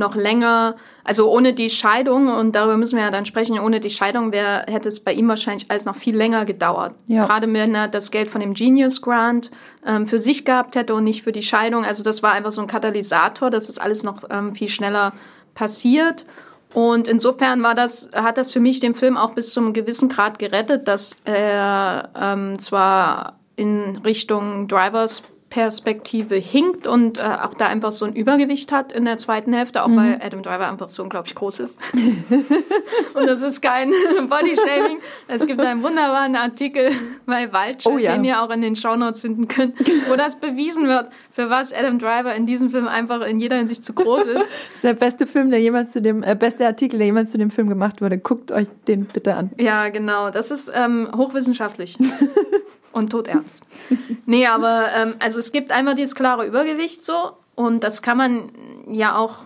noch 0.00 0.16
länger, 0.16 0.74
also 1.04 1.30
ohne 1.30 1.52
die 1.52 1.70
Scheidung, 1.70 2.26
und 2.26 2.56
darüber 2.56 2.76
müssen 2.76 2.96
wir 2.96 3.04
ja 3.04 3.12
dann 3.12 3.26
sprechen, 3.26 3.60
ohne 3.60 3.78
die 3.78 3.90
Scheidung 3.90 4.32
wäre, 4.32 4.64
hätte 4.66 4.88
es 4.88 4.98
bei 4.98 5.12
ihm 5.12 5.28
wahrscheinlich 5.28 5.70
alles 5.70 5.84
noch 5.84 5.94
viel 5.94 6.16
länger 6.16 6.44
gedauert. 6.44 6.94
Ja. 7.06 7.24
Gerade 7.24 7.52
wenn 7.52 7.74
er 7.74 7.86
das 7.86 8.10
Geld 8.10 8.30
von 8.30 8.40
dem 8.40 8.54
Genius 8.54 9.00
Grant 9.00 9.52
ähm, 9.86 10.08
für 10.08 10.20
sich 10.20 10.44
gehabt 10.44 10.74
hätte 10.74 10.94
und 10.94 11.04
nicht 11.04 11.22
für 11.22 11.32
die 11.32 11.42
Scheidung. 11.42 11.84
Also 11.84 12.02
das 12.02 12.24
war 12.24 12.32
einfach 12.32 12.50
so 12.50 12.60
ein 12.60 12.66
Katalysator, 12.66 13.50
dass 13.50 13.68
das 13.68 13.78
alles 13.78 14.02
noch 14.02 14.24
ähm, 14.28 14.56
viel 14.56 14.68
schneller 14.68 15.12
passiert. 15.54 16.26
Und 16.72 17.08
insofern 17.08 17.62
war 17.62 17.74
das, 17.74 18.10
hat 18.14 18.38
das 18.38 18.52
für 18.52 18.60
mich 18.60 18.80
den 18.80 18.94
Film 18.94 19.16
auch 19.16 19.34
bis 19.34 19.52
zum 19.52 19.72
gewissen 19.72 20.08
Grad 20.08 20.38
gerettet, 20.38 20.86
dass 20.88 21.16
er 21.24 22.10
ähm, 22.20 22.58
zwar 22.58 23.38
in 23.56 23.98
Richtung 24.04 24.68
Drivers 24.68 25.22
Perspektive 25.50 26.36
hinkt 26.36 26.86
und 26.86 27.18
äh, 27.18 27.22
auch 27.22 27.54
da 27.54 27.66
einfach 27.66 27.90
so 27.90 28.04
ein 28.04 28.14
Übergewicht 28.14 28.70
hat 28.70 28.92
in 28.92 29.04
der 29.04 29.18
zweiten 29.18 29.52
Hälfte, 29.52 29.82
auch 29.82 29.88
mhm. 29.88 29.96
weil 29.96 30.20
Adam 30.22 30.42
Driver 30.44 30.70
einfach 30.70 30.88
so 30.88 31.02
unglaublich 31.02 31.34
groß 31.34 31.58
ist. 31.58 31.78
und 33.14 33.26
das 33.26 33.42
ist 33.42 33.60
kein 33.60 33.90
Bodyshaming. 34.28 35.00
Es 35.26 35.46
gibt 35.48 35.60
einen 35.60 35.82
wunderbaren 35.82 36.36
Artikel 36.36 36.92
bei 37.26 37.52
Vulture, 37.52 37.94
oh, 37.96 37.98
ja. 37.98 38.12
den 38.12 38.24
ihr 38.24 38.40
auch 38.40 38.50
in 38.50 38.62
den 38.62 38.76
Shownotes 38.76 39.22
finden 39.22 39.48
könnt, 39.48 39.74
wo 40.08 40.14
das 40.14 40.36
bewiesen 40.36 40.86
wird, 40.86 41.10
für 41.32 41.50
was 41.50 41.72
Adam 41.72 41.98
Driver 41.98 42.32
in 42.32 42.46
diesem 42.46 42.70
Film 42.70 42.86
einfach 42.86 43.20
in 43.22 43.40
jeder 43.40 43.56
Hinsicht 43.56 43.84
zu 43.84 43.92
groß 43.92 44.26
ist. 44.26 44.30
Das 44.40 44.46
ist 44.74 44.84
der 44.84 44.94
beste 44.94 45.26
Film, 45.26 45.50
der 45.50 45.60
jemals 45.60 45.90
zu 45.92 46.00
dem, 46.00 46.22
äh, 46.22 46.34
beste 46.34 46.64
Artikel, 46.64 46.98
der 46.98 47.06
jemals 47.06 47.30
zu 47.30 47.38
dem 47.38 47.50
Film 47.50 47.68
gemacht 47.68 48.00
wurde. 48.00 48.18
Guckt 48.18 48.50
euch 48.52 48.68
den 48.86 49.04
bitte 49.04 49.34
an. 49.34 49.50
Ja, 49.58 49.88
genau. 49.88 50.30
Das 50.30 50.50
ist 50.50 50.70
ähm, 50.74 51.08
hochwissenschaftlich. 51.14 51.98
Und 52.92 53.10
todernst. 53.10 53.62
nee, 54.26 54.46
aber 54.46 54.86
ähm, 54.96 55.14
also 55.18 55.38
es 55.38 55.52
gibt 55.52 55.72
einmal 55.72 55.94
dieses 55.94 56.14
klare 56.14 56.46
Übergewicht 56.46 57.04
so 57.04 57.32
und 57.54 57.84
das 57.84 58.02
kann 58.02 58.16
man 58.16 58.52
ja 58.88 59.16
auch 59.16 59.44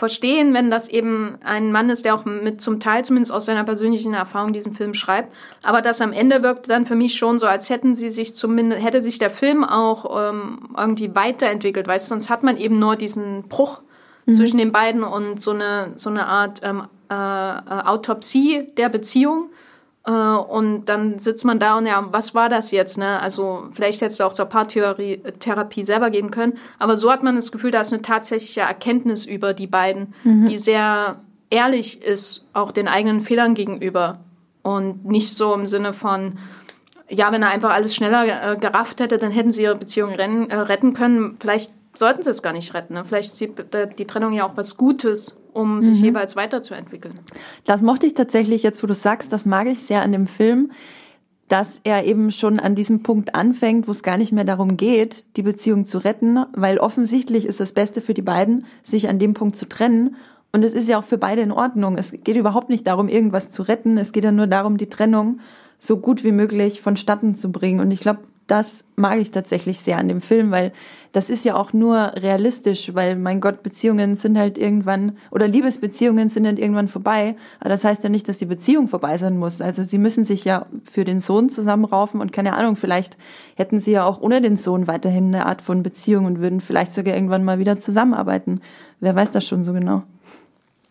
verstehen, 0.00 0.54
wenn 0.54 0.70
das 0.70 0.88
eben 0.88 1.36
ein 1.44 1.72
Mann 1.72 1.90
ist, 1.90 2.04
der 2.04 2.14
auch 2.14 2.24
mit 2.24 2.60
zum 2.60 2.80
Teil 2.80 3.04
zumindest 3.04 3.32
aus 3.32 3.44
seiner 3.44 3.64
persönlichen 3.64 4.14
Erfahrung 4.14 4.52
diesen 4.52 4.72
Film 4.72 4.94
schreibt. 4.94 5.32
Aber 5.62 5.82
das 5.82 6.00
am 6.00 6.12
Ende 6.12 6.42
wirkt 6.42 6.70
dann 6.70 6.86
für 6.86 6.94
mich 6.94 7.18
schon 7.18 7.38
so, 7.38 7.46
als 7.46 7.68
hätten 7.68 7.94
sie 7.94 8.10
sich 8.10 8.34
zumindest, 8.34 8.82
hätte 8.82 9.02
sich 9.02 9.18
der 9.18 9.30
Film 9.30 9.62
auch 9.62 10.30
ähm, 10.30 10.70
irgendwie 10.76 11.14
weiterentwickelt, 11.14 11.86
weißt 11.86 12.08
du, 12.08 12.14
sonst 12.14 12.30
hat 12.30 12.42
man 12.42 12.56
eben 12.56 12.78
nur 12.78 12.96
diesen 12.96 13.42
Bruch 13.48 13.82
mhm. 14.24 14.32
zwischen 14.32 14.58
den 14.58 14.72
beiden 14.72 15.04
und 15.04 15.38
so 15.38 15.50
eine, 15.50 15.92
so 15.96 16.08
eine 16.08 16.26
Art 16.26 16.60
ähm, 16.62 16.84
äh, 17.10 17.14
äh 17.14 17.84
Autopsie 17.84 18.68
der 18.78 18.88
Beziehung. 18.88 19.50
Äh, 20.06 20.10
und 20.10 20.86
dann 20.86 21.18
sitzt 21.18 21.44
man 21.44 21.58
da 21.58 21.76
und 21.76 21.86
ja, 21.86 22.08
was 22.10 22.34
war 22.34 22.48
das 22.48 22.70
jetzt? 22.70 22.98
Ne? 22.98 23.20
Also 23.20 23.68
vielleicht 23.72 24.00
hättest 24.00 24.20
du 24.20 24.24
auch 24.24 24.32
zur 24.32 24.46
Paartherapie 24.46 25.84
selber 25.84 26.10
gehen 26.10 26.30
können. 26.30 26.54
Aber 26.78 26.96
so 26.96 27.10
hat 27.10 27.22
man 27.22 27.36
das 27.36 27.52
Gefühl, 27.52 27.70
da 27.70 27.80
ist 27.80 27.92
eine 27.92 28.02
tatsächliche 28.02 28.62
Erkenntnis 28.62 29.26
über 29.26 29.52
die 29.54 29.66
beiden, 29.66 30.14
mhm. 30.24 30.46
die 30.46 30.58
sehr 30.58 31.20
ehrlich 31.50 32.02
ist, 32.02 32.46
auch 32.52 32.72
den 32.72 32.88
eigenen 32.88 33.20
Fehlern 33.20 33.54
gegenüber. 33.54 34.20
Und 34.62 35.04
nicht 35.04 35.34
so 35.34 35.54
im 35.54 35.66
Sinne 35.66 35.92
von, 35.92 36.38
ja, 37.08 37.32
wenn 37.32 37.42
er 37.42 37.50
einfach 37.50 37.70
alles 37.70 37.94
schneller 37.94 38.52
äh, 38.52 38.56
gerafft 38.56 39.00
hätte, 39.00 39.18
dann 39.18 39.32
hätten 39.32 39.52
sie 39.52 39.62
ihre 39.62 39.74
Beziehung 39.74 40.12
rennen, 40.12 40.48
äh, 40.50 40.56
retten 40.56 40.92
können. 40.92 41.36
Vielleicht 41.40 41.72
sollten 41.94 42.22
sie 42.22 42.30
es 42.30 42.42
gar 42.42 42.52
nicht 42.52 42.74
retten. 42.74 42.94
Ne? 42.94 43.04
Vielleicht 43.04 43.30
ist 43.30 43.40
die, 43.40 43.52
die 43.98 44.06
Trennung 44.06 44.32
ja 44.32 44.48
auch 44.48 44.56
was 44.56 44.76
Gutes 44.76 45.36
um 45.52 45.76
mhm. 45.76 45.82
sich 45.82 46.00
jeweils 46.00 46.36
weiterzuentwickeln. 46.36 47.18
Das 47.64 47.82
mochte 47.82 48.06
ich 48.06 48.14
tatsächlich 48.14 48.62
jetzt, 48.62 48.82
wo 48.82 48.86
du 48.86 48.94
sagst, 48.94 49.32
das 49.32 49.46
mag 49.46 49.66
ich 49.66 49.80
sehr 49.80 50.02
an 50.02 50.12
dem 50.12 50.26
Film, 50.26 50.70
dass 51.48 51.80
er 51.82 52.04
eben 52.04 52.30
schon 52.30 52.60
an 52.60 52.76
diesem 52.76 53.02
Punkt 53.02 53.34
anfängt, 53.34 53.88
wo 53.88 53.92
es 53.92 54.04
gar 54.04 54.16
nicht 54.16 54.30
mehr 54.30 54.44
darum 54.44 54.76
geht, 54.76 55.24
die 55.36 55.42
Beziehung 55.42 55.84
zu 55.84 55.98
retten, 55.98 56.38
weil 56.52 56.78
offensichtlich 56.78 57.44
ist 57.44 57.58
das 57.58 57.72
Beste 57.72 58.00
für 58.00 58.14
die 58.14 58.22
beiden, 58.22 58.66
sich 58.84 59.08
an 59.08 59.18
dem 59.18 59.34
Punkt 59.34 59.56
zu 59.56 59.68
trennen. 59.68 60.14
Und 60.52 60.64
es 60.64 60.72
ist 60.72 60.88
ja 60.88 60.98
auch 60.98 61.04
für 61.04 61.18
beide 61.18 61.42
in 61.42 61.52
Ordnung. 61.52 61.98
Es 61.98 62.12
geht 62.12 62.36
überhaupt 62.36 62.68
nicht 62.68 62.86
darum, 62.86 63.08
irgendwas 63.08 63.50
zu 63.50 63.62
retten. 63.62 63.98
Es 63.98 64.12
geht 64.12 64.24
ja 64.24 64.32
nur 64.32 64.46
darum, 64.46 64.76
die 64.76 64.88
Trennung 64.88 65.40
so 65.80 65.96
gut 65.96 66.22
wie 66.22 66.32
möglich 66.32 66.82
vonstatten 66.82 67.36
zu 67.36 67.50
bringen. 67.50 67.80
Und 67.80 67.90
ich 67.90 68.00
glaube, 68.00 68.20
das 68.50 68.84
mag 68.96 69.18
ich 69.18 69.30
tatsächlich 69.30 69.80
sehr 69.80 69.98
an 69.98 70.08
dem 70.08 70.20
Film, 70.20 70.50
weil 70.50 70.72
das 71.12 71.30
ist 71.30 71.44
ja 71.44 71.56
auch 71.56 71.72
nur 71.72 72.12
realistisch, 72.16 72.94
weil 72.94 73.16
mein 73.16 73.40
Gott, 73.40 73.62
Beziehungen 73.62 74.16
sind 74.16 74.38
halt 74.38 74.58
irgendwann 74.58 75.16
oder 75.30 75.48
Liebesbeziehungen 75.48 76.30
sind 76.30 76.44
dann 76.44 76.56
irgendwann 76.56 76.88
vorbei. 76.88 77.36
Aber 77.60 77.70
das 77.70 77.84
heißt 77.84 78.02
ja 78.02 78.08
nicht, 78.08 78.28
dass 78.28 78.38
die 78.38 78.46
Beziehung 78.46 78.88
vorbei 78.88 79.18
sein 79.18 79.38
muss. 79.38 79.60
Also 79.60 79.84
sie 79.84 79.98
müssen 79.98 80.24
sich 80.24 80.44
ja 80.44 80.66
für 80.90 81.04
den 81.04 81.20
Sohn 81.20 81.48
zusammenraufen 81.48 82.20
und 82.20 82.32
keine 82.32 82.54
Ahnung, 82.54 82.76
vielleicht 82.76 83.16
hätten 83.56 83.80
sie 83.80 83.92
ja 83.92 84.04
auch 84.04 84.20
ohne 84.20 84.40
den 84.40 84.56
Sohn 84.56 84.86
weiterhin 84.86 85.26
eine 85.26 85.46
Art 85.46 85.62
von 85.62 85.82
Beziehung 85.82 86.24
und 86.24 86.40
würden 86.40 86.60
vielleicht 86.60 86.92
sogar 86.92 87.14
irgendwann 87.14 87.44
mal 87.44 87.58
wieder 87.58 87.78
zusammenarbeiten. 87.78 88.60
Wer 89.00 89.14
weiß 89.14 89.30
das 89.30 89.46
schon 89.46 89.64
so 89.64 89.72
genau? 89.72 90.02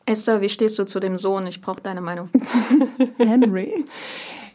Esther, 0.05 0.41
wie 0.41 0.49
stehst 0.49 0.79
du 0.79 0.85
zu 0.85 0.99
dem 0.99 1.17
Sohn? 1.17 1.45
Ich 1.45 1.61
brauche 1.61 1.81
deine 1.81 2.01
Meinung. 2.01 2.29
Henry. 3.17 3.85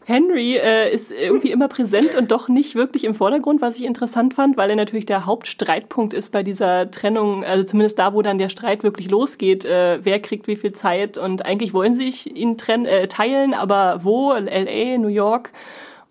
Henry 0.07 0.57
äh, 0.57 0.93
ist 0.93 1.11
irgendwie 1.11 1.49
immer 1.49 1.67
präsent 1.67 2.15
und 2.15 2.31
doch 2.31 2.47
nicht 2.47 2.75
wirklich 2.75 3.03
im 3.05 3.15
Vordergrund, 3.15 3.59
was 3.59 3.77
ich 3.77 3.85
interessant 3.85 4.35
fand, 4.35 4.55
weil 4.55 4.69
er 4.69 4.75
natürlich 4.75 5.07
der 5.07 5.25
Hauptstreitpunkt 5.25 6.13
ist 6.13 6.31
bei 6.31 6.43
dieser 6.43 6.91
Trennung, 6.91 7.43
also 7.43 7.63
zumindest 7.63 7.97
da, 7.97 8.13
wo 8.13 8.21
dann 8.21 8.37
der 8.37 8.49
Streit 8.49 8.83
wirklich 8.83 9.09
losgeht, 9.09 9.65
äh, 9.65 9.99
wer 10.03 10.19
kriegt 10.19 10.47
wie 10.47 10.55
viel 10.55 10.73
Zeit 10.73 11.17
und 11.17 11.43
eigentlich 11.43 11.73
wollen 11.73 11.93
sie 11.93 12.09
ihn 12.29 12.55
trennen, 12.55 12.85
äh, 12.85 13.07
teilen, 13.07 13.55
aber 13.55 14.03
wo? 14.03 14.33
LA, 14.33 14.99
New 14.99 15.07
York. 15.07 15.51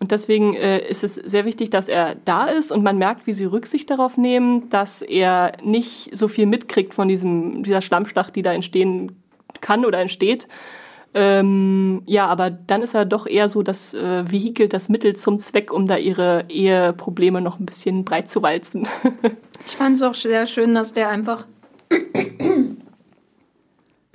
Und 0.01 0.11
deswegen 0.11 0.55
äh, 0.55 0.87
ist 0.89 1.05
es 1.05 1.15
sehr 1.15 1.45
wichtig, 1.45 1.71
dass 1.71 1.89
er 1.89 2.17
da 2.25 2.47
ist 2.47 2.73
und 2.73 2.83
man 2.83 2.99
merkt, 2.99 3.29
wie 3.29 3.33
sie 3.33 3.45
Rücksicht 3.45 3.89
darauf 3.91 4.19
nehmen, 4.19 4.69
dass 4.71 5.03
er 5.03 5.53
nicht 5.63 6.15
so 6.17 6.27
viel 6.27 6.47
mitkriegt 6.47 6.95
von 6.95 7.07
diesem, 7.07 7.63
dieser 7.63 7.81
Schlammschlacht, 7.81 8.35
die 8.35 8.43
da 8.43 8.53
entstehen 8.53 9.17
kann 9.61 9.85
oder 9.85 10.01
entsteht. 10.01 10.49
Ähm, 11.17 12.03
ja, 12.07 12.27
aber 12.27 12.51
dann 12.51 12.83
ist 12.83 12.95
er 12.95 13.05
doch 13.05 13.27
eher 13.27 13.49
so 13.49 13.63
das 13.63 13.95
äh, 13.95 14.31
Vehikel, 14.31 14.69
das 14.69 14.89
Mittel 14.89 15.15
zum 15.15 15.39
Zweck, 15.39 15.73
um 15.73 15.87
da 15.87 15.97
ihre 15.97 16.45
Eheprobleme 16.49 17.41
noch 17.41 17.61
ein 17.61 17.67
bisschen 17.67 18.05
breit 18.05 18.29
zu 18.29 18.43
walzen. 18.43 18.89
ich 19.67 19.77
fand 19.77 19.97
es 19.97 20.03
auch 20.03 20.15
sehr 20.15 20.47
schön, 20.47 20.75
dass 20.75 20.93
der 20.93 21.09
einfach 21.11 21.47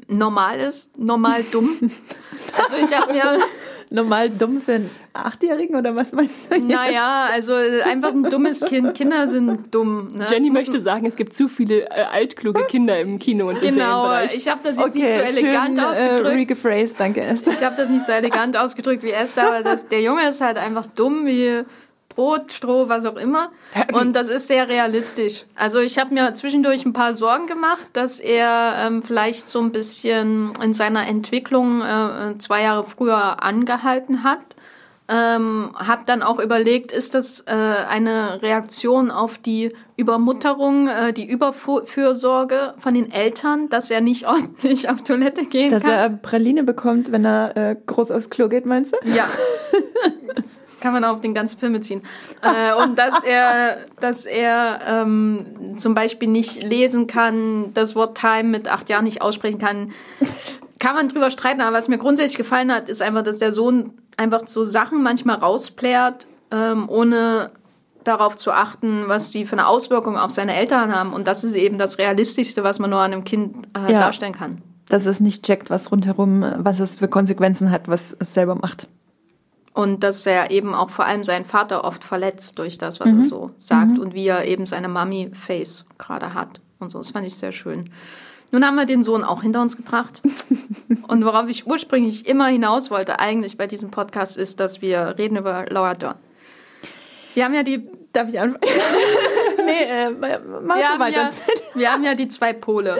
normal 0.10 0.60
ist, 0.60 0.98
normal 0.98 1.44
dumm. 1.52 1.70
Also 2.58 2.78
ich 2.78 2.98
habe 2.98 3.14
mir 3.14 3.40
normal 3.90 4.30
dumm 4.30 4.62
für 4.62 4.74
einen 4.74 4.90
Achtjährigen 5.14 5.76
oder 5.76 5.96
was 5.96 6.12
meinst 6.12 6.36
du? 6.50 6.56
Jetzt? 6.56 6.68
Naja, 6.68 7.28
also 7.32 7.54
einfach 7.54 8.12
ein 8.12 8.24
dummes 8.24 8.62
Kind. 8.62 8.94
Kinder 8.94 9.28
sind 9.28 9.74
dumm. 9.74 10.14
Ne? 10.16 10.28
Jenny 10.30 10.50
möchte 10.50 10.80
sagen, 10.80 11.06
es 11.06 11.16
gibt 11.16 11.34
zu 11.34 11.48
viele 11.48 11.90
äh, 11.90 12.04
altkluge 12.12 12.66
Kinder 12.66 13.00
im 13.00 13.20
Kino 13.20 13.50
und 13.50 13.60
Genau, 13.62 14.22
ich 14.24 14.48
habe 14.48 14.62
das 14.64 14.78
jetzt 14.78 14.88
okay, 14.88 15.00
nicht 15.00 15.36
so 15.36 15.40
elegant 15.40 15.78
schön, 15.78 15.86
ausgedrückt. 15.86 16.26
Äh, 16.26 16.54
rephrased, 16.54 16.96
danke 17.00 17.22
Esther. 17.22 17.54
Ich 17.54 17.64
habe 17.64 17.76
das 17.76 17.90
nicht 17.90 18.06
so 18.06 18.12
elegant 18.12 18.56
ausgedrückt 18.58 19.04
wie 19.04 19.12
Esther, 19.12 19.48
aber 19.48 19.64
das, 19.64 19.88
der 19.88 20.02
Junge 20.02 20.28
ist 20.30 20.42
halt 20.42 20.58
einfach 20.58 20.86
dumm 20.86 21.26
wie 21.26 21.64
Brot, 22.20 22.52
Stroh, 22.52 22.90
was 22.90 23.06
auch 23.06 23.16
immer. 23.16 23.50
Und 23.94 24.14
das 24.14 24.28
ist 24.28 24.48
sehr 24.48 24.68
realistisch. 24.68 25.46
Also 25.56 25.80
ich 25.80 25.98
habe 25.98 26.14
mir 26.14 26.34
zwischendurch 26.34 26.86
ein 26.86 26.92
paar 26.92 27.14
Sorgen 27.14 27.48
gemacht, 27.48 27.88
dass 27.94 28.20
er 28.20 28.74
ähm, 28.78 29.02
vielleicht 29.02 29.48
so 29.48 29.62
ein 29.62 29.72
bisschen 29.72 30.52
in 30.62 30.74
seiner 30.74 31.08
Entwicklung 31.08 31.82
äh, 31.82 32.38
zwei 32.38 32.64
Jahre 32.64 32.84
früher 32.84 33.42
angehalten 33.42 34.26
hat. 34.26 34.42
Ähm, 35.08 35.72
habe 35.76 36.02
dann 36.06 36.22
auch 36.22 36.40
überlegt, 36.40 36.92
ist 36.92 37.16
das 37.16 37.46
äh, 37.48 37.54
eine 37.54 38.42
Reaktion 38.42 39.12
auf 39.12 39.38
die 39.38 39.72
Übermutterung, 39.96 40.90
äh, 40.90 41.14
die 41.14 41.26
Überfürsorge 41.26 42.74
von 42.80 42.96
den 42.96 43.14
Eltern, 43.14 43.70
dass 43.70 43.90
er 43.90 44.02
nicht 44.02 44.28
ordentlich 44.28 44.90
auf 44.90 45.04
Toilette 45.04 45.46
gehen 45.46 45.72
dass 45.72 45.84
kann? 45.84 45.92
Dass 45.92 46.00
er 46.00 46.10
Praline 46.10 46.64
bekommt, 46.64 47.14
wenn 47.14 47.26
er 47.26 47.56
äh, 47.56 47.76
groß 47.86 48.12
aufs 48.12 48.30
Klo 48.30 48.50
geht, 48.50 48.66
meinst 48.66 48.94
du? 48.94 49.10
Ja. 49.10 49.26
kann 50.80 50.94
man 50.94 51.04
auf 51.04 51.22
den 51.22 51.34
ganzen 51.34 51.58
Film 51.58 51.74
beziehen. 51.74 52.02
Äh, 52.42 52.74
und 52.82 52.98
dass 52.98 53.24
er, 53.24 53.78
dass 54.00 54.26
er 54.26 54.80
ähm, 54.88 55.76
zum 55.78 55.94
Beispiel 55.94 56.30
nicht 56.30 56.64
lesen 56.64 57.08
kann, 57.08 57.74
das 57.74 57.96
Wort 57.96 58.18
Time 58.18 58.46
mit 58.46 58.68
acht 58.68 58.90
Jahren 58.90 59.06
nicht 59.06 59.22
aussprechen 59.22 59.60
kann, 59.60 59.92
kann 60.80 60.96
man 60.96 61.10
drüber 61.10 61.30
streiten. 61.30 61.62
Aber 61.62 61.76
was 61.76 61.88
mir 61.88 61.98
grundsätzlich 61.98 62.38
gefallen 62.38 62.72
hat, 62.72 62.90
ist 62.90 63.02
einfach, 63.02 63.24
dass 63.24 63.40
der 63.40 63.52
Sohn 63.52 63.94
einfach 64.18 64.48
so 64.48 64.66
Sachen 64.66 65.04
manchmal 65.04 65.38
rausplärt, 65.38 66.28
ähm, 66.52 66.90
ohne 66.90 67.52
darauf 68.04 68.36
zu 68.36 68.52
achten, 68.52 69.04
was 69.08 69.32
die 69.32 69.46
für 69.46 69.54
eine 69.54 69.68
Auswirkung 69.68 70.18
auf 70.18 70.32
seine 70.32 70.56
Eltern 70.56 70.94
haben. 70.96 71.14
Und 71.14 71.28
das 71.28 71.44
ist 71.44 71.56
eben 71.56 71.78
das 71.78 71.98
Realistischste, 71.98 72.64
was 72.64 72.80
man 72.80 72.90
nur 72.90 73.00
an 73.00 73.14
einem 73.14 73.24
Kind 73.24 73.68
äh, 73.78 73.92
ja. 73.92 74.00
darstellen 74.00 74.34
kann. 74.34 74.62
Dass 74.88 75.06
es 75.06 75.20
nicht 75.20 75.44
checkt, 75.44 75.70
was 75.70 75.92
rundherum, 75.92 76.44
was 76.58 76.80
es 76.80 76.98
für 76.98 77.08
Konsequenzen 77.08 77.70
hat, 77.70 77.88
was 77.88 78.16
es 78.20 78.34
selber 78.34 78.56
macht. 78.56 78.88
Und 79.74 80.04
dass 80.04 80.26
er 80.26 80.52
eben 80.52 80.74
auch 80.74 80.90
vor 80.90 81.06
allem 81.06 81.24
seinen 81.24 81.46
Vater 81.46 81.84
oft 81.84 82.04
verletzt 82.04 82.58
durch 82.58 82.78
das, 82.78 83.00
was 83.00 83.08
mhm. 83.08 83.20
er 83.20 83.26
so 83.26 83.52
sagt 83.58 83.92
mhm. 83.94 84.00
und 84.00 84.14
wie 84.14 84.28
er 84.28 84.46
eben 84.46 84.66
seine 84.66 84.90
Mummy-Face 84.90 85.86
gerade 85.98 86.34
hat 86.34 86.60
und 86.80 86.90
so. 86.90 86.98
Das 86.98 87.12
fand 87.12 87.28
ich 87.28 87.36
sehr 87.36 87.52
schön. 87.52 87.90
Nun 88.52 88.66
haben 88.66 88.76
wir 88.76 88.86
den 88.86 89.04
Sohn 89.04 89.24
auch 89.24 89.44
hinter 89.44 89.62
uns 89.62 89.78
gebracht. 89.78 90.22
und 91.08 91.24
worauf 91.24 91.48
ich 91.50 91.68
ursprünglich 91.68 92.28
immer 92.28 92.48
hinaus 92.48 92.90
wollte, 92.90 93.20
eigentlich 93.20 93.58
bei 93.58 93.68
diesem 93.68 93.92
Podcast, 93.92 94.38
ist, 94.38 94.60
dass 94.60 94.82
wir 94.82 95.16
reden 95.18 95.38
über 95.38 95.66
Laura 95.70 95.94
Dern. 95.94 96.16
Wir 97.36 97.46
haben 97.46 97.54
ja 97.54 97.64
die. 97.64 97.88
Darf 98.12 98.30
ich 98.30 98.40
anfangen? 98.40 98.60
Nee, 99.70 99.84
äh, 99.84 100.40
mach 100.64 100.76
wir, 100.78 100.90
haben 100.90 101.14
ja, 101.14 101.30
wir 101.74 101.92
haben 101.92 102.04
ja 102.04 102.16
die 102.16 102.28
zwei 102.28 102.54
Pole. 102.54 102.98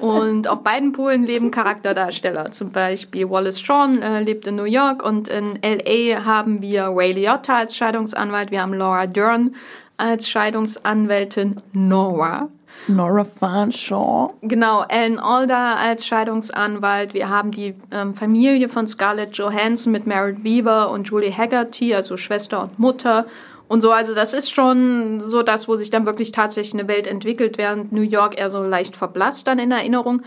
Und 0.00 0.48
auf 0.48 0.62
beiden 0.62 0.92
Polen 0.92 1.24
leben 1.24 1.50
Charakterdarsteller. 1.50 2.50
Zum 2.50 2.70
Beispiel 2.70 3.28
Wallace 3.28 3.60
Shawn 3.60 4.02
äh, 4.02 4.20
lebt 4.20 4.46
in 4.46 4.56
New 4.56 4.64
York 4.64 5.02
und 5.02 5.28
in 5.28 5.62
L.A. 5.62 6.24
haben 6.24 6.62
wir 6.62 6.90
Ray 6.94 7.12
Liotta 7.12 7.56
als 7.56 7.76
Scheidungsanwalt. 7.76 8.50
Wir 8.50 8.62
haben 8.62 8.74
Laura 8.74 9.06
Dern 9.06 9.54
als 9.96 10.28
Scheidungsanwältin 10.28 11.60
Nora. 11.72 12.48
Nora 12.88 13.24
Fanshaw. 13.24 14.34
Genau, 14.42 14.80
Alan 14.88 15.18
Alda 15.18 15.74
als 15.76 16.06
Scheidungsanwalt. 16.06 17.14
Wir 17.14 17.28
haben 17.30 17.50
die 17.50 17.74
ähm, 17.90 18.14
Familie 18.14 18.68
von 18.68 18.86
Scarlett 18.86 19.36
Johansson 19.36 19.92
mit 19.92 20.06
Merritt 20.06 20.44
Weaver 20.44 20.90
und 20.90 21.08
Julie 21.08 21.34
Haggerty, 21.36 21.94
also 21.94 22.16
Schwester 22.16 22.62
und 22.62 22.78
Mutter 22.78 23.26
und 23.74 23.80
so. 23.80 23.90
Also 23.90 24.14
das 24.14 24.32
ist 24.32 24.52
schon 24.52 25.20
so 25.26 25.42
das, 25.42 25.66
wo 25.66 25.76
sich 25.76 25.90
dann 25.90 26.06
wirklich 26.06 26.30
tatsächlich 26.30 26.74
eine 26.74 26.88
Welt 26.88 27.08
entwickelt, 27.08 27.58
während 27.58 27.92
New 27.92 28.02
York 28.02 28.38
eher 28.38 28.48
so 28.48 28.62
leicht 28.62 28.96
verblasst 28.96 29.48
dann 29.48 29.58
in 29.58 29.72
Erinnerung. 29.72 30.22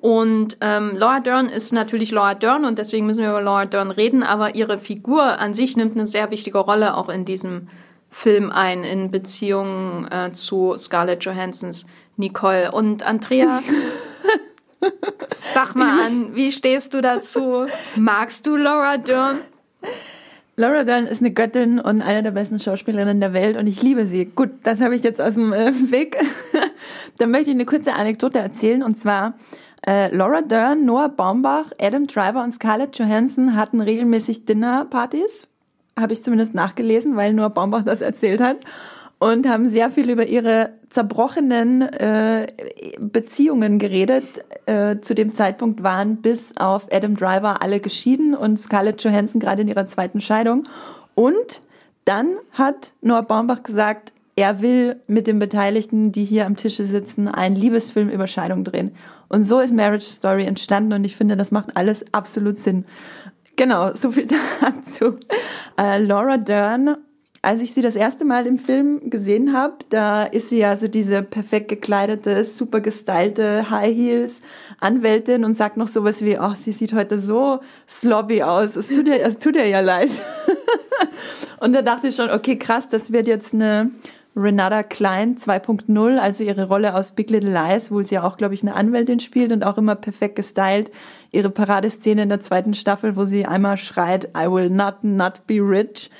Und 0.00 0.58
ähm, 0.60 0.92
Laura 0.96 1.20
Dern 1.20 1.48
ist 1.48 1.72
natürlich 1.72 2.10
Laura 2.10 2.34
Dern 2.34 2.66
und 2.66 2.78
deswegen 2.78 3.06
müssen 3.06 3.22
wir 3.22 3.30
über 3.30 3.40
Laura 3.40 3.64
Dern 3.64 3.90
reden, 3.90 4.22
aber 4.22 4.54
ihre 4.54 4.76
Figur 4.76 5.22
an 5.22 5.54
sich 5.54 5.78
nimmt 5.78 5.96
eine 5.96 6.06
sehr 6.06 6.30
wichtige 6.30 6.58
Rolle 6.58 6.94
auch 6.94 7.08
in 7.08 7.24
diesem 7.24 7.68
Film 8.10 8.50
ein, 8.50 8.84
in 8.84 9.10
Beziehung 9.10 10.06
äh, 10.10 10.30
zu 10.32 10.74
Scarlett 10.76 11.24
Johansons 11.24 11.86
Nicole. 12.16 12.70
Und 12.70 13.02
Andrea, 13.02 13.62
sag 15.28 15.74
mal 15.74 16.00
an, 16.06 16.34
wie 16.34 16.52
stehst 16.52 16.92
du 16.92 17.00
dazu? 17.00 17.66
Magst 17.96 18.46
du 18.46 18.56
Laura 18.56 18.98
Dern? 18.98 19.38
Laura 20.60 20.84
Dern 20.84 21.06
ist 21.06 21.22
eine 21.22 21.30
Göttin 21.30 21.80
und 21.80 22.02
eine 22.02 22.22
der 22.22 22.32
besten 22.32 22.60
Schauspielerinnen 22.60 23.18
der 23.18 23.32
Welt 23.32 23.56
und 23.56 23.66
ich 23.66 23.80
liebe 23.80 24.04
sie. 24.04 24.26
Gut, 24.26 24.50
das 24.62 24.82
habe 24.82 24.94
ich 24.94 25.02
jetzt 25.02 25.18
aus 25.18 25.32
dem 25.32 25.54
äh, 25.54 25.72
Weg. 25.90 26.18
Dann 27.16 27.30
möchte 27.30 27.48
ich 27.48 27.56
eine 27.56 27.64
kurze 27.64 27.94
Anekdote 27.94 28.40
erzählen 28.40 28.82
und 28.82 29.00
zwar 29.00 29.38
äh, 29.86 30.14
Laura 30.14 30.42
Dern, 30.42 30.84
Noah 30.84 31.08
Baumbach, 31.08 31.72
Adam 31.80 32.06
Driver 32.06 32.44
und 32.44 32.52
Scarlett 32.52 32.98
Johansson 32.98 33.56
hatten 33.56 33.80
regelmäßig 33.80 34.44
Dinnerpartys, 34.44 35.44
habe 35.98 36.12
ich 36.12 36.22
zumindest 36.22 36.52
nachgelesen, 36.52 37.16
weil 37.16 37.32
Noah 37.32 37.48
Baumbach 37.48 37.82
das 37.82 38.02
erzählt 38.02 38.42
hat 38.42 38.58
und 39.20 39.46
haben 39.46 39.68
sehr 39.68 39.90
viel 39.90 40.10
über 40.10 40.26
ihre 40.26 40.70
zerbrochenen 40.88 41.82
äh, 41.82 42.46
Beziehungen 42.98 43.78
geredet. 43.78 44.24
Äh, 44.64 45.00
zu 45.00 45.14
dem 45.14 45.34
Zeitpunkt 45.34 45.82
waren 45.82 46.16
bis 46.16 46.56
auf 46.56 46.88
Adam 46.90 47.16
Driver 47.16 47.62
alle 47.62 47.80
geschieden 47.80 48.34
und 48.34 48.58
Scarlett 48.58 49.04
Johansson 49.04 49.38
gerade 49.38 49.62
in 49.62 49.68
ihrer 49.68 49.86
zweiten 49.86 50.22
Scheidung. 50.22 50.66
Und 51.14 51.60
dann 52.06 52.38
hat 52.52 52.92
Noah 53.02 53.22
Baumbach 53.22 53.62
gesagt, 53.62 54.14
er 54.36 54.62
will 54.62 54.96
mit 55.06 55.26
den 55.26 55.38
Beteiligten, 55.38 56.12
die 56.12 56.24
hier 56.24 56.46
am 56.46 56.56
Tische 56.56 56.86
sitzen, 56.86 57.28
einen 57.28 57.56
Liebesfilm 57.56 58.08
über 58.08 58.26
Scheidung 58.26 58.64
drehen. 58.64 58.92
Und 59.28 59.44
so 59.44 59.60
ist 59.60 59.74
Marriage 59.74 60.06
Story 60.06 60.46
entstanden 60.46 60.94
und 60.94 61.04
ich 61.04 61.14
finde, 61.14 61.36
das 61.36 61.50
macht 61.50 61.76
alles 61.76 62.06
absolut 62.12 62.58
Sinn. 62.58 62.86
Genau, 63.56 63.94
so 63.94 64.12
viel 64.12 64.26
dazu. 64.62 65.18
Äh, 65.78 65.98
Laura 66.02 66.38
Dern 66.38 66.96
als 67.42 67.62
ich 67.62 67.72
sie 67.72 67.80
das 67.80 67.96
erste 67.96 68.26
Mal 68.26 68.46
im 68.46 68.58
Film 68.58 69.08
gesehen 69.08 69.54
habe, 69.54 69.76
da 69.88 70.24
ist 70.24 70.50
sie 70.50 70.58
ja 70.58 70.76
so 70.76 70.88
diese 70.88 71.22
perfekt 71.22 71.68
gekleidete, 71.68 72.44
super 72.44 72.80
gestylte 72.80 73.70
High 73.70 73.96
Heels 73.96 74.42
Anwältin 74.78 75.44
und 75.44 75.56
sagt 75.56 75.78
noch 75.78 75.88
sowas 75.88 76.22
wie, 76.22 76.36
ach, 76.36 76.52
oh, 76.52 76.56
sie 76.56 76.72
sieht 76.72 76.92
heute 76.92 77.20
so 77.20 77.60
slobby 77.88 78.42
aus. 78.42 78.76
Es 78.76 78.88
tut 78.88 79.06
ihr, 79.06 79.22
es 79.22 79.38
tut 79.38 79.56
ihr 79.56 79.66
ja 79.66 79.80
leid. 79.80 80.10
und 81.60 81.72
da 81.72 81.80
dachte 81.80 82.08
ich 82.08 82.16
schon, 82.16 82.30
okay, 82.30 82.58
krass, 82.58 82.88
das 82.88 83.10
wird 83.10 83.26
jetzt 83.26 83.54
eine 83.54 83.90
Renata 84.36 84.82
Klein 84.82 85.36
2.0, 85.36 86.18
also 86.18 86.44
ihre 86.44 86.68
Rolle 86.68 86.94
aus 86.94 87.12
Big 87.12 87.30
Little 87.30 87.52
Lies, 87.52 87.90
wo 87.90 88.02
sie 88.02 88.16
ja 88.16 88.22
auch, 88.22 88.36
glaube 88.36 88.54
ich, 88.54 88.62
eine 88.62 88.74
Anwältin 88.74 89.18
spielt 89.18 89.50
und 89.50 89.64
auch 89.64 89.78
immer 89.78 89.96
perfekt 89.96 90.36
gestylt. 90.36 90.90
Ihre 91.32 91.50
Paradeszene 91.50 92.22
in 92.22 92.28
der 92.28 92.40
zweiten 92.40 92.74
Staffel, 92.74 93.16
wo 93.16 93.24
sie 93.24 93.46
einmal 93.46 93.78
schreit, 93.78 94.28
I 94.36 94.50
will 94.50 94.68
not 94.68 95.02
not 95.02 95.46
be 95.46 95.56
rich. 95.56 96.10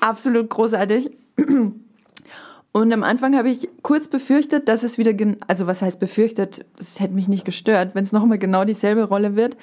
Absolut 0.00 0.48
großartig. 0.50 1.10
Und 2.72 2.92
am 2.92 3.02
Anfang 3.02 3.36
habe 3.36 3.50
ich 3.50 3.68
kurz 3.82 4.08
befürchtet, 4.08 4.68
dass 4.68 4.82
es 4.82 4.98
wieder, 4.98 5.12
also 5.46 5.66
was 5.66 5.82
heißt 5.82 5.98
befürchtet, 5.98 6.64
es 6.78 7.00
hätte 7.00 7.14
mich 7.14 7.28
nicht 7.28 7.44
gestört, 7.44 7.94
wenn 7.94 8.04
es 8.04 8.12
nochmal 8.12 8.38
genau 8.38 8.64
dieselbe 8.64 9.04
Rolle 9.04 9.36
wird. 9.36 9.56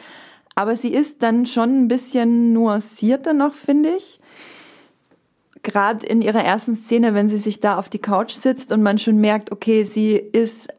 Aber 0.56 0.76
sie 0.76 0.94
ist 0.94 1.22
dann 1.22 1.46
schon 1.46 1.84
ein 1.84 1.88
bisschen 1.88 2.54
nuancierter 2.54 3.34
noch, 3.34 3.54
finde 3.54 3.90
ich. 3.90 4.20
Gerade 5.64 6.06
in 6.06 6.22
ihrer 6.22 6.44
ersten 6.44 6.76
Szene, 6.76 7.14
wenn 7.14 7.30
sie 7.30 7.38
sich 7.38 7.60
da 7.60 7.78
auf 7.78 7.90
die 7.90 8.00
Couch 8.00 8.34
sitzt 8.34 8.72
und 8.72 8.82
man 8.82 8.98
schon 8.98 9.18
merkt, 9.18 9.52
okay, 9.52 9.84
sie 9.84 10.14
ist 10.14 10.70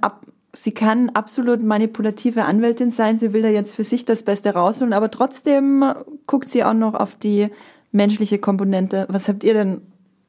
ab, 0.00 0.26
sie 0.54 0.72
kann 0.72 1.10
absolut 1.10 1.62
manipulative 1.62 2.44
Anwältin 2.44 2.90
sein, 2.90 3.18
sie 3.18 3.32
will 3.32 3.42
da 3.42 3.48
jetzt 3.48 3.74
für 3.74 3.84
sich 3.84 4.04
das 4.04 4.22
Beste 4.22 4.54
rausholen, 4.54 4.92
aber 4.92 5.10
trotzdem 5.10 5.84
guckt 6.26 6.50
sie 6.50 6.64
auch 6.64 6.74
noch 6.74 6.94
auf 6.94 7.14
die 7.14 7.50
menschliche 7.92 8.38
Komponente. 8.38 9.06
Was 9.08 9.28
habt 9.28 9.44
ihr 9.44 9.54
denn 9.54 9.82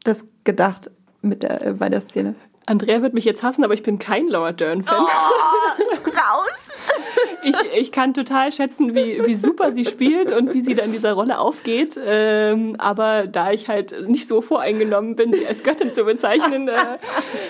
das 0.04 0.26
gedacht 0.44 0.90
mit 1.22 1.44
der, 1.44 1.68
äh, 1.68 1.74
bei 1.74 1.90
der 1.90 2.02
Szene? 2.02 2.36
Andrea 2.66 3.02
wird 3.02 3.14
mich 3.14 3.26
jetzt 3.26 3.44
hassen, 3.44 3.64
aber 3.64 3.74
ich 3.74 3.84
bin 3.84 4.00
kein 4.00 4.28
Laura 4.28 4.52
Dern-Fan. 4.52 4.98
Oh, 5.00 6.08
raus! 6.08 6.72
ich, 7.44 7.56
ich 7.76 7.92
kann 7.92 8.14
total 8.14 8.52
schätzen, 8.52 8.96
wie, 8.96 9.26
wie 9.26 9.36
super 9.36 9.72
sie 9.72 9.86
spielt 9.86 10.32
und 10.32 10.54
wie 10.54 10.62
sie 10.62 10.76
dann 10.76 10.88
in 10.88 10.92
dieser 10.92 11.14
Rolle 11.14 11.40
aufgeht. 11.40 12.00
Ähm, 12.04 12.76
aber 12.78 13.28
da 13.28 13.52
ich 13.52 13.68
halt 13.68 14.08
nicht 14.08 14.28
so 14.28 14.42
voreingenommen 14.42 15.16
bin, 15.16 15.34
sie 15.34 15.48
als 15.48 15.64
Göttin 15.64 15.92
zu 15.92 16.04
bezeichnen, 16.04 16.68
äh, 16.68 16.76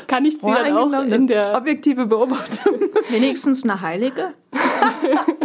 kann 0.08 0.26
ich 0.26 0.36
sie 0.36 0.52
dann 0.52 0.78
auch 0.78 1.04
in 1.04 1.28
der 1.28 1.58
objektive 1.58 2.06
Beobachtung. 2.06 2.80
Wenigstens 3.10 3.64
eine 3.64 3.82
Heilige. 3.82 4.34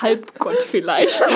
Halbgott 0.00 0.58
vielleicht. 0.58 1.22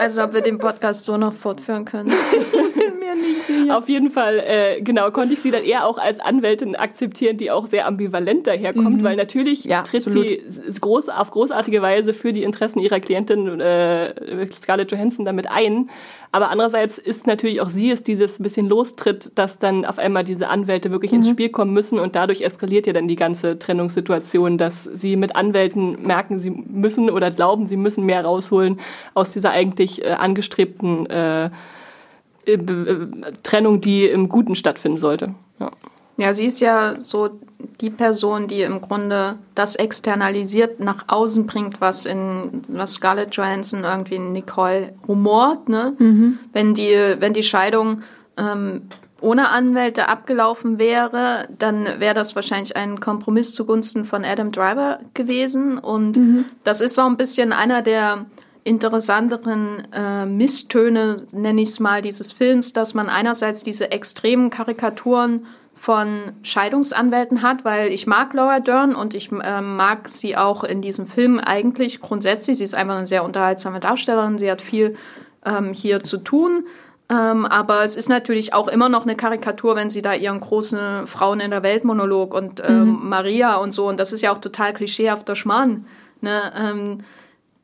Also 0.00 0.22
ob 0.22 0.32
wir 0.32 0.40
den 0.40 0.56
Podcast 0.56 1.04
so 1.04 1.18
noch 1.18 1.34
fortführen 1.34 1.84
können. 1.84 2.14
mir 3.16 3.28
nicht 3.28 3.46
sicher. 3.46 3.76
Auf 3.76 3.88
jeden 3.88 4.10
Fall, 4.10 4.38
äh, 4.38 4.80
genau, 4.82 5.10
konnte 5.10 5.34
ich 5.34 5.40
sie 5.40 5.50
dann 5.50 5.64
eher 5.64 5.86
auch 5.86 5.98
als 5.98 6.20
Anwältin 6.20 6.76
akzeptieren, 6.76 7.36
die 7.36 7.50
auch 7.50 7.66
sehr 7.66 7.86
ambivalent 7.86 8.46
daherkommt, 8.46 8.98
mhm. 8.98 9.04
weil 9.04 9.16
natürlich 9.16 9.64
ja, 9.64 9.82
tritt 9.82 10.06
absolut. 10.06 10.28
sie 10.28 10.80
groß, 10.80 11.08
auf 11.08 11.30
großartige 11.30 11.82
Weise 11.82 12.12
für 12.14 12.32
die 12.32 12.42
Interessen 12.42 12.80
ihrer 12.80 13.00
Klientin 13.00 13.60
äh, 13.60 14.14
Scarlett 14.52 14.92
Johansson 14.92 15.24
damit 15.24 15.50
ein. 15.50 15.90
Aber 16.32 16.50
andererseits 16.50 16.98
ist 16.98 17.26
natürlich 17.26 17.60
auch 17.60 17.70
sie 17.70 17.90
es, 17.90 18.04
die 18.04 18.16
das 18.16 18.38
ein 18.38 18.44
bisschen 18.44 18.68
lostritt, 18.68 19.32
dass 19.34 19.58
dann 19.58 19.84
auf 19.84 19.98
einmal 19.98 20.22
diese 20.22 20.48
Anwälte 20.48 20.92
wirklich 20.92 21.10
mhm. 21.10 21.18
ins 21.18 21.28
Spiel 21.30 21.48
kommen 21.48 21.72
müssen 21.72 21.98
und 21.98 22.14
dadurch 22.14 22.42
eskaliert 22.42 22.86
ja 22.86 22.92
dann 22.92 23.08
die 23.08 23.16
ganze 23.16 23.58
Trennungssituation, 23.58 24.56
dass 24.56 24.84
sie 24.84 25.16
mit 25.16 25.34
Anwälten 25.34 26.02
merken, 26.06 26.38
sie 26.38 26.50
müssen 26.50 27.10
oder 27.10 27.32
glauben, 27.32 27.66
sie 27.66 27.76
müssen 27.76 28.06
mehr 28.06 28.24
rausholen 28.24 28.78
aus 29.14 29.32
dieser 29.32 29.50
eigentlich 29.50 30.04
äh, 30.04 30.12
angestrebten 30.12 31.06
äh, 31.06 31.20
äh, 31.20 31.50
Trennung, 33.42 33.80
die 33.80 34.06
im 34.06 34.28
Guten 34.28 34.54
stattfinden 34.54 34.98
sollte. 34.98 35.34
Ja. 35.58 35.70
ja, 36.16 36.34
sie 36.34 36.46
ist 36.46 36.60
ja 36.60 37.00
so 37.00 37.30
die 37.80 37.90
Person, 37.90 38.48
die 38.48 38.62
im 38.62 38.80
Grunde 38.80 39.36
das 39.54 39.76
externalisiert 39.76 40.80
nach 40.80 41.04
außen 41.08 41.46
bringt, 41.46 41.80
was 41.80 42.06
in 42.06 42.62
was 42.68 42.94
Scarlett 42.94 43.34
Johansson 43.34 43.84
irgendwie 43.84 44.16
in 44.16 44.32
Nicole 44.32 44.94
rumort, 45.06 45.68
ne? 45.68 45.94
Mhm. 45.98 46.38
Wenn 46.52 46.74
die 46.74 47.16
wenn 47.18 47.32
die 47.32 47.42
Scheidung 47.42 48.02
ähm, 48.36 48.82
ohne 49.20 49.50
Anwälte 49.50 50.08
abgelaufen 50.08 50.78
wäre, 50.78 51.48
dann 51.58 51.86
wäre 51.98 52.14
das 52.14 52.34
wahrscheinlich 52.34 52.76
ein 52.76 53.00
Kompromiss 53.00 53.54
zugunsten 53.54 54.04
von 54.04 54.24
Adam 54.24 54.50
Driver 54.50 55.00
gewesen. 55.14 55.78
Und 55.78 56.16
mhm. 56.16 56.44
das 56.64 56.80
ist 56.80 56.98
auch 56.98 57.06
ein 57.06 57.16
bisschen 57.16 57.52
einer 57.52 57.82
der 57.82 58.26
interessanteren 58.64 59.88
äh, 59.92 60.26
Misstöne, 60.26 61.16
nenne 61.32 61.62
ich 61.62 61.70
es 61.70 61.80
mal, 61.80 62.02
dieses 62.02 62.32
Films, 62.32 62.72
dass 62.72 62.94
man 62.94 63.08
einerseits 63.08 63.62
diese 63.62 63.90
extremen 63.90 64.50
Karikaturen 64.50 65.46
von 65.74 66.32
Scheidungsanwälten 66.42 67.40
hat, 67.40 67.64
weil 67.64 67.90
ich 67.90 68.06
mag 68.06 68.34
Laura 68.34 68.60
Dern 68.60 68.94
und 68.94 69.14
ich 69.14 69.32
äh, 69.32 69.62
mag 69.62 70.10
sie 70.10 70.36
auch 70.36 70.62
in 70.62 70.82
diesem 70.82 71.06
Film 71.06 71.38
eigentlich 71.38 72.02
grundsätzlich. 72.02 72.58
Sie 72.58 72.64
ist 72.64 72.74
einfach 72.74 72.96
eine 72.96 73.06
sehr 73.06 73.24
unterhaltsame 73.24 73.80
Darstellerin, 73.80 74.36
sie 74.36 74.50
hat 74.50 74.60
viel 74.60 74.96
ähm, 75.46 75.72
hier 75.72 76.02
zu 76.02 76.18
tun. 76.18 76.66
Ähm, 77.08 77.46
aber 77.46 77.82
es 77.82 77.96
ist 77.96 78.10
natürlich 78.10 78.52
auch 78.52 78.68
immer 78.68 78.90
noch 78.90 79.04
eine 79.04 79.16
Karikatur, 79.16 79.74
wenn 79.74 79.88
sie 79.88 80.02
da 80.02 80.12
ihren 80.12 80.38
großen 80.38 81.06
Frauen 81.06 81.40
in 81.40 81.50
der 81.50 81.62
Welt 81.62 81.84
Monolog 81.84 82.34
und 82.34 82.62
ähm, 82.62 82.84
mhm. 82.84 83.08
Maria 83.08 83.56
und 83.56 83.70
so, 83.70 83.88
und 83.88 83.98
das 83.98 84.12
ist 84.12 84.20
ja 84.20 84.32
auch 84.32 84.38
total 84.38 84.74
klischeehafter 84.74 85.34
Schmarrn. 85.34 85.86
Ne? 86.20 87.02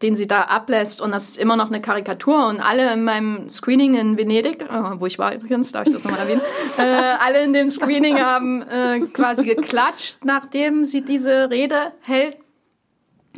Den 0.03 0.15
sie 0.15 0.27
da 0.27 0.43
ablässt. 0.43 1.01
Und 1.01 1.13
das 1.13 1.29
ist 1.29 1.39
immer 1.39 1.57
noch 1.57 1.69
eine 1.69 1.81
Karikatur. 1.81 2.47
Und 2.49 2.61
alle 2.61 2.93
in 2.93 3.05
meinem 3.05 3.49
Screening 3.49 3.95
in 3.95 4.19
Venedig, 4.19 4.63
äh, 4.63 5.01
wo 5.01 5.07
ich 5.07 5.19
war 5.19 5.35
übrigens, 5.35 5.73
darf 5.73 5.87
ich 5.87 5.95
das 5.95 6.05
nochmal 6.05 6.21
erwähnen, 6.21 6.43
äh, 6.79 6.83
alle 6.83 7.43
in 7.43 7.53
dem 7.53 7.71
Screening 7.71 8.19
haben 8.19 8.63
äh, 8.63 9.01
quasi 9.13 9.45
geklatscht, 9.45 10.19
nachdem 10.25 10.85
sie 10.85 11.03
diese 11.03 11.51
Rede 11.51 11.93
hält. 12.03 12.37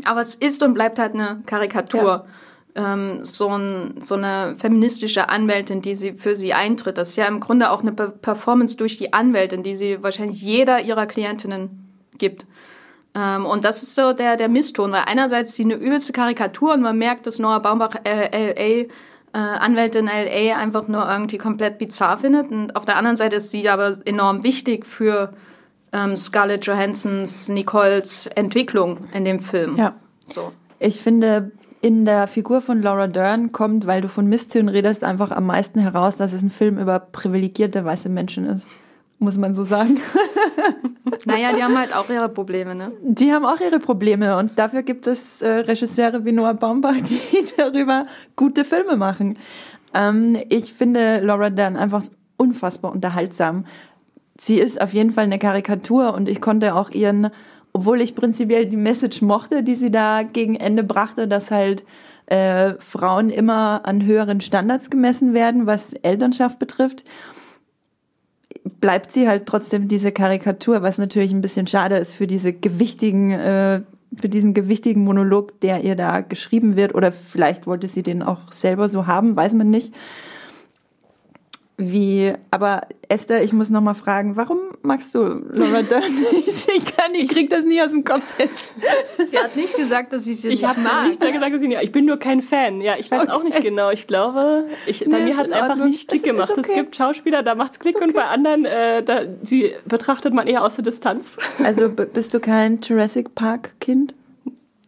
Aber 0.05 0.21
es 0.21 0.35
ist 0.35 0.63
und 0.63 0.75
bleibt 0.75 0.99
halt 0.99 1.15
eine 1.15 1.43
Karikatur. 1.47 2.27
Ja. 2.77 2.93
Ähm, 2.93 3.25
so, 3.25 3.49
ein, 3.49 4.01
so 4.01 4.15
eine 4.15 4.55
feministische 4.59 5.29
Anwältin, 5.29 5.83
die 5.83 5.95
sie 5.95 6.13
für 6.13 6.37
sie 6.37 6.55
eintritt. 6.55 6.99
Das 6.99 7.11
ist 7.11 7.17
ja 7.17 7.27
im 7.27 7.41
Grunde 7.41 7.71
auch 7.71 7.83
eine 7.83 7.93
Performance 7.93 8.77
durch 8.77 8.99
die 8.99 9.13
Anwältin, 9.13 9.63
die 9.63 9.75
sie 9.75 10.03
wahrscheinlich 10.03 10.41
jeder 10.43 10.81
ihrer 10.81 11.07
Klientinnen 11.07 11.89
gibt. 12.19 12.47
Ähm, 13.19 13.47
und 13.47 13.65
das 13.65 13.83
ist 13.83 13.95
so 13.95 14.13
der, 14.13 14.37
der 14.37 14.49
Misston, 14.49 14.93
weil 14.93 15.05
einerseits 15.07 15.55
sie 15.55 15.65
eine 15.65 15.75
übelste 15.75 16.13
Karikatur 16.13 16.75
und 16.75 16.83
man 16.83 16.97
merkt, 16.97 17.27
dass 17.27 17.39
Noah 17.39 17.61
Baumbach 17.61 17.95
äh, 18.05 18.53
LA, 18.53 18.85
äh, 18.85 18.89
Anwältin 19.33 20.07
LA 20.07 20.57
einfach 20.57 20.87
nur 20.89 21.09
irgendwie 21.09 21.39
komplett 21.39 21.79
bizarr 21.79 22.19
findet. 22.19 22.51
Und 22.51 22.77
auf 22.77 22.85
der 22.85 22.97
anderen 22.97 23.17
Seite 23.17 23.37
ist 23.37 23.51
sie 23.51 23.69
aber 23.69 23.99
enorm 24.05 24.45
wichtig 24.45 24.87
für 24.87 25.33
ähm, 25.93 26.17
Scarlett 26.17 26.67
Johansons, 26.67 27.49
Nicoles 27.49 28.27
Entwicklung 28.27 29.09
in 29.13 29.25
dem 29.25 29.41
Film. 29.41 29.77
Ja. 29.77 29.95
So. 30.27 30.53
Ich 30.79 31.01
finde, 31.01 31.51
in 31.81 32.05
der 32.05 32.29
Figur 32.29 32.61
von 32.61 32.83
Laura 32.83 33.09
Dern 33.09 33.51
kommt, 33.51 33.87
weil 33.87 34.01
du 34.01 34.09
von 34.09 34.27
Misstönen 34.27 34.69
redest, 34.69 35.03
einfach 35.03 35.31
am 35.31 35.47
meisten 35.47 35.81
heraus, 35.81 36.17
dass 36.17 36.33
es 36.33 36.43
ein 36.43 36.51
Film 36.51 36.79
über 36.79 37.01
privilegierte 37.01 37.85
weiße 37.85 38.09
Menschen 38.09 38.47
ist 38.47 38.67
muss 39.19 39.37
man 39.37 39.55
so 39.55 39.65
sagen. 39.65 39.99
Naja, 41.25 41.53
die 41.53 41.63
haben 41.63 41.77
halt 41.77 41.95
auch 41.95 42.09
ihre 42.11 42.29
Probleme, 42.29 42.75
ne? 42.75 42.93
Die 43.03 43.33
haben 43.33 43.45
auch 43.45 43.61
ihre 43.61 43.81
Probleme 43.81 44.37
und 44.37 44.59
dafür 44.59 44.83
gibt 44.83 45.07
es 45.07 45.43
äh, 45.43 45.49
Regisseure 45.49 46.25
wie 46.25 46.33
Noah 46.33 46.55
Baumbach, 46.55 46.95
die 47.01 47.45
darüber 47.57 48.07
gute 48.37 48.65
Filme 48.65 48.97
machen. 48.97 49.39
Ähm, 49.95 50.39
ich 50.49 50.73
finde 50.73 51.21
Laura 51.21 51.51
Dern 51.51 51.77
einfach 51.77 52.05
unfassbar 52.37 52.93
unterhaltsam. 52.93 53.65
Sie 54.39 54.59
ist 54.59 54.81
auf 54.81 54.93
jeden 54.93 55.13
Fall 55.13 55.25
eine 55.25 55.39
Karikatur 55.39 56.15
und 56.15 56.29
ich 56.29 56.41
konnte 56.41 56.75
auch 56.75 56.91
ihren, 56.91 57.31
obwohl 57.73 58.01
ich 58.01 58.15
prinzipiell 58.15 58.67
die 58.67 58.77
Message 58.77 59.23
mochte, 59.23 59.63
die 59.63 59.75
sie 59.75 59.91
da 59.91 60.23
gegen 60.23 60.57
Ende 60.57 60.85
brachte, 60.85 61.27
dass 61.27 61.51
halt 61.51 61.85
äh, 62.27 62.75
Frauen 62.79 63.31
immer 63.31 63.83
an 63.85 64.05
höheren 64.05 64.41
Standards 64.41 64.91
gemessen 64.91 65.35
werden, 65.35 65.67
was 65.67 65.95
Elternschaft 65.95 66.59
betrifft 66.59 67.05
bleibt 68.81 69.13
sie 69.13 69.29
halt 69.29 69.47
trotzdem 69.47 69.89
diese 69.89 70.13
Karikatur, 70.13 70.83
was 70.83 70.99
natürlich 70.99 71.33
ein 71.33 71.41
bisschen 71.41 71.67
schade 71.67 71.97
ist 71.97 72.15
für 72.15 72.27
diese 72.27 72.53
gewichtigen, 72.53 73.33
äh, 73.33 73.81
für 74.19 74.29
diesen 74.29 74.55
gewichtigen 74.55 75.05
Monolog, 75.05 75.61
der 75.61 75.83
ihr 75.83 75.97
da 75.97 76.21
geschrieben 76.21 76.77
wird. 76.77 76.95
Oder 76.95 77.13
vielleicht 77.13 77.67
wollte 77.67 77.89
sie 77.89 78.03
den 78.03 78.23
auch 78.23 78.53
selber 78.53 78.89
so 78.89 79.07
haben, 79.07 79.37
weiß 79.37 79.53
man 79.55 79.71
nicht. 79.71 79.93
Wie, 81.81 82.33
aber 82.51 82.89
Esther, 83.09 83.45
ich 83.45 83.53
muss 83.53 83.71
noch 83.71 83.81
mal 83.81 83.95
fragen, 83.95 84.35
warum 84.35 84.59
magst 84.83 85.15
du 85.15 85.21
Laura 85.21 85.83
Dern 85.83 86.13
nicht? 86.13 86.69
Ich 86.77 86.85
kann, 86.85 87.15
ich 87.15 87.29
krieg 87.29 87.51
das 87.51 87.65
nie 87.65 87.81
aus 87.81 87.91
dem 87.91 88.03
Kopf 88.05 88.25
jetzt. 88.39 88.75
Sie 89.31 89.39
hat 89.39 89.55
nicht 89.55 89.77
gesagt, 89.77 90.13
dass 90.13 90.27
ich 90.27 90.41
sie 90.41 90.49
ich 90.49 90.61
nicht 90.61 90.63
mag. 90.63 90.77
Ich 90.77 90.85
habe 90.85 91.09
nicht 91.09 91.21
gesagt, 91.21 91.55
dass 91.55 91.63
ich 91.63 91.69
nicht. 91.69 91.83
Ich 91.83 91.93
bin 91.93 92.05
nur 92.05 92.19
kein 92.19 92.43
Fan. 92.43 92.81
Ja, 92.81 92.97
ich 92.99 93.11
weiß 93.11 93.23
okay. 93.23 93.31
auch 93.31 93.45
nicht 93.45 93.63
genau. 93.63 93.91
Ich 93.91 94.07
glaube, 94.07 94.67
ich, 94.87 95.05
bei 95.09 95.19
nee, 95.19 95.25
mir 95.27 95.37
hat 95.37 95.47
es 95.47 95.53
einfach 95.53 95.77
nicht 95.77 96.09
Klick 96.09 96.25
gemacht. 96.25 96.51
Okay. 96.51 96.61
Es 96.61 96.75
gibt 96.75 96.97
Schauspieler, 96.97 97.43
da 97.45 97.55
macht's 97.55 97.79
Klick 97.79 97.97
okay. 97.97 98.05
und 98.07 98.15
bei 98.15 98.25
anderen, 98.25 98.65
äh, 98.65 99.03
da, 99.05 99.25
die 99.25 99.73
betrachtet 99.87 100.35
man 100.35 100.49
eher 100.49 100.65
aus 100.65 100.75
der 100.75 100.85
Distanz. 100.85 101.39
Also 101.63 101.89
bist 101.89 102.35
du 102.35 102.41
kein 102.41 102.81
Jurassic 102.83 103.35
Park 103.35 103.75
Kind? 103.81 104.15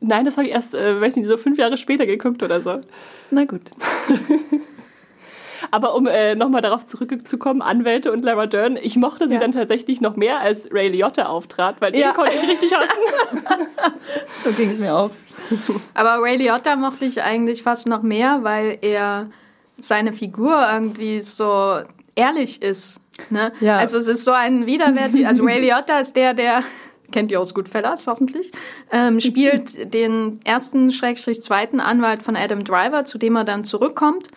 Nein, 0.00 0.24
das 0.24 0.36
habe 0.36 0.46
ich 0.46 0.52
erst, 0.52 0.74
äh, 0.74 1.00
weiß 1.00 1.16
nicht, 1.16 1.28
so 1.28 1.36
fünf 1.36 1.58
Jahre 1.58 1.76
später 1.76 2.06
geguckt 2.06 2.42
oder 2.42 2.60
so. 2.60 2.80
Na 3.30 3.44
gut. 3.44 3.62
Aber 5.70 5.94
um 5.94 6.06
äh, 6.06 6.34
nochmal 6.34 6.62
darauf 6.62 6.84
zurückzukommen, 6.84 7.62
Anwälte 7.62 8.12
und 8.12 8.24
Lara 8.24 8.46
Dern, 8.46 8.76
ich 8.76 8.96
mochte 8.96 9.28
sie 9.28 9.34
ja. 9.34 9.40
dann 9.40 9.52
tatsächlich 9.52 10.00
noch 10.00 10.16
mehr, 10.16 10.40
als 10.40 10.68
Ray 10.72 10.88
Liotta 10.88 11.26
auftrat, 11.26 11.80
weil 11.80 11.92
den 11.92 12.02
ja. 12.02 12.12
konnte 12.12 12.32
ich 12.32 12.48
richtig 12.48 12.72
hassen. 12.74 13.44
so 14.44 14.52
ging 14.52 14.70
es 14.70 14.78
mir 14.78 14.94
auch. 14.94 15.10
Aber 15.94 16.22
Ray 16.22 16.36
Liotta 16.36 16.76
mochte 16.76 17.04
ich 17.04 17.22
eigentlich 17.22 17.62
fast 17.62 17.86
noch 17.86 18.02
mehr, 18.02 18.40
weil 18.42 18.78
er 18.82 19.30
seine 19.78 20.12
Figur 20.12 20.66
irgendwie 20.72 21.20
so 21.20 21.78
ehrlich 22.14 22.62
ist. 22.62 23.00
Ne? 23.30 23.52
Ja. 23.60 23.78
Also 23.78 23.98
es 23.98 24.06
ist 24.06 24.24
so 24.24 24.32
ein 24.32 24.66
Widerwert. 24.66 25.12
Also 25.26 25.44
Ray 25.44 25.60
Liotta 25.60 26.00
ist 26.00 26.16
der, 26.16 26.34
der 26.34 26.62
kennt 27.12 27.30
ihr 27.32 27.40
aus 27.40 27.54
Goodfellas 27.54 28.06
hoffentlich, 28.06 28.52
ähm, 28.92 29.20
spielt 29.20 29.92
den 29.92 30.40
ersten 30.44 30.92
Schrägstrich 30.92 31.42
zweiten 31.42 31.80
Anwalt 31.80 32.22
von 32.22 32.36
Adam 32.36 32.64
Driver, 32.64 33.04
zu 33.04 33.18
dem 33.18 33.36
er 33.36 33.44
dann 33.44 33.64
zurückkommt, 33.64 34.28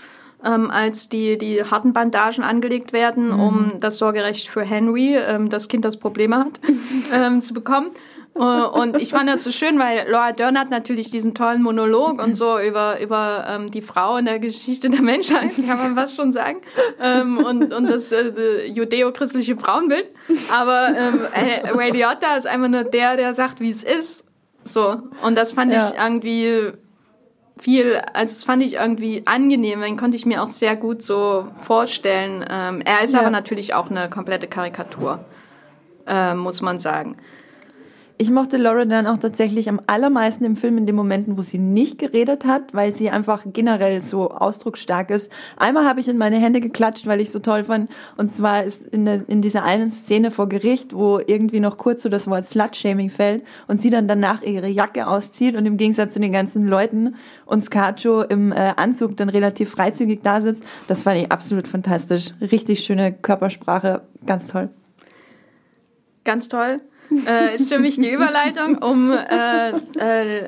ähm, 0.46 0.70
als 0.72 1.10
die, 1.10 1.38
die 1.38 1.64
harten 1.64 1.94
Bandagen 1.94 2.44
angelegt 2.44 2.94
werden, 2.94 3.32
um 3.32 3.74
das 3.80 3.98
Sorgerecht 3.98 4.48
für 4.50 4.62
Henry, 4.64 5.16
ähm, 5.16 5.50
das 5.50 5.68
Kind, 5.68 5.86
das 5.86 5.98
Probleme 5.98 6.38
hat, 6.38 6.60
ähm, 7.14 7.41
zu 7.41 7.54
bekommen. 7.54 7.91
Äh, 8.36 8.39
und 8.39 8.98
ich 9.00 9.12
fand 9.12 9.30
das 9.30 9.44
so 9.44 9.52
schön, 9.52 9.78
weil 9.78 10.08
Laura 10.10 10.32
Dern 10.32 10.58
hat 10.58 10.72
natürlich 10.72 11.12
diesen 11.12 11.36
tollen 11.36 11.62
Monolog 11.62 12.22
und 12.22 12.34
so 12.34 12.58
über, 12.60 13.00
über 13.00 13.46
ähm, 13.48 13.70
die 13.70 13.82
Frau 13.84 14.18
in 14.18 14.26
der 14.26 14.39
Geschichte 14.39 14.89
der 14.89 15.02
Menschheit, 15.02 15.52
kann 15.68 15.78
man 15.78 15.96
was 15.96 16.16
schon 16.16 16.32
sagen, 16.32 16.62
ähm, 17.00 17.38
und, 17.38 17.72
und 17.74 17.86
das 17.89 18.12
äh, 18.12 18.66
judeo-christliche 18.68 19.56
Frauenbild. 19.58 20.08
Aber 20.52 20.88
ähm, 20.89 21.20
äh, 21.34 21.70
Ray 21.70 21.91
Liotta 21.91 22.36
ist 22.36 22.48
einfach 22.48 22.70
nur 22.70 22.84
der, 22.84 23.18
der 23.18 23.34
sagt, 23.34 23.60
wie 23.60 23.70
es 23.70 23.84
ist. 23.84 24.26
So. 24.64 24.98
Und 25.24 25.38
das 25.38 25.52
fand 25.52 25.72
Ja. 25.74 25.89
ich 25.89 25.96
irgendwie 26.02 26.72
viel, 27.64 28.01
also 28.14 28.34
das 28.34 28.43
fand 28.43 28.61
ich 28.61 28.74
irgendwie 28.74 29.24
angenehm, 29.26 29.82
den 29.82 29.95
konnte 29.97 30.18
ich 30.18 30.26
mir 30.26 30.43
auch 30.43 30.47
sehr 30.47 30.76
gut 30.76 31.01
so 31.01 31.47
vorstellen. 31.61 32.45
Ähm, 32.49 32.82
er 32.84 33.01
ist 33.03 33.14
Ja. 33.14 33.22
aber 33.22 33.30
natürlich 33.30 33.74
auch 33.74 33.89
eine 33.89 34.09
komplette 34.09 34.47
Karikatur, 34.47 35.24
äh, 36.05 36.34
muss 36.34 36.61
man 36.61 36.78
sagen. 36.78 37.16
Ich 38.20 38.30
mochte 38.30 38.57
Laura 38.57 38.86
Dern 38.86 39.07
auch 39.07 39.18
tatsächlich 39.18 39.68
am 39.70 39.82
allermeisten 39.88 40.45
im 40.45 40.55
Film 40.55 40.78
in 40.78 40.86
den 40.86 40.95
Momenten, 40.95 41.36
wo 41.36 41.41
sie 41.41 41.57
nicht 41.57 41.97
geredet 41.97 42.45
hat, 42.45 42.72
weil 42.72 42.93
sie 42.93 43.09
einfach 43.09 43.43
generell 43.51 44.03
so 44.03 44.30
ausdrucksstark 44.30 45.09
ist. 45.09 45.32
Einmal 45.57 45.86
habe 45.86 45.99
ich 45.99 46.07
in 46.07 46.20
meine 46.20 46.38
Hände 46.38 46.61
geklatscht, 46.61 47.07
weil 47.07 47.22
ich 47.22 47.32
so 47.32 47.39
toll 47.39 47.64
fand. 47.64 47.89
Und 48.16 48.34
zwar 48.34 48.64
ist 48.64 48.86
in, 48.91 49.05
der, 49.05 49.28
in 49.28 49.41
dieser 49.41 49.64
einen 49.64 49.91
Szene 49.91 50.30
vor 50.30 50.47
Gericht, 50.47 50.93
wo 50.93 51.20
irgendwie 51.26 51.59
noch 51.59 51.80
kurz 51.80 52.03
so 52.03 52.09
das 52.09 52.28
Wort 52.28 52.45
Slut-Shaming 52.45 53.09
fällt 53.09 53.43
und 53.68 53.82
sie 53.82 53.89
dann 53.89 54.07
danach 54.07 54.43
ihre 54.43 54.68
Jacke 54.68 55.07
auszieht 55.07 55.55
und 55.55 55.66
im 55.66 55.78
Gegensatz 55.78 56.14
zu 56.14 56.20
den 56.20 56.32
ganzen 56.32 56.68
Leuten 56.68 57.16
und 57.47 57.66
Scarcho 57.66 58.22
im 58.22 58.51
äh, 58.51 58.74
Anzug 58.76 59.18
dann 59.18 59.30
relativ 59.30 59.72
freizügig 59.72 60.22
da 60.22 60.39
sitzt. 60.39 60.64
Das 60.88 61.01
fand 61.01 61.20
ich 61.20 61.32
absolut 61.32 61.68
fantastisch. 61.68 62.30
Richtig 62.39 62.84
schöne 62.84 63.11
Körpersprache. 63.11 64.01
Ganz 64.28 64.47
toll. 64.47 64.70
Ganz 66.24 66.47
toll. 66.47 66.78
Äh, 67.28 67.56
ist 67.56 67.70
für 67.70 67.80
mich 67.80 67.95
die 67.95 68.10
Überleitung, 68.10 68.78
um 68.80 69.12
äh, 69.12 69.70
äh, 69.70 70.47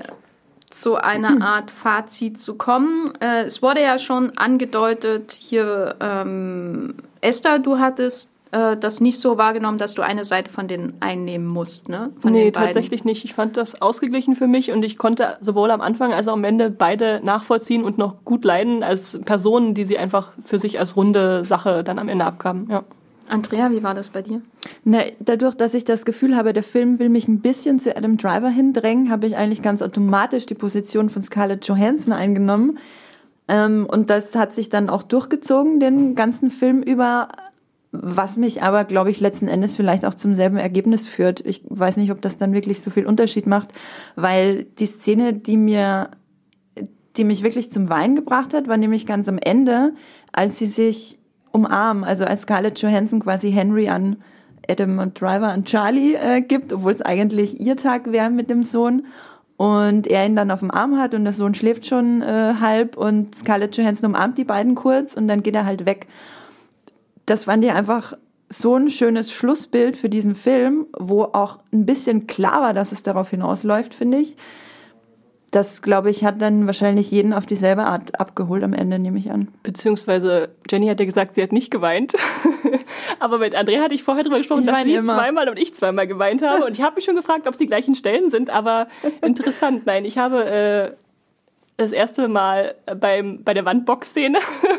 zu 0.70 0.96
einer 0.96 1.42
Art 1.42 1.72
Fazit 1.72 2.38
zu 2.38 2.56
kommen. 2.56 3.14
Äh, 3.20 3.44
es 3.44 3.62
wurde 3.62 3.82
ja 3.82 3.98
schon 3.98 4.38
angedeutet, 4.38 5.32
hier, 5.32 5.96
ähm, 6.02 6.96
Esther, 7.22 7.60
du 7.60 7.80
hattest 7.80 8.30
äh, 8.52 8.78
das 8.78 9.02
nicht 9.02 9.20
so 9.20 9.38
wahrgenommen, 9.38 9.78
dass 9.78 9.96
du 9.96 10.02
eine 10.02 10.26
Seite 10.26 10.50
von 10.50 10.68
denen 10.68 10.94
einnehmen 11.00 11.48
musst, 11.48 11.90
ne? 11.90 12.12
Von 12.20 12.32
nee, 12.32 12.52
tatsächlich 12.52 13.04
nicht. 13.04 13.26
Ich 13.26 13.34
fand 13.34 13.58
das 13.58 13.82
ausgeglichen 13.82 14.36
für 14.36 14.48
mich 14.48 14.72
und 14.72 14.84
ich 14.84 14.98
konnte 14.98 15.38
sowohl 15.42 15.72
am 15.72 15.82
Anfang 15.82 16.14
als 16.14 16.28
auch 16.28 16.34
am 16.34 16.44
Ende 16.44 16.70
beide 16.70 17.22
nachvollziehen 17.24 17.84
und 17.84 17.98
noch 17.98 18.24
gut 18.24 18.46
leiden 18.46 18.84
als 18.84 19.20
Personen, 19.26 19.74
die 19.74 19.84
sie 19.86 19.98
einfach 19.98 20.32
für 20.42 20.60
sich 20.60 20.80
als 20.80 20.96
runde 20.96 21.44
Sache 21.44 21.84
dann 21.84 22.00
am 22.00 22.08
Ende 22.08 22.26
abgaben. 22.26 22.68
Ja. 22.70 22.84
Andrea, 23.28 23.72
wie 23.72 23.84
war 23.84 23.94
das 23.94 24.10
bei 24.10 24.22
dir? 24.22 24.42
Na, 24.84 25.00
dadurch, 25.20 25.56
dass 25.56 25.74
ich 25.74 25.86
das 25.86 26.06
Gefühl 26.06 26.36
habe, 26.36 26.54
der 26.54 26.64
Film 26.64 27.00
will 27.00 27.10
mich 27.10 27.28
ein 27.28 27.42
bisschen 27.42 27.80
zu 27.80 27.96
Adam 27.96 28.18
Driver 28.18 28.50
hindrängen, 28.50 29.10
habe 29.10 29.26
ich 29.26 29.36
eigentlich 29.36 29.62
ganz 29.62 29.82
automatisch 29.82 30.46
die 30.46 30.56
Position 30.56 31.10
von 31.10 31.24
Scarlett 31.24 31.66
Johansson 31.68 32.14
eingenommen. 32.14 32.78
Ähm, 33.48 33.88
und 33.90 34.10
das 34.10 34.36
hat 34.36 34.54
sich 34.54 34.70
dann 34.70 34.90
auch 34.90 35.04
durchgezogen, 35.04 35.80
den 35.80 36.16
ganzen 36.16 36.52
Film 36.52 36.82
über, 36.84 37.30
was 37.92 38.38
mich 38.38 38.62
aber, 38.62 38.84
glaube 38.84 39.12
ich, 39.12 39.20
letzten 39.20 39.48
Endes 39.48 39.76
vielleicht 39.76 40.06
auch 40.06 40.14
zum 40.14 40.36
selben 40.36 40.58
Ergebnis 40.58 41.08
führt. 41.08 41.42
Ich 41.46 41.64
weiß 41.68 41.98
nicht, 41.98 42.12
ob 42.12 42.22
das 42.22 42.38
dann 42.38 42.54
wirklich 42.54 42.82
so 42.82 42.92
viel 42.92 43.06
Unterschied 43.06 43.48
macht, 43.48 43.70
weil 44.16 44.66
die 44.80 44.88
Szene, 44.88 45.34
die 45.34 45.58
mir, 45.58 46.10
die 47.18 47.24
mich 47.24 47.44
wirklich 47.44 47.72
zum 47.72 47.90
Weinen 47.90 48.16
gebracht 48.16 48.54
hat, 48.54 48.68
war 48.68 48.78
nämlich 48.78 49.06
ganz 49.06 49.28
am 49.28 49.38
Ende, 49.38 49.94
als 50.32 50.60
sie 50.60 50.68
sich 50.68 51.20
umarmen, 51.56 52.04
also 52.04 52.26
als 52.26 52.42
Scarlett 52.42 52.80
Johansson 52.80 53.22
quasi 53.22 53.52
Henry 53.52 53.90
an 53.90 54.18
Adam 54.68 55.00
und 55.00 55.20
Driver 55.20 55.48
an 55.48 55.64
Charlie 55.64 56.16
äh, 56.16 56.42
gibt, 56.42 56.74
obwohl 56.74 56.92
es 56.92 57.02
eigentlich 57.02 57.60
ihr 57.60 57.78
Tag 57.78 58.12
wäre 58.12 58.30
mit 58.30 58.50
dem 58.50 58.64
Sohn. 58.64 59.06
Und 59.58 60.06
er 60.08 60.26
ihn 60.26 60.36
dann 60.36 60.52
auf 60.52 60.60
dem 60.60 60.70
Arm 60.70 61.00
hat 61.00 61.14
und 61.14 61.24
der 61.24 61.32
Sohn 61.32 61.56
schläft 61.56 61.86
schon 61.86 62.22
äh, 62.22 62.56
halb 62.60 62.98
und 62.98 63.36
Scarlett 63.36 63.78
Johansson 63.78 64.10
umarmt 64.10 64.38
die 64.38 64.44
beiden 64.44 64.76
kurz 64.76 65.16
und 65.16 65.30
dann 65.30 65.44
geht 65.44 65.56
er 65.56 65.66
halt 65.66 65.86
weg. 65.86 66.08
Das 67.26 67.46
fand 67.46 67.64
ich 67.64 67.72
einfach 67.72 68.16
so 68.50 68.76
ein 68.76 68.90
schönes 68.90 69.32
Schlussbild 69.32 69.96
für 69.96 70.10
diesen 70.10 70.36
Film, 70.36 70.88
wo 70.98 71.24
auch 71.24 71.60
ein 71.72 71.86
bisschen 71.86 72.28
klar 72.28 72.62
war, 72.62 72.74
dass 72.74 72.92
es 72.92 73.02
darauf 73.02 73.30
hinausläuft, 73.30 73.94
finde 73.94 74.18
ich. 74.18 74.36
Das, 75.56 75.82
glaube 75.82 76.10
ich, 76.10 76.26
hat 76.26 76.42
dann 76.42 76.66
wahrscheinlich 76.66 77.10
jeden 77.12 77.32
auf 77.32 77.46
dieselbe 77.46 77.86
Art 77.86 78.20
abgeholt 78.20 78.62
am 78.62 78.74
Ende, 78.74 79.00
nehme 79.00 79.18
ich 79.18 79.32
an. 79.32 79.48
Beziehungsweise 79.64 80.50
Jenny 80.70 80.88
hat 80.88 81.00
ja 81.00 81.06
gesagt, 81.06 81.36
sie 81.36 81.42
hat 81.42 81.54
nicht 81.54 81.72
geweint. 81.72 82.14
Aber 83.22 83.38
mit 83.38 83.56
Andrea 83.56 83.82
hatte 83.82 83.96
ich 83.96 84.04
vorher 84.04 84.26
drüber 84.26 84.38
gesprochen, 84.38 84.66
dass 84.66 84.84
sie 84.84 84.96
immer. 84.96 85.16
zweimal 85.16 85.48
und 85.48 85.58
ich 85.58 85.74
zweimal 85.74 86.08
geweint 86.08 86.42
habe. 86.42 86.66
Und 86.66 86.78
ich 86.78 86.84
habe 86.84 86.96
mich 86.96 87.06
schon 87.06 87.16
gefragt, 87.16 87.48
ob 87.48 87.54
es 87.54 87.58
die 87.58 87.68
gleichen 87.68 87.96
Stellen 87.96 88.30
sind. 88.30 88.50
Aber 88.50 88.88
interessant, 89.26 89.86
nein, 89.86 90.04
ich 90.04 90.18
habe 90.18 90.44
äh, 90.44 90.92
das 91.78 91.92
erste 91.92 92.28
Mal 92.30 92.76
beim, 93.00 93.44
bei 93.44 93.54
der 93.54 93.66
Wandbox-Szene 93.66 94.38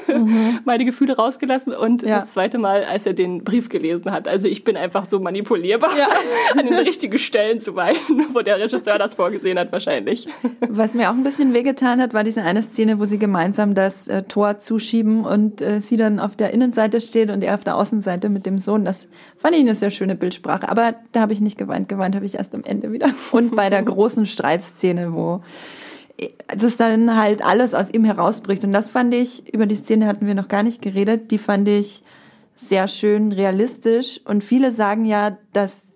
meine 0.65 0.85
Gefühle 0.85 1.17
rausgelassen 1.17 1.75
und 1.75 2.03
Mhm. 2.03 2.09
Ja. 2.09 2.21
das 2.21 2.31
zweite 2.31 2.59
Mal, 2.59 2.85
als 2.85 3.05
er 3.07 3.13
den 3.15 3.45
Brief 3.45 3.69
gelesen 3.69 4.11
hat. 4.13 4.29
Also 4.29 4.49
ich 4.49 4.65
bin 4.65 4.77
einfach 4.77 5.07
so 5.07 5.21
manipulierbar, 5.21 5.91
an 6.57 6.67
den 6.67 6.75
richtigen 6.75 7.19
Stellen 7.19 7.61
zu 7.61 7.75
weinen, 7.77 7.99
wo 8.33 8.41
der 8.41 8.59
Regisseur 8.59 8.99
das 8.99 9.15
vorgesehen 9.15 9.59
hat 9.59 9.73
wahrscheinlich. 9.73 10.27
Was 10.61 10.95
mir 10.95 11.11
auch 11.11 11.15
ein 11.15 11.23
bisschen 11.25 11.53
wehgetan 11.53 12.01
hat, 12.01 12.15
war 12.15 12.25
diese 12.25 12.43
eine 12.43 12.63
Szene, 12.63 12.99
wo 12.99 13.05
sie 13.05 13.19
gemeinsam 13.19 13.75
das 13.75 14.09
äh, 14.09 14.23
Tor 14.23 14.59
zuschieben 14.59 15.25
und 15.25 15.61
äh, 15.61 15.81
sie 15.81 15.97
dann 15.97 16.19
auf 16.21 16.37
der 16.37 16.53
Innenseite 16.53 17.01
steht 17.01 17.31
und 17.31 17.43
er 17.43 17.55
auf 17.55 17.65
der 17.65 17.77
Außenseite 17.77 18.29
mit 18.29 18.47
dem 18.47 18.59
Sohn. 18.59 18.85
Das 18.85 19.09
fand 19.37 19.55
ich 19.55 19.61
eine 19.61 19.75
sehr 19.75 19.91
schöne 19.91 20.15
Bildsprache. 20.15 20.69
Aber 20.69 20.95
da 21.13 21.21
habe 21.21 21.33
ich 21.33 21.41
nicht 21.41 21.59
geweint. 21.59 21.89
Geweint 21.89 22.15
habe 22.15 22.25
ich 22.27 22.37
erst 22.37 22.55
am 22.55 22.65
Ende 22.65 22.91
wieder. 22.93 23.11
Und 23.33 23.55
bei 23.55 23.69
der 23.71 23.83
großen 23.83 24.27
Streitszene, 24.27 25.13
wo 25.13 25.43
das 26.49 26.77
dann 26.77 27.17
halt 27.17 27.45
alles 27.45 27.75
aus 27.75 27.91
ihm 27.91 28.05
herausbricht. 28.05 28.65
Und 28.65 28.73
das 28.73 28.91
fand 28.91 29.15
ich, 29.15 29.53
über 29.53 29.67
die 29.67 29.77
Szene 29.77 30.07
hatten 30.07 30.27
wir 30.27 30.35
noch 30.35 30.49
gar 30.49 30.63
nicht 30.63 30.81
geredet, 30.81 31.31
die 31.31 31.39
fand 31.39 31.69
ich 31.69 32.03
sehr 32.55 32.89
schön 32.89 33.33
realistisch. 33.33 34.21
Und 34.25 34.43
viele 34.43 34.73
sagen 34.73 35.05
ja, 35.05 35.37
dass 35.53 35.87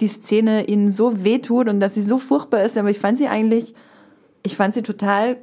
die 0.00 0.08
Szene 0.08 0.66
ihnen 0.66 0.90
so 0.90 1.24
wehtut 1.24 1.68
und 1.68 1.78
dass 1.80 1.94
sie 1.94 2.02
so 2.02 2.18
furchtbar 2.18 2.64
ist, 2.64 2.76
aber 2.76 2.90
ich 2.90 2.98
fand 2.98 3.18
sie 3.18 3.28
eigentlich, 3.28 3.74
ich 4.42 4.56
fand 4.56 4.74
sie 4.74 4.82
total 4.82 5.36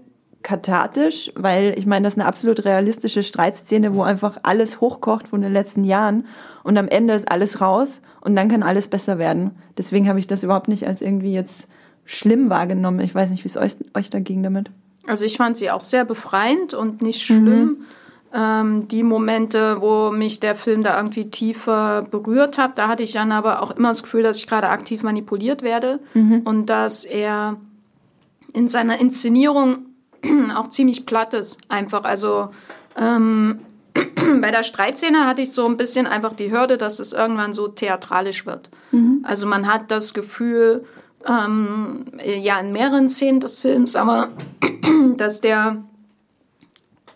kathartisch, 0.44 1.32
weil 1.36 1.78
ich 1.78 1.86
meine, 1.86 2.04
das 2.04 2.16
ist 2.16 2.20
eine 2.20 2.28
absolut 2.28 2.66
realistische 2.66 3.24
Streitszene, 3.24 3.94
wo 3.96 4.02
einfach 4.02 4.40
alles 4.44 4.82
hochkocht 4.82 5.30
von 5.30 5.42
den 5.42 5.54
letzten 5.54 5.84
Jahren 5.84 6.26
und 6.64 6.78
am 6.78 6.88
Ende 6.88 7.14
ist 7.14 7.32
alles 7.32 7.62
raus 7.62 8.02
und 8.22 8.36
dann 8.36 8.50
kann 8.50 8.64
alles 8.64 8.88
besser 8.88 9.18
werden. 9.20 9.52
Deswegen 9.78 10.10
habe 10.10 10.20
ich 10.20 10.28
das 10.28 10.44
überhaupt 10.44 10.68
nicht 10.68 10.86
als 10.88 11.02
irgendwie 11.02 11.34
jetzt 11.34 11.68
schlimm 12.12 12.50
wahrgenommen. 12.50 13.00
Ich 13.00 13.16
weiß 13.16 13.30
nicht, 13.32 13.44
wie 13.44 13.48
es 13.48 13.58
euch, 13.58 13.76
euch 13.94 14.10
da 14.10 14.20
ging 14.20 14.44
damit. 14.44 14.70
Also 15.08 15.26
ich 15.26 15.38
fand 15.38 15.58
sie 15.58 15.72
auch 15.72 15.82
sehr 15.82 16.06
befreiend 16.06 16.74
und 16.74 17.02
nicht 17.02 17.22
schlimm. 17.22 17.86
Ähm, 18.34 18.88
die 18.88 19.04
Momente, 19.04 19.82
wo 19.82 20.12
mich 20.12 20.40
der 20.40 20.56
Film 20.56 20.84
da 20.84 20.96
irgendwie 20.96 21.30
tiefer 21.30 22.04
berührt 22.04 22.58
hat, 22.58 22.78
da 22.78 22.88
hatte 22.88 23.04
ich 23.04 23.12
dann 23.14 23.32
aber 23.32 23.62
auch 23.62 23.72
immer 23.72 23.90
das 23.90 24.04
Gefühl, 24.04 24.24
dass 24.24 24.38
ich 24.38 24.48
gerade 24.48 24.70
aktiv 24.70 25.04
manipuliert 25.04 25.64
werde 25.64 26.00
und 26.46 26.68
dass 26.68 27.04
er 27.04 27.58
in 28.54 28.68
seiner 28.68 29.00
Inszenierung 29.00 29.80
auch 30.56 30.68
ziemlich 30.70 31.06
platt 31.06 31.34
ist. 31.34 31.58
Einfach, 31.68 32.04
also 32.04 32.52
ähm, 32.98 33.60
bei 34.42 34.52
der 34.52 34.64
Streitszene 34.64 35.26
hatte 35.26 35.42
ich 35.42 35.52
so 35.52 35.66
ein 35.66 35.78
bisschen 35.78 36.08
einfach 36.08 36.34
die 36.34 36.52
Hürde, 36.52 36.78
dass 36.78 37.00
es 37.00 37.12
irgendwann 37.12 37.54
so 37.54 37.68
theatralisch 37.68 38.46
wird. 38.46 38.70
Also 39.24 39.48
man 39.48 39.68
hat 39.68 39.90
das 39.90 40.14
Gefühl, 40.14 40.86
ähm, 41.28 42.06
ja, 42.24 42.60
in 42.60 42.72
mehreren 42.72 43.10
Szenen 43.10 43.40
des 43.40 43.60
Films, 43.60 43.96
aber 43.96 44.30
dass 45.18 45.42
der 45.42 45.84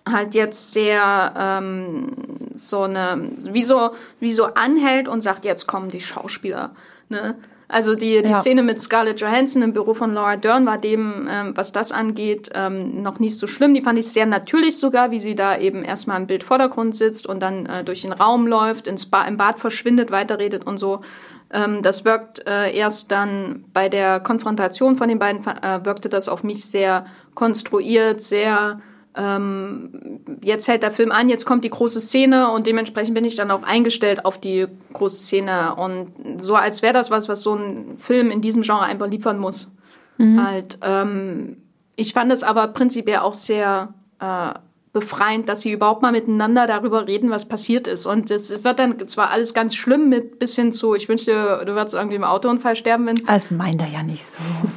halt 0.08 0.36
jetzt 0.36 0.72
sehr 0.72 1.34
ähm, 1.38 2.12
so 2.54 2.84
eine, 2.84 3.32
wie 3.52 3.64
so, 3.64 3.92
wie 4.20 4.34
so 4.34 4.46
anhält 4.46 5.08
und 5.08 5.22
sagt, 5.22 5.46
jetzt 5.46 5.68
kommen 5.68 5.90
die 5.90 6.02
Schauspieler. 6.02 6.72
Ne? 7.10 7.36
Also 7.68 7.96
die, 7.96 8.22
die 8.22 8.32
Ja. 8.32 8.40
Szene 8.40 8.62
mit 8.62 8.80
Scarlett 8.80 9.20
Johansson 9.20 9.64
im 9.64 9.74
Büro 9.74 9.96
von 9.96 10.14
Laura 10.14 10.38
Dern 10.38 10.66
war 10.68 10.78
dem, 10.78 11.28
ähm, 11.30 11.54
was 11.56 11.72
das 11.72 11.92
angeht, 11.92 12.52
ähm, 12.54 13.02
noch 13.02 13.20
nicht 13.20 13.38
so 13.38 13.48
schlimm. 13.48 13.74
Die 13.74 13.82
fand 13.82 13.98
ich 13.98 14.08
sehr 14.08 14.28
natürlich 14.28 14.78
sogar, 14.78 15.10
wie 15.10 15.20
sie 15.20 15.36
da 15.36 15.58
eben 15.58 15.84
erstmal 15.84 16.22
im 16.22 16.28
Bildvordergrund 16.28 16.94
sitzt 16.94 17.26
und 17.26 17.40
dann 17.40 17.66
äh, 17.66 17.84
durch 17.84 18.04
den 18.04 18.14
Raum 18.14 18.46
läuft, 18.46 18.86
ins 18.86 19.08
ba 19.08 19.24
im 19.24 19.38
Bad 19.38 19.60
verschwindet, 19.60 20.12
weiterredet 20.12 20.68
und 20.68 20.78
so. 20.78 21.02
Ähm, 21.52 21.82
das 21.82 22.06
wirkt 22.06 22.48
äh, 22.48 22.76
erst 22.76 23.12
dann 23.12 23.66
bei 23.74 23.90
der 23.90 24.20
Konfrontation 24.20 24.96
von 24.96 25.08
den 25.08 25.20
beiden, 25.20 25.46
äh, 25.46 25.84
wirkte 25.84 26.10
das 26.10 26.28
auf 26.28 26.44
mich 26.44 26.66
sehr 26.66 27.06
konstruiert, 27.34 28.22
sehr 28.22 28.80
ähm, 29.18 30.20
jetzt 30.42 30.68
hält 30.68 30.84
der 30.84 30.92
Film 30.92 31.12
an, 31.12 31.30
jetzt 31.30 31.46
kommt 31.46 31.64
die 31.64 31.70
große 31.70 32.02
Szene 32.02 32.52
und 32.52 32.68
dementsprechend 32.68 33.16
bin 33.16 33.24
ich 33.24 33.36
dann 33.36 33.52
auch 33.52 33.64
eingestellt 33.64 34.26
auf 34.26 34.38
die 34.38 34.68
große 34.94 35.24
Szene 35.24 35.76
und 35.76 36.42
so 36.42 36.56
als 36.56 36.82
wäre 36.82 36.94
das 36.94 37.12
was, 37.12 37.30
was 37.30 37.42
so 37.42 37.56
ein 37.56 37.98
Film 37.98 38.30
in 38.30 38.42
diesem 38.42 38.64
Genre 38.64 38.84
einfach 38.84 39.08
liefern 39.08 39.40
muss. 39.40 39.72
Mhm. 40.18 40.46
Halt, 40.46 40.80
ähm, 40.82 41.58
ich 41.96 42.14
fand 42.14 42.32
es 42.32 42.44
aber 42.44 42.68
prinzipiell 42.68 43.20
auch 43.20 43.34
sehr 43.34 43.94
äh, 44.20 44.54
befreiend, 44.96 45.50
dass 45.50 45.60
sie 45.60 45.74
überhaupt 45.74 46.02
mal 46.02 46.14
miteinander 46.14 46.68
darüber 46.68 47.06
reden, 47.06 47.30
was 47.30 47.46
passiert 47.46 47.86
ist. 47.86 48.06
Und 48.06 48.32
es 48.32 48.64
wird 48.64 48.80
dann 48.80 49.06
zwar 49.08 49.30
alles 49.30 49.54
ganz 49.54 49.76
schlimm 49.76 50.08
mit 50.08 50.40
bis 50.40 50.56
hin 50.56 50.72
zu, 50.72 50.96
ich 50.96 51.10
wünschte, 51.10 51.64
du 51.66 51.76
würdest 51.76 51.94
irgendwie 51.94 52.16
im 52.16 52.24
Autounfall 52.24 52.78
sterben. 52.78 53.06
Wenn 53.06 53.18
das 53.28 53.52
meint 53.52 53.82
er 53.82 53.90
ja 53.90 54.04
nicht 54.04 54.26
so. 54.26 54.70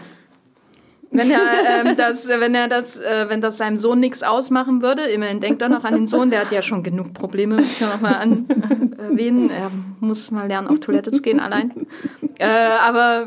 Wenn 1.19 1.31
er 1.31 1.81
ähm, 1.87 1.97
das, 1.97 2.29
wenn 2.29 2.55
er 2.55 2.69
das, 2.69 2.99
äh, 2.99 3.27
wenn 3.29 3.41
das 3.41 3.59
seinem 3.59 3.77
Sohn 3.77 4.01
nichts 4.01 4.23
ausmachen 4.23 4.83
würde, 4.83 5.03
immerhin 5.03 5.41
denkt 5.41 5.61
er 5.62 5.69
noch 5.69 5.85
an 5.85 5.95
den 5.95 6.07
Sohn, 6.07 6.31
der 6.31 6.41
hat 6.41 6.53
ja 6.53 6.62
schon 6.62 6.83
genug 6.83 7.12
Probleme, 7.12 7.57
muss 7.57 7.73
ich 7.73 7.81
noch 7.81 8.01
mal 8.01 8.12
äh, 8.12 9.03
erwähnen. 9.03 9.51
Er 9.51 9.71
muss 10.01 10.31
mal 10.31 10.47
lernen, 10.47 10.69
auf 10.69 10.81
Toilette 10.81 11.11
zu 11.11 11.23
gehen 11.23 11.41
allein. 11.41 11.87
Äh, 12.39 12.47
aber 12.47 13.27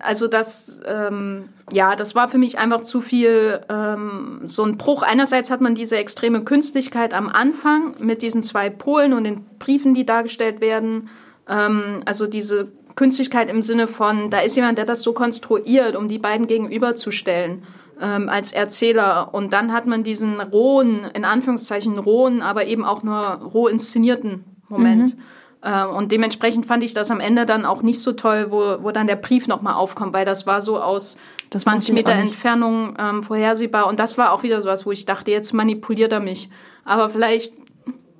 also 0.00 0.26
das, 0.26 0.80
ähm, 0.84 1.48
ja, 1.70 1.94
das 1.94 2.14
war 2.14 2.28
für 2.28 2.38
mich 2.38 2.58
einfach 2.58 2.82
zu 2.82 3.00
viel 3.00 3.60
ähm, 3.68 4.40
so 4.44 4.64
ein 4.64 4.76
Bruch. 4.76 5.02
Einerseits 5.02 5.50
hat 5.50 5.60
man 5.60 5.74
diese 5.74 5.96
extreme 5.96 6.42
Künstlichkeit 6.42 7.14
am 7.14 7.28
Anfang 7.28 7.94
mit 7.98 8.22
diesen 8.22 8.42
zwei 8.42 8.68
Polen 8.68 9.12
und 9.12 9.24
den 9.24 9.44
Briefen, 9.58 9.94
die 9.94 10.04
dargestellt 10.04 10.60
werden. 10.60 11.08
Ähm, 11.48 12.02
also 12.04 12.26
diese 12.26 12.72
Künstlichkeit 12.94 13.50
im 13.50 13.62
Sinne 13.62 13.88
von, 13.88 14.30
da 14.30 14.40
ist 14.40 14.56
jemand, 14.56 14.78
der 14.78 14.84
das 14.84 15.02
so 15.02 15.12
konstruiert, 15.12 15.96
um 15.96 16.08
die 16.08 16.18
beiden 16.18 16.46
gegenüberzustellen 16.46 17.62
ähm, 18.00 18.28
als 18.28 18.52
Erzähler. 18.52 19.30
Und 19.32 19.52
dann 19.52 19.72
hat 19.72 19.86
man 19.86 20.02
diesen 20.02 20.40
rohen, 20.40 21.04
in 21.14 21.24
Anführungszeichen 21.24 21.98
rohen, 21.98 22.42
aber 22.42 22.66
eben 22.66 22.84
auch 22.84 23.02
nur 23.02 23.16
roh 23.16 23.68
inszenierten 23.68 24.44
Moment. 24.68 25.16
Mhm. 25.16 25.22
Ähm, 25.64 25.90
und 25.90 26.12
dementsprechend 26.12 26.66
fand 26.66 26.82
ich 26.82 26.92
das 26.92 27.10
am 27.10 27.20
Ende 27.20 27.46
dann 27.46 27.64
auch 27.64 27.82
nicht 27.82 28.00
so 28.00 28.12
toll, 28.12 28.48
wo, 28.50 28.82
wo 28.82 28.90
dann 28.90 29.06
der 29.06 29.16
Brief 29.16 29.46
nochmal 29.46 29.74
aufkommt, 29.74 30.12
weil 30.12 30.24
das 30.24 30.46
war 30.46 30.60
so 30.60 30.80
aus 30.80 31.16
das 31.50 31.62
20 31.62 31.94
Meter 31.94 32.12
Entfernung 32.12 32.96
ähm, 32.98 33.22
vorhersehbar. 33.22 33.86
Und 33.86 34.00
das 34.00 34.18
war 34.18 34.32
auch 34.32 34.42
wieder 34.42 34.60
sowas, 34.60 34.86
wo 34.86 34.92
ich 34.92 35.04
dachte, 35.04 35.30
jetzt 35.30 35.52
manipuliert 35.52 36.12
er 36.12 36.20
mich. 36.20 36.48
Aber 36.84 37.10
vielleicht 37.10 37.52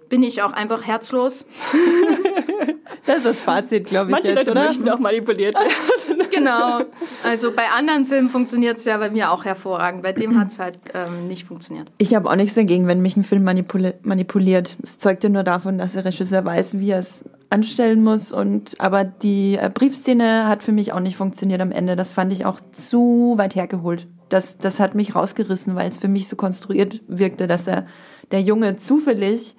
bin 0.08 0.22
ich 0.22 0.42
auch 0.42 0.52
einfach 0.52 0.86
herzlos. 0.86 1.46
Das 3.06 3.18
ist 3.18 3.26
das 3.26 3.40
Fazit, 3.40 3.86
glaube 3.86 4.10
ich. 4.10 4.12
Manche 4.12 4.28
jetzt, 4.28 4.36
Leute 4.36 4.50
oder? 4.52 4.66
möchten 4.66 4.88
auch 4.88 4.98
manipuliert 4.98 5.54
werden. 5.54 6.22
genau. 6.30 6.82
Also 7.24 7.52
bei 7.52 7.68
anderen 7.68 8.06
Filmen 8.06 8.28
funktioniert 8.28 8.78
es 8.78 8.84
ja 8.84 8.96
bei 8.98 9.10
mir 9.10 9.32
auch 9.32 9.44
hervorragend. 9.44 10.02
Bei 10.02 10.12
dem 10.12 10.38
hat 10.38 10.48
es 10.48 10.58
halt 10.58 10.78
ähm, 10.94 11.26
nicht 11.26 11.44
funktioniert. 11.44 11.90
Ich 11.98 12.14
habe 12.14 12.30
auch 12.30 12.36
nichts 12.36 12.54
dagegen, 12.54 12.86
wenn 12.86 13.02
mich 13.02 13.16
ein 13.16 13.24
Film 13.24 13.42
manipuli 13.42 13.94
manipuliert. 14.02 14.76
Es 14.82 14.98
zeugt 14.98 15.24
ja 15.24 15.30
nur 15.30 15.42
davon, 15.42 15.78
dass 15.78 15.94
der 15.94 16.04
Regisseur 16.04 16.44
weiß, 16.44 16.78
wie 16.78 16.90
er 16.90 17.00
es 17.00 17.24
anstellen 17.50 18.02
muss. 18.02 18.32
Und 18.32 18.76
aber 18.78 19.04
die 19.04 19.58
äh, 19.60 19.68
Briefszene 19.72 20.46
hat 20.46 20.62
für 20.62 20.72
mich 20.72 20.92
auch 20.92 21.00
nicht 21.00 21.16
funktioniert 21.16 21.60
am 21.60 21.72
Ende. 21.72 21.96
Das 21.96 22.12
fand 22.12 22.32
ich 22.32 22.44
auch 22.44 22.60
zu 22.72 23.34
weit 23.36 23.56
hergeholt. 23.56 24.06
Das, 24.28 24.58
das 24.58 24.80
hat 24.80 24.94
mich 24.94 25.14
rausgerissen, 25.14 25.74
weil 25.74 25.90
es 25.90 25.98
für 25.98 26.08
mich 26.08 26.28
so 26.28 26.36
konstruiert 26.36 27.02
wirkte, 27.08 27.46
dass 27.46 27.66
er 27.66 27.86
der 28.30 28.40
Junge 28.40 28.76
zufällig 28.76 29.56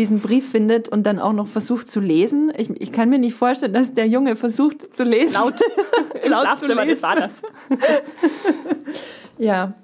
diesen 0.00 0.20
Brief 0.20 0.50
findet 0.50 0.88
und 0.88 1.02
dann 1.04 1.18
auch 1.18 1.34
noch 1.34 1.46
versucht 1.46 1.86
zu 1.86 2.00
lesen. 2.00 2.50
Ich, 2.56 2.70
ich 2.80 2.90
kann 2.90 3.10
mir 3.10 3.18
nicht 3.18 3.34
vorstellen, 3.34 3.74
dass 3.74 3.92
der 3.92 4.08
Junge 4.08 4.34
versucht 4.34 4.96
zu 4.96 5.04
lesen. 5.04 5.34
Laut. 5.34 5.60
Im 6.24 6.30
Laut 6.30 6.42
Schlafzimmer, 6.42 6.86
das 6.86 7.02
war 7.02 7.16
das. 7.16 7.32
ja. 9.38 9.74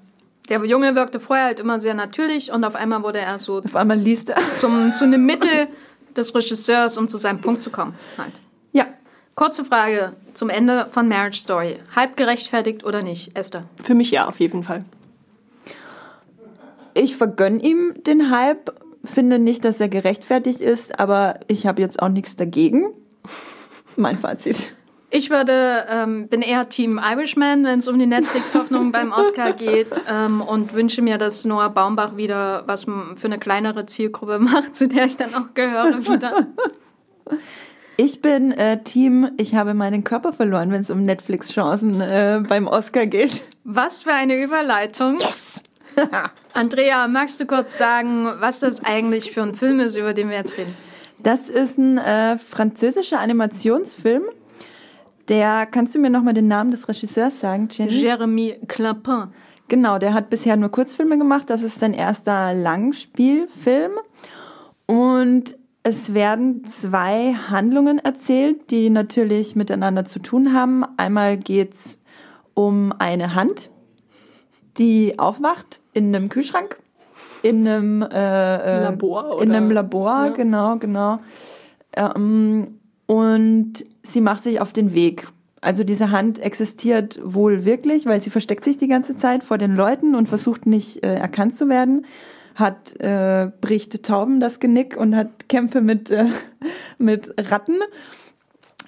Der 0.49 0.65
Junge 0.65 0.95
wirkte 0.95 1.19
vorher 1.19 1.45
halt 1.45 1.59
immer 1.59 1.79
sehr 1.79 1.93
natürlich 1.93 2.51
und 2.51 2.63
auf 2.63 2.75
einmal 2.75 3.03
wurde 3.03 3.19
er 3.19 3.37
so. 3.37 3.59
Auf 3.59 3.75
einmal 3.75 3.97
liest 3.97 4.29
er. 4.29 4.37
Zum, 4.53 4.91
zu 4.91 5.03
einem 5.03 5.23
Mittel 5.23 5.67
des 6.15 6.33
Regisseurs, 6.33 6.97
um 6.97 7.07
zu 7.07 7.17
seinem 7.17 7.39
Punkt 7.39 7.61
zu 7.61 7.69
kommen. 7.69 7.93
Halt. 8.17 8.33
Ja. 8.71 8.87
Kurze 9.35 9.63
Frage 9.63 10.13
zum 10.33 10.49
Ende 10.49 10.87
von 10.89 11.07
Marriage 11.07 11.39
Story. 11.39 11.77
Halb 11.95 12.17
gerechtfertigt 12.17 12.83
oder 12.83 13.03
nicht, 13.03 13.37
Esther? 13.37 13.65
Für 13.83 13.93
mich 13.93 14.09
ja, 14.09 14.27
auf 14.27 14.39
jeden 14.39 14.63
Fall. 14.63 14.83
Ich 16.95 17.15
vergönne 17.15 17.61
ihm 17.61 17.93
den 18.03 18.31
Hype 18.31 18.73
finde 19.03 19.39
nicht, 19.39 19.65
dass 19.65 19.79
er 19.79 19.89
gerechtfertigt 19.89 20.61
ist, 20.61 20.99
aber 20.99 21.39
ich 21.47 21.65
habe 21.65 21.81
jetzt 21.81 22.01
auch 22.01 22.09
nichts 22.09 22.35
dagegen. 22.35 22.87
mein 23.95 24.17
Fazit. 24.17 24.73
Ich 25.09 25.29
würde, 25.29 25.85
ähm, 25.89 26.27
bin 26.27 26.41
eher 26.41 26.67
Team 26.67 26.99
Irishman, 27.01 27.63
wenn 27.63 27.79
es 27.79 27.87
um 27.87 27.97
die 27.97 28.05
Netflix-Hoffnung 28.05 28.91
beim 28.91 29.13
Oscar 29.13 29.53
geht 29.53 30.01
ähm, 30.09 30.41
und 30.41 30.73
wünsche 30.73 31.01
mir, 31.01 31.17
dass 31.17 31.45
Noah 31.45 31.69
Baumbach 31.69 32.17
wieder 32.17 32.63
was 32.67 32.83
für 32.83 33.15
eine 33.23 33.39
kleinere 33.39 33.85
Zielgruppe 33.85 34.39
macht, 34.39 34.75
zu 34.75 34.87
der 34.87 35.05
ich 35.05 35.15
dann 35.15 35.33
auch 35.33 35.53
gehöre 35.53 36.05
wieder. 36.05 36.47
Ich 37.95 38.21
bin 38.21 38.51
äh, 38.51 38.83
Team, 38.83 39.31
ich 39.37 39.55
habe 39.55 39.73
meinen 39.73 40.03
Körper 40.03 40.33
verloren, 40.33 40.71
wenn 40.71 40.81
es 40.81 40.89
um 40.89 41.03
Netflix-Chancen 41.03 42.01
äh, 42.01 42.43
beim 42.47 42.67
Oscar 42.67 43.05
geht. 43.05 43.43
Was 43.63 44.03
für 44.03 44.13
eine 44.13 44.41
Überleitung. 44.41 45.19
Yes! 45.19 45.63
Andrea, 46.53 47.07
magst 47.07 47.39
du 47.39 47.45
kurz 47.45 47.77
sagen, 47.77 48.27
was 48.39 48.59
das 48.59 48.83
eigentlich 48.83 49.31
für 49.31 49.41
ein 49.43 49.55
Film 49.55 49.79
ist, 49.79 49.95
über 49.95 50.13
den 50.13 50.29
wir 50.29 50.37
jetzt 50.37 50.57
reden? 50.57 50.73
Das 51.19 51.49
ist 51.49 51.77
ein 51.77 51.97
äh, 51.97 52.37
französischer 52.37 53.19
Animationsfilm. 53.19 54.23
Der, 55.29 55.65
kannst 55.65 55.95
du 55.95 55.99
mir 55.99 56.09
nochmal 56.09 56.33
den 56.33 56.47
Namen 56.47 56.71
des 56.71 56.87
Regisseurs 56.87 57.39
sagen, 57.39 57.67
Jenny? 57.71 57.91
Jeremy 57.91 58.59
Clapin. 58.67 59.29
Genau, 59.67 59.97
der 59.97 60.13
hat 60.13 60.29
bisher 60.29 60.55
nur 60.55 60.69
Kurzfilme 60.69 61.17
gemacht. 61.17 61.49
Das 61.49 61.61
ist 61.61 61.79
sein 61.79 61.93
erster 61.93 62.53
Langspielfilm. 62.53 63.91
Und 64.85 65.57
es 65.83 66.13
werden 66.13 66.65
zwei 66.65 67.33
Handlungen 67.33 67.99
erzählt, 67.99 68.71
die 68.71 68.89
natürlich 68.89 69.55
miteinander 69.55 70.05
zu 70.05 70.19
tun 70.19 70.53
haben. 70.53 70.85
Einmal 70.97 71.37
geht 71.37 71.73
es 71.73 72.01
um 72.53 72.93
eine 72.97 73.35
Hand, 73.35 73.69
die 74.77 75.19
aufwacht 75.19 75.81
in 75.97 76.15
einem 76.15 76.29
Kühlschrank, 76.29 76.77
in 77.41 77.67
einem 77.67 78.01
äh, 78.01 78.05
äh 78.05 78.83
Labor, 78.83 79.35
oder? 79.35 79.43
in 79.43 79.51
einem 79.51 79.71
Labor, 79.71 80.25
ja. 80.27 80.29
genau, 80.29 80.77
genau. 80.77 81.19
Ähm, 81.93 82.79
und 83.05 83.73
sie 84.03 84.21
macht 84.21 84.43
sich 84.43 84.61
auf 84.61 84.73
den 84.73 84.93
Weg. 84.93 85.27
Also 85.61 85.83
diese 85.83 86.11
Hand 86.11 86.39
existiert 86.39 87.19
wohl 87.23 87.65
wirklich, 87.65 88.05
weil 88.05 88.21
sie 88.21 88.29
versteckt 88.29 88.63
sich 88.63 88.77
die 88.77 88.87
ganze 88.87 89.17
Zeit 89.17 89.43
vor 89.43 89.57
den 89.57 89.75
Leuten 89.75 90.13
und 90.13 90.29
versucht 90.29 90.67
nicht 90.67 91.03
äh, 91.03 91.15
erkannt 91.15 91.57
zu 91.57 91.67
werden 91.67 92.05
hat 92.57 92.99
äh, 92.99 93.51
bricht 93.61 94.03
Tauben 94.03 94.39
das 94.39 94.59
Genick 94.59 94.97
und 94.97 95.15
hat 95.15 95.47
Kämpfe 95.47 95.79
mit 95.79 96.09
äh, 96.09 96.25
mit 96.97 97.33
Ratten 97.37 97.79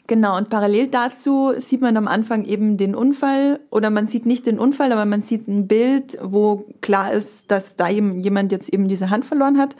Genau, 0.09 0.35
und 0.37 0.49
parallel 0.49 0.87
dazu 0.87 1.53
sieht 1.59 1.81
man 1.81 1.95
am 1.95 2.07
Anfang 2.07 2.43
eben 2.43 2.77
den 2.77 2.95
Unfall 2.95 3.59
oder 3.69 3.91
man 3.91 4.07
sieht 4.07 4.25
nicht 4.25 4.47
den 4.47 4.57
Unfall, 4.57 4.91
aber 4.91 5.05
man 5.05 5.21
sieht 5.21 5.47
ein 5.47 5.67
Bild, 5.67 6.17
wo 6.19 6.65
klar 6.81 7.13
ist, 7.13 7.51
dass 7.51 7.75
da 7.75 7.89
jemand 7.89 8.51
jetzt 8.51 8.73
eben 8.73 8.87
diese 8.87 9.11
Hand 9.11 9.23
verloren 9.23 9.59
hat. 9.59 9.75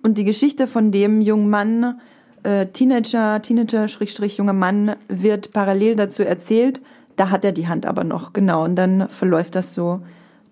Und 0.00 0.18
die 0.18 0.24
Geschichte 0.24 0.68
von 0.68 0.92
dem 0.92 1.20
jungen 1.20 1.50
Mann, 1.50 2.00
äh, 2.44 2.66
Teenager, 2.66 3.42
Teenager, 3.42 3.88
Schrägstrich, 3.88 4.36
junger 4.36 4.52
Mann, 4.52 4.94
wird 5.08 5.52
parallel 5.52 5.96
dazu 5.96 6.22
erzählt. 6.22 6.80
Da 7.16 7.30
hat 7.30 7.44
er 7.44 7.50
die 7.50 7.66
Hand 7.66 7.84
aber 7.84 8.04
noch, 8.04 8.32
genau. 8.32 8.62
Und 8.62 8.76
dann 8.76 9.08
verläuft 9.08 9.56
das 9.56 9.74
so 9.74 10.00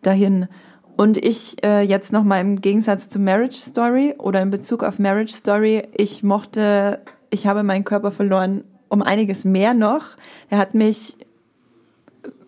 dahin. 0.03 0.49
Und 0.97 1.25
ich 1.25 1.65
äh, 1.65 1.83
jetzt 1.83 2.13
nochmal 2.13 2.41
im 2.41 2.61
Gegensatz 2.61 3.09
zu 3.09 3.21
Marriage 3.21 3.59
Story 3.59 4.17
oder 4.19 4.43
in 4.43 4.51
Bezug 4.51 4.83
auf 4.83 4.99
Marriage 4.99 5.35
Story, 5.35 5.85
ich 5.97 6.25
mochte, 6.25 6.99
ich 7.31 7.47
habe 7.47 7.63
meinen 7.63 7.85
Körper 7.85 8.11
verloren 8.11 8.65
um 8.91 9.01
einiges 9.01 9.47
mehr 9.47 9.73
noch. 9.73 10.05
Er 10.51 10.59
hat 10.59 10.75
mich 10.75 11.17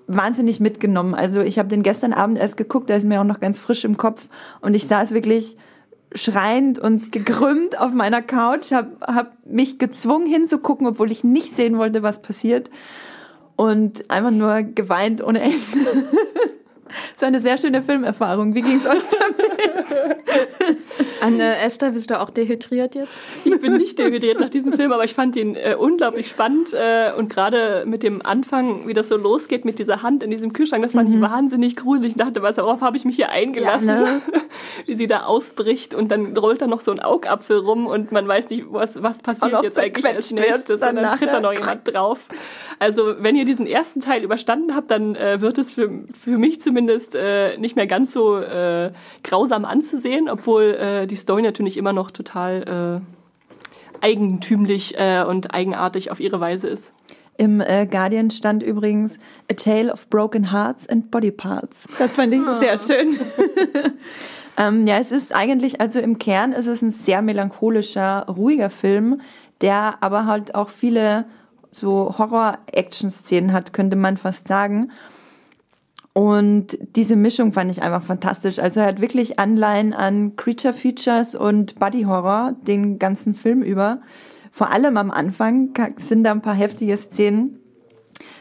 wahnsinnig 0.07 0.61
mitgenommen. 0.61 1.15
Also 1.15 1.41
ich 1.41 1.59
habe 1.59 1.71
den 1.71 1.83
gestern 1.83 2.13
Abend 2.13 2.39
erst 2.39 2.59
geguckt, 2.59 2.91
der 2.91 2.99
ist 2.99 3.07
mir 3.07 3.21
auch 3.21 3.25
noch 3.25 3.41
ganz 3.41 3.59
frisch 3.59 3.85
im 3.85 3.97
Kopf 3.97 4.27
und 4.61 4.75
ich 4.75 4.87
saß 4.87 5.13
wirklich 5.13 5.57
schreiend 6.15 6.79
und 6.79 7.11
gekrümmt 7.13 7.81
auf 7.81 7.93
meiner 7.93 8.21
Couch, 8.21 8.73
habe 8.73 8.91
hab 9.01 9.33
mich 9.47 9.79
gezwungen 9.79 10.27
hinzugucken, 10.27 10.87
obwohl 10.87 11.11
ich 11.11 11.25
nicht 11.25 11.57
sehen 11.57 11.79
wollte, 11.79 12.03
was 12.03 12.21
passiert 12.21 12.69
und 13.57 14.11
einfach 14.11 14.33
nur 14.33 14.63
geweint 14.63 15.23
ohne 15.25 15.41
Ende. 15.41 15.57
War 17.19 17.29
eine 17.29 17.41
sehr 17.41 17.57
schöne 17.57 17.83
Filmerfahrung. 17.83 18.55
Wie 18.55 18.61
ging 18.61 18.79
es 18.79 18.87
euch 18.87 19.05
damit? 19.05 20.77
Anne, 21.23 21.57
Esther, 21.59 21.93
bist 21.93 22.11
du 22.11 22.21
auch 22.21 22.31
dehydriert 22.31 22.95
jetzt? 22.95 23.13
Ich 23.45 23.61
bin 23.61 23.77
nicht 23.77 23.99
dehydriert 23.99 24.41
nach 24.41 24.51
diesem 24.51 24.73
Film, 24.73 24.93
aber 24.93 25.05
ich 25.05 25.15
fand 25.15 25.37
ihn 25.37 25.55
äh, 25.55 25.77
unglaublich 25.79 26.29
spannend. 26.29 26.73
Äh, 26.73 27.13
und 27.17 27.31
gerade 27.31 27.85
mit 27.87 28.03
dem 28.03 28.25
Anfang, 28.25 28.89
wie 28.89 28.93
das 28.93 29.09
so 29.09 29.17
losgeht 29.17 29.65
mit 29.65 29.79
dieser 29.79 30.03
Hand 30.03 30.23
in 30.23 30.31
diesem 30.31 30.53
Kühlschrank, 30.53 30.83
das 30.83 30.93
fand 30.93 31.09
mhm. 31.09 31.17
ich 31.17 31.21
wahnsinnig 31.21 31.77
gruselig. 31.77 32.13
Ich 32.13 32.17
dachte, 32.17 32.43
was, 32.43 32.57
worauf 32.57 32.81
habe 32.81 32.97
ich 32.97 33.05
mich 33.05 33.17
hier 33.17 33.31
eingelassen? 33.31 33.89
Ja, 33.89 34.01
ne? 34.01 34.23
wie 34.87 34.97
sie 34.97 35.07
da 35.07 35.25
ausbricht 35.25 35.95
und 35.95 36.11
dann 36.11 36.37
rollt 36.37 36.63
da 36.63 36.67
noch 36.67 36.81
so 36.81 36.91
ein 36.91 37.01
Augapfel 37.01 37.59
rum 37.59 37.87
und 37.87 38.13
man 38.13 38.27
weiß 38.27 38.51
nicht, 38.51 38.65
was, 38.71 39.03
was 39.03 39.19
passiert 39.21 39.63
jetzt 39.63 39.79
eigentlich 39.79 40.07
als 40.07 40.33
nächstes. 40.33 40.83
Und 40.83 40.97
dann 40.97 41.17
tritt 41.17 41.33
da 41.33 41.41
noch 41.41 41.53
jemand 41.53 41.93
drauf. 41.93 42.21
Also 42.79 43.15
wenn 43.21 43.37
ihr 43.37 43.45
diesen 43.45 43.67
ersten 43.67 44.01
Teil 44.01 44.25
überstanden 44.25 44.75
habt, 44.75 44.91
dann 44.91 45.15
äh, 45.15 45.41
wird 45.41 45.59
es 45.59 45.73
für, 45.73 45.89
für 46.21 46.37
mich 46.37 46.61
zumindest 46.61 47.15
äh, 47.15 47.57
nicht 47.59 47.77
mehr 47.77 47.87
ganz 47.87 48.13
so 48.13 48.39
äh, 48.39 48.91
grausam 49.23 49.65
anzusehen, 49.65 50.29
obwohl 50.29 50.75
äh, 50.75 51.07
die 51.13 51.17
Story 51.17 51.43
natürlich 51.43 51.77
immer 51.77 51.93
noch 51.93 52.11
total 52.11 53.03
äh, 53.03 54.05
eigentümlich 54.05 54.99
äh, 54.99 55.23
und 55.23 55.55
eigenartig 55.55 56.11
auf 56.11 56.19
ihre 56.19 56.41
Weise 56.41 56.69
ist. 56.69 56.95
Im 57.37 57.61
äh, 57.61 57.87
Guardian 57.87 58.31
stand 58.31 58.63
übrigens 58.63 59.19
A 59.51 59.55
Tale 59.55 59.93
of 59.93 60.09
Broken 60.09 60.51
Hearts 60.53 60.89
and 60.89 61.11
Body 61.11 61.31
Parts. 61.31 61.87
Das 61.99 62.13
fand 62.13 62.33
ich 62.33 62.43
sehr 62.61 62.79
schön. 62.79 63.19
ähm, 64.57 64.87
ja, 64.87 64.99
es 64.99 65.13
ist 65.13 65.35
eigentlich, 65.35 65.81
also 65.81 66.01
im 66.01 66.19
Kern 66.19 66.53
ist 66.53 66.67
es 66.67 66.83
ein 66.83 66.91
sehr 66.91 67.21
melancholischer, 67.21 68.27
ruhiger 68.29 68.71
Film, 68.71 69.21
der 69.61 69.97
aber 70.01 70.27
halt 70.27 70.55
auch 70.55 70.71
viele 70.71 71.27
so 71.71 72.15
Horror-Action-Szenen 72.19 73.53
hat, 73.53 73.73
könnte 73.73 73.97
man 73.97 74.17
fast 74.17 74.49
sagen. 74.49 74.93
Und 76.15 76.77
diese 76.95 77.17
Mischung 77.17 77.53
fand 77.53 77.71
ich 77.71 77.83
einfach 77.83 78.05
fantastisch. 78.05 78.59
Also 78.59 78.81
er 78.81 78.87
hat 78.87 79.01
wirklich 79.01 79.39
Anleihen 79.39 79.95
an 79.95 80.37
Creature 80.37 80.75
Features 80.75 81.35
und 81.35 81.79
Body 81.79 82.03
Horror 82.03 82.55
den 82.67 82.99
ganzen 82.99 83.35
Film 83.35 83.63
über. 83.63 84.03
Vor 84.51 84.71
allem 84.71 84.99
am 84.99 85.11
Anfang 85.11 85.71
sind 85.97 86.25
da 86.25 86.33
ein 86.33 86.43
paar 86.43 86.55
heftige 86.55 86.99
Szenen, 86.99 87.59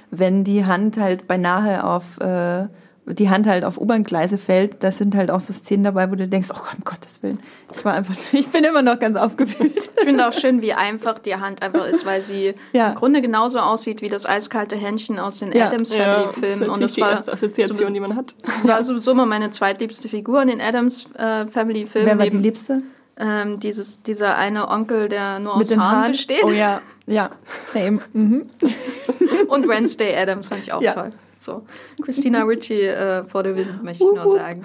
wenn 0.10 0.44
die 0.44 0.66
Hand 0.66 0.98
halt 0.98 1.28
beinahe 1.28 1.86
auf 1.86 2.20
äh, 2.20 2.68
die 3.14 3.30
Hand 3.30 3.48
halt 3.48 3.64
auf 3.64 3.80
U-Bahn-Gleise 3.80 4.38
fällt, 4.38 4.84
da 4.84 4.92
sind 4.92 5.16
halt 5.16 5.32
auch 5.32 5.40
so 5.40 5.54
Szenen 5.54 5.84
dabei, 5.84 6.12
wo 6.12 6.16
du 6.16 6.28
denkst, 6.28 6.50
oh 6.52 6.58
Gott, 6.58 6.78
um 6.78 6.84
Gottes 6.84 7.22
Willen. 7.22 7.40
Ich 7.74 7.84
war 7.86 7.94
einfach, 7.94 8.16
ich 8.34 8.50
bin 8.50 8.64
immer 8.64 8.82
noch 8.82 9.00
ganz 9.00 9.18
aufgewühlt. 9.18 9.78
Ich 9.78 10.04
finde 10.04 10.28
auch 10.28 10.34
schön, 10.34 10.62
wie 10.62 10.74
einfach 10.74 11.20
die 11.20 11.36
Hand 11.36 11.62
einfach 11.62 11.86
ist, 11.86 12.06
weil 12.06 12.22
sie 12.22 12.54
ja. 12.74 12.90
im 12.90 12.96
Grunde 12.96 13.22
genauso 13.22 13.60
aussieht 13.60 14.02
wie 14.02 14.10
das 14.10 14.26
eiskalte 14.26 14.76
Händchen 14.76 15.20
aus 15.20 15.40
den 15.40 15.52
ja. 15.52 15.68
Adams 15.68 15.94
Family 15.94 16.34
Filmen. 16.34 16.66
Ja, 16.66 16.72
und 16.72 16.82
das 16.82 16.94
die 16.94 17.02
war 17.02 17.12
erste 17.12 17.34
Assoziation, 17.34 17.78
sowieso, 17.78 17.94
die 17.94 18.00
man 18.00 18.16
hat. 18.16 18.36
Das 18.44 18.68
war 18.68 18.84
sowieso 18.84 19.12
immer 19.12 19.26
meine 19.26 19.50
zweitliebste 19.50 20.08
Figur 20.08 20.42
in 20.42 20.50
den 20.50 20.62
Adams 20.62 21.08
äh, 21.16 21.48
Family 21.48 21.86
Filmen. 21.86 22.08
Wer 22.08 22.20
war 22.20 22.30
die 22.30 22.38
liebste? 22.38 22.82
Ähm, 23.18 23.60
dieses, 23.60 24.02
dieser 24.04 24.38
eine 24.38 24.70
Onkel, 24.70 25.10
der 25.10 25.40
nur 25.40 25.56
aus 25.56 25.70
Haaren, 25.70 25.82
Haaren 25.82 26.12
besteht. 26.12 26.44
Oh 26.44 26.50
ja, 26.50 26.82
ja, 27.08 27.30
same. 27.68 28.00
Mhm. 28.14 28.50
Und 29.48 29.68
Wednesday 29.68 30.16
Adams 30.16 30.48
fand 30.48 30.64
ich 30.64 30.74
auch 30.74 30.82
ja. 30.82 30.94
toll. 30.94 31.12
So, 31.42 31.66
Christina 32.04 32.42
Ritchie 32.46 32.84
äh, 32.84 33.24
vor 33.24 33.42
der 33.42 33.58
Wind, 33.58 33.84
möchte 33.84 34.04
ich 34.04 34.14
nur 34.14 34.30
sagen. 34.30 34.64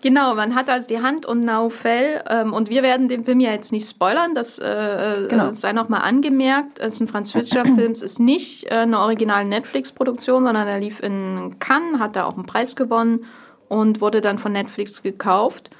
Genau, 0.00 0.34
man 0.34 0.54
hat 0.54 0.70
also 0.70 0.86
die 0.86 1.00
Hand 1.00 1.26
und 1.26 1.40
Naufel 1.40 2.22
ähm, 2.28 2.52
und 2.52 2.70
wir 2.70 2.82
werden 2.82 3.08
den 3.08 3.24
Film 3.24 3.40
ja 3.40 3.50
jetzt 3.50 3.72
nicht 3.72 3.88
spoilern, 3.88 4.34
das 4.34 4.58
äh, 4.58 4.64
äh 4.64 5.28
genau. 5.28 5.50
sei 5.50 5.72
nochmal 5.72 6.02
angemerkt. 6.02 6.78
Es 6.78 6.94
ist 6.94 7.00
ein 7.00 7.08
französischer 7.08 7.64
Film, 7.74 7.92
es 7.92 8.02
ist 8.02 8.20
nicht 8.20 8.66
äh, 8.66 8.76
eine 8.76 9.00
originale 9.00 9.46
Netflix-Produktion, 9.48 10.44
sondern 10.44 10.68
er 10.68 10.78
lief 10.78 11.00
in 11.00 11.56
Cannes, 11.58 11.98
hat 11.98 12.16
da 12.16 12.24
auch 12.24 12.34
einen 12.34 12.46
Preis 12.46 12.76
gewonnen 12.76 13.24
und 13.68 14.00
wurde 14.00 14.20
dann 14.20 14.38
von 14.38 14.52
Netflix 14.52 15.02
gekauft. 15.02 15.70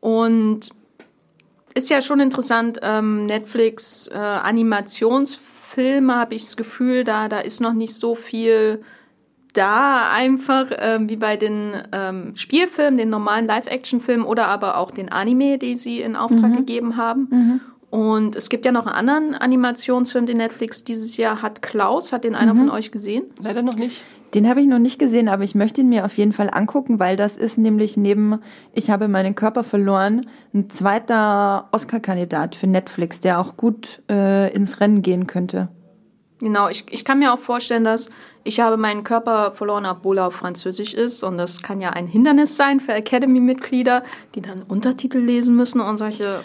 Und 0.00 0.70
ist 1.74 1.88
ja 1.88 2.02
schon 2.02 2.20
interessant, 2.20 2.78
ähm, 2.82 3.24
Netflix 3.24 4.06
äh, 4.08 4.16
Animationsfilme 4.16 6.14
habe 6.14 6.34
ich 6.34 6.42
das 6.42 6.56
Gefühl, 6.56 7.04
da, 7.04 7.28
da 7.28 7.40
ist 7.40 7.60
noch 7.60 7.72
nicht 7.72 7.94
so 7.94 8.14
viel 8.14 8.82
da 9.52 10.10
einfach, 10.10 10.66
ähm, 10.78 11.08
wie 11.08 11.16
bei 11.16 11.36
den 11.36 11.72
ähm, 11.92 12.32
Spielfilmen, 12.34 12.98
den 12.98 13.10
normalen 13.10 13.46
Live-Action-Filmen 13.46 14.24
oder 14.24 14.48
aber 14.48 14.78
auch 14.78 14.90
den 14.90 15.10
Anime, 15.10 15.58
die 15.58 15.76
sie 15.76 16.00
in 16.00 16.16
Auftrag 16.16 16.50
mhm. 16.50 16.56
gegeben 16.56 16.96
haben. 16.96 17.28
Mhm. 17.30 17.60
Und 17.90 18.36
es 18.36 18.48
gibt 18.48 18.64
ja 18.64 18.72
noch 18.72 18.86
einen 18.86 19.08
anderen 19.08 19.34
Animationsfilm, 19.34 20.24
den 20.24 20.38
Netflix 20.38 20.82
dieses 20.82 21.18
Jahr 21.18 21.42
hat. 21.42 21.60
Klaus, 21.60 22.12
hat 22.12 22.24
den 22.24 22.34
einer 22.34 22.54
mhm. 22.54 22.60
von 22.60 22.70
euch 22.70 22.90
gesehen? 22.90 23.24
Leider 23.38 23.62
noch 23.62 23.76
nicht. 23.76 24.00
Den 24.34 24.48
habe 24.48 24.62
ich 24.62 24.66
noch 24.66 24.78
nicht 24.78 24.98
gesehen, 24.98 25.28
aber 25.28 25.44
ich 25.44 25.54
möchte 25.54 25.82
ihn 25.82 25.90
mir 25.90 26.06
auf 26.06 26.16
jeden 26.16 26.32
Fall 26.32 26.48
angucken, 26.50 26.98
weil 26.98 27.16
das 27.16 27.36
ist 27.36 27.58
nämlich 27.58 27.98
neben 27.98 28.40
Ich 28.72 28.88
habe 28.88 29.08
meinen 29.08 29.34
Körper 29.34 29.62
verloren 29.62 30.26
ein 30.54 30.70
zweiter 30.70 31.68
Oscar-Kandidat 31.72 32.54
für 32.54 32.66
Netflix, 32.66 33.20
der 33.20 33.38
auch 33.38 33.58
gut 33.58 34.02
äh, 34.10 34.50
ins 34.54 34.80
Rennen 34.80 35.02
gehen 35.02 35.26
könnte. 35.26 35.68
Genau, 36.42 36.68
ich, 36.68 36.84
ich 36.90 37.04
kann 37.04 37.20
mir 37.20 37.32
auch 37.32 37.38
vorstellen, 37.38 37.84
dass 37.84 38.10
ich 38.42 38.58
habe 38.58 38.76
meinen 38.76 39.04
Körper 39.04 39.52
verloren, 39.52 39.86
obwohl 39.86 40.18
er 40.18 40.26
auf 40.26 40.34
Französisch 40.34 40.92
ist. 40.92 41.22
Und 41.22 41.38
das 41.38 41.62
kann 41.62 41.80
ja 41.80 41.90
ein 41.90 42.08
Hindernis 42.08 42.56
sein 42.56 42.80
für 42.80 42.92
Academy-Mitglieder, 42.92 44.02
die 44.34 44.42
dann 44.42 44.62
Untertitel 44.66 45.18
lesen 45.18 45.54
müssen 45.54 45.80
und 45.80 45.98
solche 45.98 46.40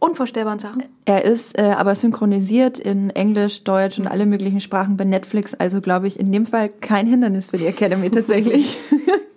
unvorstellbaren 0.00 0.58
Sachen. 0.58 0.84
Er 1.06 1.24
ist 1.24 1.58
äh, 1.58 1.62
aber 1.62 1.94
synchronisiert 1.94 2.78
in 2.78 3.08
Englisch, 3.08 3.64
Deutsch 3.64 3.98
und 3.98 4.06
alle 4.06 4.26
möglichen 4.26 4.60
Sprachen 4.60 4.98
bei 4.98 5.04
Netflix. 5.04 5.54
Also 5.54 5.80
glaube 5.80 6.08
ich 6.08 6.20
in 6.20 6.30
dem 6.30 6.44
Fall 6.44 6.68
kein 6.68 7.06
Hindernis 7.06 7.48
für 7.48 7.56
die 7.56 7.66
Academy 7.66 8.10
tatsächlich. 8.10 8.78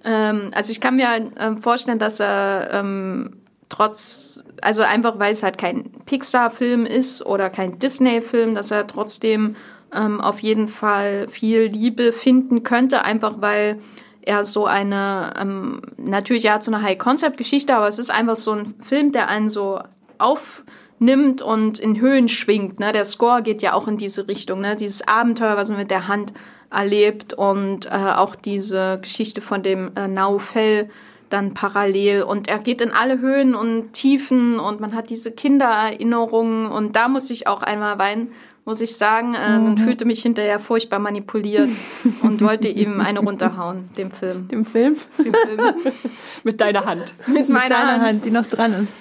ähm, 0.03 0.51
also 0.53 0.71
ich 0.71 0.81
kann 0.81 0.97
mir 0.97 1.07
äh, 1.07 1.55
vorstellen, 1.61 1.99
dass 1.99 2.19
er 2.19 2.69
ähm, 2.73 3.37
trotz, 3.69 4.43
also 4.61 4.81
einfach 4.81 5.19
weil 5.19 5.31
es 5.31 5.41
halt 5.41 5.57
kein 5.57 5.89
Pixar-Film 6.05 6.85
ist 6.85 7.25
oder 7.25 7.49
kein 7.49 7.79
Disney-Film, 7.79 8.53
dass 8.53 8.71
er 8.71 8.85
trotzdem 8.85 9.55
ähm, 9.93 10.21
auf 10.21 10.39
jeden 10.39 10.67
Fall 10.67 11.27
viel 11.29 11.63
Liebe 11.63 12.13
finden 12.13 12.63
könnte, 12.63 13.03
einfach 13.03 13.41
weil 13.41 13.79
er 14.21 14.43
so 14.43 14.65
eine, 14.65 15.33
ähm, 15.39 15.81
natürlich 15.97 16.43
ja 16.43 16.61
so 16.61 16.71
eine 16.71 16.83
High-Concept-Geschichte, 16.83 17.75
aber 17.75 17.87
es 17.87 17.99
ist 17.99 18.11
einfach 18.11 18.35
so 18.35 18.51
ein 18.51 18.75
Film, 18.81 19.11
der 19.11 19.27
einen 19.27 19.49
so 19.49 19.79
aufnimmt 20.19 21.41
und 21.41 21.79
in 21.79 21.99
Höhen 21.99 22.29
schwingt. 22.29 22.79
Ne? 22.79 22.91
Der 22.91 23.05
Score 23.05 23.41
geht 23.41 23.61
ja 23.61 23.73
auch 23.73 23.87
in 23.87 23.97
diese 23.97 24.27
Richtung, 24.27 24.61
ne? 24.61 24.75
dieses 24.75 25.07
Abenteuer, 25.07 25.57
was 25.57 25.69
man 25.69 25.79
mit 25.79 25.91
der 25.91 26.07
Hand 26.07 26.33
erlebt 26.69 27.33
und 27.33 27.87
äh, 27.87 28.13
auch 28.15 28.35
diese 28.35 28.99
Geschichte 29.01 29.41
von 29.41 29.63
dem 29.63 29.91
äh, 29.95 30.07
Naufell 30.07 30.89
dann 31.29 31.53
parallel 31.53 32.23
und 32.23 32.47
er 32.47 32.59
geht 32.59 32.81
in 32.81 32.91
alle 32.91 33.19
Höhen 33.19 33.55
und 33.55 33.93
Tiefen 33.93 34.59
und 34.59 34.79
man 34.81 34.93
hat 34.93 35.09
diese 35.09 35.31
Kindererinnerungen 35.31 36.67
und 36.67 36.95
da 36.95 37.07
muss 37.07 37.29
ich 37.29 37.47
auch 37.47 37.61
einmal 37.61 37.97
weinen, 37.99 38.33
muss 38.65 38.81
ich 38.81 38.95
sagen, 38.95 39.33
äh, 39.33 39.57
mhm. 39.57 39.77
fühlte 39.77 40.05
mich 40.05 40.21
hinterher 40.21 40.59
furchtbar 40.59 40.99
manipuliert 40.99 41.69
und 42.21 42.41
wollte 42.41 42.67
ihm 42.67 43.01
eine 43.01 43.19
runterhauen, 43.19 43.89
dem 43.97 44.11
Film. 44.11 44.47
Dem 44.47 44.65
Film? 44.65 44.95
Dem 45.17 45.33
Film. 45.33 45.59
Mit 46.43 46.61
deiner 46.61 46.85
Hand. 46.85 47.13
Mit 47.27 47.49
meiner 47.49 47.63
Mit 47.63 47.71
deiner 47.71 47.91
Hand. 47.93 48.03
Hand. 48.03 48.25
die 48.25 48.31
noch 48.31 48.45
dran 48.45 48.73
ist. 48.83 48.93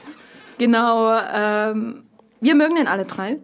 Genau. 0.58 1.12
Ähm, 1.32 2.04
wir 2.40 2.54
mögen 2.54 2.76
den 2.76 2.86
alle 2.86 3.04
drei. 3.04 3.38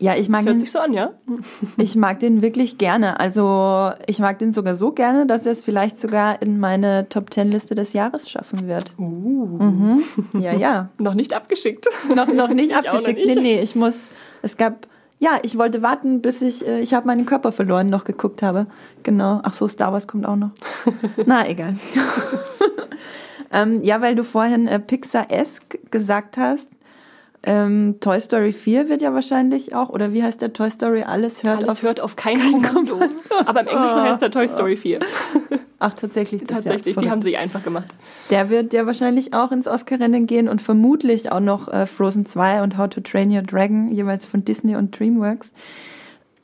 Ja, 0.00 0.16
ich 0.16 0.28
mag 0.28 0.40
das 0.40 0.46
hört 0.46 0.54
den, 0.54 0.60
sich 0.60 0.72
so 0.72 0.78
an, 0.80 0.92
ja? 0.92 1.12
Ich 1.76 1.94
mag 1.94 2.18
den 2.20 2.42
wirklich 2.42 2.78
gerne. 2.78 3.20
Also 3.20 3.92
ich 4.06 4.18
mag 4.18 4.38
den 4.38 4.52
sogar 4.52 4.76
so 4.76 4.92
gerne, 4.92 5.26
dass 5.26 5.46
er 5.46 5.52
es 5.52 5.62
vielleicht 5.62 6.00
sogar 6.00 6.42
in 6.42 6.58
meine 6.58 7.08
Top 7.08 7.30
Ten 7.30 7.50
Liste 7.50 7.74
des 7.74 7.92
Jahres 7.92 8.28
schaffen 8.28 8.66
wird. 8.66 8.92
Uh. 8.98 9.58
Mhm. 9.62 10.02
Ja, 10.38 10.52
ja. 10.52 10.90
noch 10.98 11.14
nicht 11.14 11.34
abgeschickt. 11.34 11.86
Noch, 12.14 12.26
noch 12.26 12.48
nicht 12.48 12.70
ich 12.70 12.76
abgeschickt. 12.76 13.18
Noch 13.18 13.26
nicht. 13.26 13.36
Nee, 13.36 13.56
nee, 13.56 13.60
ich 13.60 13.76
muss. 13.76 14.10
Es 14.42 14.56
gab 14.56 14.88
ja, 15.18 15.38
ich 15.42 15.56
wollte 15.56 15.82
warten, 15.82 16.20
bis 16.20 16.42
ich, 16.42 16.66
äh, 16.66 16.80
ich 16.80 16.94
habe 16.94 17.06
meinen 17.06 17.26
Körper 17.26 17.52
verloren, 17.52 17.88
noch 17.88 18.04
geguckt 18.04 18.42
habe. 18.42 18.66
Genau. 19.02 19.40
Ach 19.42 19.54
so, 19.54 19.68
Star 19.68 19.92
Wars 19.92 20.06
kommt 20.06 20.26
auch 20.26 20.36
noch. 20.36 20.50
Na, 21.26 21.48
egal. 21.48 21.76
ähm, 23.52 23.82
ja, 23.82 24.00
weil 24.00 24.16
du 24.16 24.24
vorhin 24.24 24.66
äh, 24.66 24.80
Pixar-esque 24.80 25.78
gesagt 25.90 26.36
hast. 26.36 26.68
Ähm, 27.46 27.96
Toy 28.00 28.20
Story 28.20 28.52
4 28.52 28.88
wird 28.88 29.02
ja 29.02 29.12
wahrscheinlich 29.12 29.74
auch, 29.74 29.90
oder 29.90 30.14
wie 30.14 30.22
heißt 30.22 30.40
der 30.40 30.52
Toy 30.54 30.70
Story? 30.70 31.02
Alles 31.02 31.42
hört 31.42 31.58
Alles 31.58 31.78
auf, 31.78 31.82
hört 31.82 32.00
auf 32.00 32.16
kein, 32.16 32.38
kein 32.38 32.62
Kommando. 32.62 32.94
Kommando. 32.94 33.16
Aber 33.44 33.60
im 33.60 33.66
Englischen 33.66 34.02
heißt 34.02 34.22
der 34.22 34.30
Toy 34.30 34.48
Story 34.48 34.76
4. 34.76 35.00
Ach, 35.78 35.94
tatsächlich. 35.94 36.44
tatsächlich, 36.44 36.96
die 36.96 37.10
haben 37.10 37.22
sich 37.22 37.36
einfach 37.36 37.62
gemacht. 37.62 37.94
Der 38.30 38.48
wird 38.48 38.72
ja 38.72 38.86
wahrscheinlich 38.86 39.34
auch 39.34 39.52
ins 39.52 39.66
Oscar-Rennen 39.66 40.26
gehen 40.26 40.48
und 40.48 40.62
vermutlich 40.62 41.32
auch 41.32 41.40
noch 41.40 41.68
äh, 41.68 41.86
Frozen 41.86 42.26
2 42.26 42.62
und 42.62 42.78
How 42.78 42.88
to 42.88 43.00
Train 43.00 43.30
Your 43.30 43.42
Dragon, 43.42 43.88
jeweils 43.88 44.26
von 44.26 44.44
Disney 44.44 44.76
und 44.76 44.98
DreamWorks. 44.98 45.50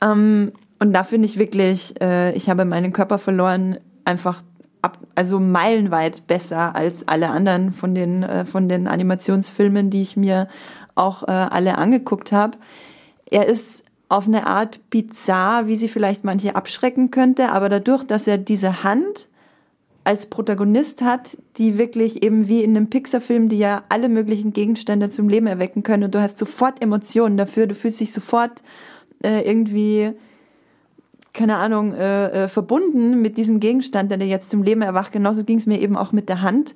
Ähm, 0.01 0.51
und 0.79 0.93
da 0.93 1.03
finde 1.03 1.27
ich 1.27 1.37
wirklich, 1.37 1.99
äh, 2.01 2.33
ich 2.33 2.49
habe 2.49 2.65
meinen 2.65 2.91
Körper 2.91 3.19
verloren, 3.19 3.77
einfach 4.03 4.43
ab, 4.81 4.97
also 5.15 5.39
meilenweit 5.39 6.27
besser 6.27 6.75
als 6.75 7.07
alle 7.07 7.29
anderen 7.29 7.71
von 7.71 7.95
den, 7.95 8.23
äh, 8.23 8.45
von 8.45 8.67
den 8.67 8.87
Animationsfilmen, 8.87 9.89
die 9.89 10.01
ich 10.01 10.17
mir 10.17 10.47
auch 10.95 11.23
äh, 11.23 11.31
alle 11.31 11.77
angeguckt 11.77 12.31
habe. 12.31 12.57
Er 13.29 13.47
ist 13.47 13.83
auf 14.11 14.27
eine 14.27 14.45
Art 14.45 14.81
bizarr, 14.89 15.67
wie 15.67 15.77
sie 15.77 15.87
vielleicht 15.87 16.25
manche 16.25 16.55
abschrecken 16.55 17.11
könnte, 17.11 17.49
aber 17.49 17.69
dadurch, 17.69 18.03
dass 18.03 18.27
er 18.27 18.37
diese 18.37 18.83
Hand 18.83 19.29
als 20.03 20.25
Protagonist 20.25 21.01
hat, 21.01 21.37
die 21.57 21.77
wirklich 21.77 22.21
eben 22.21 22.47
wie 22.47 22.63
in 22.63 22.75
einem 22.75 22.89
Pixar-Film, 22.89 23.47
die 23.47 23.59
ja 23.59 23.83
alle 23.87 24.09
möglichen 24.09 24.51
Gegenstände 24.51 25.11
zum 25.11 25.29
Leben 25.29 25.47
erwecken 25.47 25.83
können 25.83 26.03
und 26.03 26.13
du 26.13 26.21
hast 26.21 26.37
sofort 26.37 26.81
Emotionen 26.81 27.37
dafür, 27.37 27.67
du 27.67 27.75
fühlst 27.75 28.01
dich 28.01 28.11
sofort 28.11 28.63
äh, 29.23 29.47
irgendwie, 29.47 30.11
keine 31.33 31.57
Ahnung, 31.57 31.93
äh, 31.93 32.45
äh, 32.45 32.47
verbunden 32.49 33.21
mit 33.21 33.37
diesem 33.37 33.59
Gegenstand, 33.61 34.11
der 34.11 34.17
dir 34.17 34.27
jetzt 34.27 34.49
zum 34.49 34.63
Leben 34.63 34.81
erwacht. 34.81 35.13
Genauso 35.13 35.45
ging 35.45 35.59
es 35.59 35.67
mir 35.67 35.79
eben 35.79 35.95
auch 35.95 36.11
mit 36.11 36.27
der 36.27 36.41
Hand. 36.41 36.75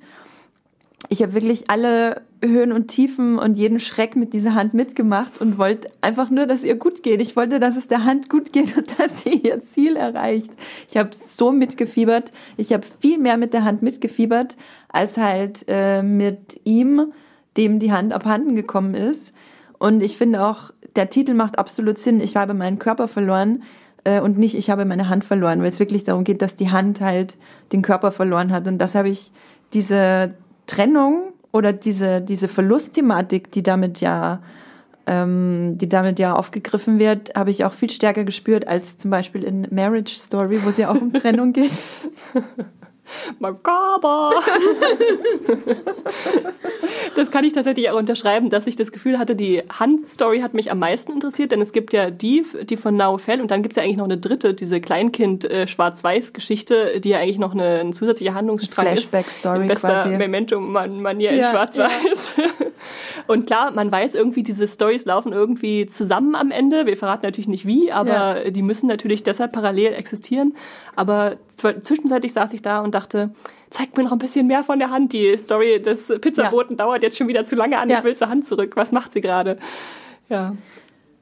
Ich 1.08 1.22
habe 1.22 1.34
wirklich 1.34 1.70
alle 1.70 2.22
Höhen 2.42 2.72
und 2.72 2.88
Tiefen 2.88 3.38
und 3.38 3.56
jeden 3.56 3.80
Schreck 3.80 4.16
mit 4.16 4.32
dieser 4.32 4.54
Hand 4.54 4.74
mitgemacht 4.74 5.40
und 5.40 5.58
wollte 5.58 5.90
einfach 6.00 6.30
nur, 6.30 6.46
dass 6.46 6.64
ihr 6.64 6.76
gut 6.76 7.02
geht. 7.02 7.20
Ich 7.20 7.36
wollte, 7.36 7.60
dass 7.60 7.76
es 7.76 7.86
der 7.86 8.04
Hand 8.04 8.28
gut 8.28 8.52
geht 8.52 8.76
und 8.76 8.88
dass 8.98 9.22
sie 9.22 9.34
ihr 9.34 9.64
Ziel 9.66 9.96
erreicht. 9.96 10.50
Ich 10.88 10.96
habe 10.96 11.10
so 11.14 11.52
mitgefiebert. 11.52 12.32
Ich 12.56 12.72
habe 12.72 12.84
viel 13.00 13.18
mehr 13.18 13.36
mit 13.36 13.52
der 13.52 13.64
Hand 13.64 13.82
mitgefiebert, 13.82 14.56
als 14.88 15.16
halt 15.16 15.64
äh, 15.68 16.02
mit 16.02 16.60
ihm, 16.64 17.12
dem 17.56 17.78
die 17.78 17.92
Hand 17.92 18.12
abhanden 18.12 18.56
gekommen 18.56 18.94
ist. 18.94 19.32
Und 19.78 20.02
ich 20.02 20.16
finde 20.16 20.44
auch, 20.44 20.70
der 20.96 21.10
Titel 21.10 21.34
macht 21.34 21.58
absolut 21.58 21.98
Sinn. 21.98 22.20
Ich 22.20 22.36
habe 22.36 22.54
meinen 22.54 22.78
Körper 22.78 23.06
verloren 23.06 23.62
äh, 24.04 24.20
und 24.20 24.38
nicht, 24.38 24.54
ich 24.54 24.70
habe 24.70 24.86
meine 24.86 25.08
Hand 25.10 25.24
verloren, 25.24 25.60
weil 25.60 25.70
es 25.70 25.78
wirklich 25.78 26.04
darum 26.04 26.24
geht, 26.24 26.40
dass 26.40 26.56
die 26.56 26.70
Hand 26.70 27.00
halt 27.02 27.36
den 27.72 27.82
Körper 27.82 28.12
verloren 28.12 28.50
hat. 28.50 28.66
Und 28.66 28.78
das 28.78 28.94
habe 28.94 29.10
ich, 29.10 29.30
diese 29.72 30.34
Trennung 30.66 31.32
oder 31.52 31.72
diese, 31.72 32.20
diese 32.20 32.48
Verlustthematik, 32.48 33.50
die 33.52 33.62
damit 33.62 34.00
ja 34.00 34.40
ähm, 35.06 35.78
die 35.78 35.88
damit 35.88 36.18
ja 36.18 36.34
aufgegriffen 36.34 36.98
wird, 36.98 37.34
habe 37.34 37.50
ich 37.50 37.64
auch 37.64 37.72
viel 37.72 37.90
stärker 37.90 38.24
gespürt 38.24 38.66
als 38.66 38.96
zum 38.96 39.10
Beispiel 39.10 39.44
in 39.44 39.68
Marriage 39.70 40.16
Story, 40.16 40.58
wo 40.64 40.68
es 40.68 40.78
ja 40.78 40.90
auch 40.90 41.00
um 41.00 41.12
Trennung 41.12 41.52
geht. 41.52 41.80
Makaber! 43.38 44.30
das 47.16 47.30
kann 47.30 47.44
ich 47.44 47.52
tatsächlich 47.52 47.90
auch 47.90 47.98
unterschreiben, 47.98 48.50
dass 48.50 48.66
ich 48.66 48.76
das 48.76 48.92
Gefühl 48.92 49.18
hatte, 49.18 49.36
die 49.36 49.62
Hand-Story 49.68 50.40
hat 50.40 50.54
mich 50.54 50.70
am 50.70 50.78
meisten 50.78 51.12
interessiert, 51.12 51.52
denn 51.52 51.60
es 51.60 51.72
gibt 51.72 51.92
ja 51.92 52.10
die, 52.10 52.44
die 52.64 52.76
von 52.76 52.96
Now 52.96 53.18
Fell 53.18 53.40
und 53.40 53.50
dann 53.50 53.62
gibt 53.62 53.72
es 53.72 53.76
ja 53.76 53.82
eigentlich 53.82 53.96
noch 53.96 54.04
eine 54.04 54.18
dritte, 54.18 54.54
diese 54.54 54.80
Kleinkind-Schwarz-Weiß-Geschichte, 54.80 57.00
die 57.00 57.08
ja 57.10 57.18
eigentlich 57.18 57.38
noch 57.38 57.52
eine, 57.52 57.80
ein 57.80 57.92
zusätzlicher 57.92 58.34
Handlungsstrang 58.34 58.86
ist. 58.86 59.10
Flashback-Story 59.10 59.66
quasi. 59.68 60.16
Memento-Manier 60.16 61.32
ja, 61.32 61.36
in 61.36 61.52
Schwarz-Weiß. 61.52 62.32
Ja. 62.36 62.44
Und 63.26 63.46
klar, 63.46 63.72
man 63.72 63.90
weiß 63.90 64.14
irgendwie, 64.14 64.42
diese 64.42 64.68
Stories 64.68 65.04
laufen 65.04 65.32
irgendwie 65.32 65.86
zusammen 65.86 66.34
am 66.34 66.50
Ende. 66.50 66.86
Wir 66.86 66.96
verraten 66.96 67.26
natürlich 67.26 67.48
nicht 67.48 67.66
wie, 67.66 67.90
aber 67.90 68.44
ja. 68.44 68.50
die 68.50 68.62
müssen 68.62 68.86
natürlich 68.86 69.22
deshalb 69.22 69.52
parallel 69.52 69.94
existieren. 69.94 70.54
Aber 70.94 71.36
zwischenzeitlich 71.56 72.32
saß 72.32 72.52
ich 72.52 72.62
da 72.62 72.80
und 72.80 72.94
dachte, 72.96 73.30
zeig 73.70 73.96
mir 73.96 74.04
noch 74.04 74.12
ein 74.12 74.18
bisschen 74.18 74.46
mehr 74.46 74.64
von 74.64 74.78
der 74.78 74.90
Hand. 74.90 75.12
Die 75.12 75.36
Story 75.36 75.80
des 75.80 76.12
Pizzaboten 76.20 76.72
ja. 76.72 76.84
dauert 76.84 77.02
jetzt 77.02 77.16
schon 77.16 77.28
wieder 77.28 77.44
zu 77.44 77.54
lange 77.54 77.78
an. 77.78 77.88
Ja. 77.88 77.98
Ich 77.98 78.04
will 78.04 78.16
zur 78.16 78.28
Hand 78.28 78.46
zurück. 78.46 78.72
Was 78.76 78.92
macht 78.92 79.12
sie 79.12 79.20
gerade? 79.20 79.58
Ja. 80.28 80.54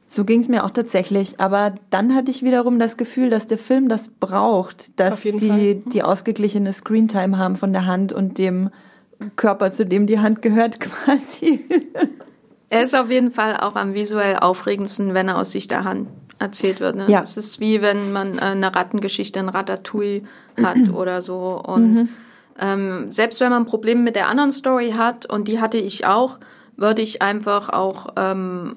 So 0.07 0.25
ging 0.25 0.41
es 0.41 0.49
mir 0.49 0.65
auch 0.65 0.71
tatsächlich. 0.71 1.41
Aber 1.41 1.75
dann 1.91 2.15
hatte 2.15 2.31
ich 2.31 2.43
wiederum 2.43 2.79
das 2.79 2.97
Gefühl, 2.97 3.31
dass 3.31 3.47
der 3.47 3.59
Film 3.59 3.89
das 3.89 4.09
braucht, 4.09 4.99
dass 5.01 5.23
sie 5.23 5.33
Fall. 5.33 5.75
die 5.93 6.03
ausgeglichene 6.03 6.73
Screentime 6.73 7.39
haben 7.39 7.57
von 7.57 7.73
der 7.73 7.87
Hand 7.87 8.13
und 8.13 8.39
dem 8.39 8.71
Körper, 9.37 9.73
zu 9.73 9.85
dem 9.85 10.07
die 10.07 10.21
Hand 10.21 10.43
gehört, 10.43 10.81
quasi. 10.81 11.65
Er 12.69 12.83
ist 12.83 12.95
auf 12.95 13.11
jeden 13.11 13.31
Fall 13.31 13.57
auch 13.57 13.77
am 13.77 13.95
visuell 13.95 14.37
aufregendsten, 14.37 15.15
wenn 15.15 15.29
er 15.29 15.39
aus 15.39 15.51
Sicht 15.51 15.71
der 15.71 15.85
Hand 15.85 16.09
erzählt 16.39 16.81
wird. 16.81 16.97
Ne? 16.97 17.07
Ja. 17.09 17.21
Das 17.21 17.37
ist 17.37 17.61
wie 17.61 17.83
wenn 17.83 18.13
man 18.13 18.39
äh, 18.39 18.43
eine 18.43 18.75
Rattengeschichte 18.75 19.39
in 19.39 19.49
Ratatouille 19.49 20.23
hat 20.63 20.89
oder 20.93 21.23
so. 21.23 21.63
Und 21.65 21.95
mhm. 21.95 22.09
ähm, 22.59 23.13
selbst 23.13 23.41
wenn 23.41 23.51
man 23.51 23.67
Probleme 23.67 24.03
mit 24.03 24.17
der 24.17 24.29
anderen 24.29 24.53
Story 24.53 24.93
hat, 24.97 25.27
und 25.27 25.49
die 25.49 25.61
hatte 25.61 25.79
ich 25.79 26.07
auch, 26.07 26.39
würde 26.77 27.03
ich 27.03 27.23
einfach 27.23 27.69
auch 27.69 28.15
ähm, 28.17 28.77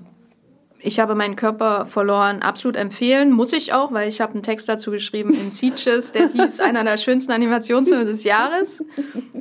ich 0.80 1.00
habe 1.00 1.16
meinen 1.16 1.36
Körper 1.36 1.86
verloren, 1.88 2.42
absolut 2.42 2.78
empfehlen. 2.78 3.32
Muss 3.32 3.52
ich 3.54 3.74
auch, 3.74 3.92
weil 3.92 4.08
ich 4.08 4.22
habe 4.22 4.34
einen 4.34 4.44
Text 4.44 4.70
dazu 4.70 4.92
geschrieben 4.92 5.34
in 5.34 5.50
Sieges, 5.50 6.12
der 6.12 6.28
hieß 6.34 6.60
einer 6.60 6.84
der 6.84 6.98
schönsten 6.98 7.32
Animationsfilme 7.32 8.06
des 8.06 8.24
Jahres. 8.24 8.84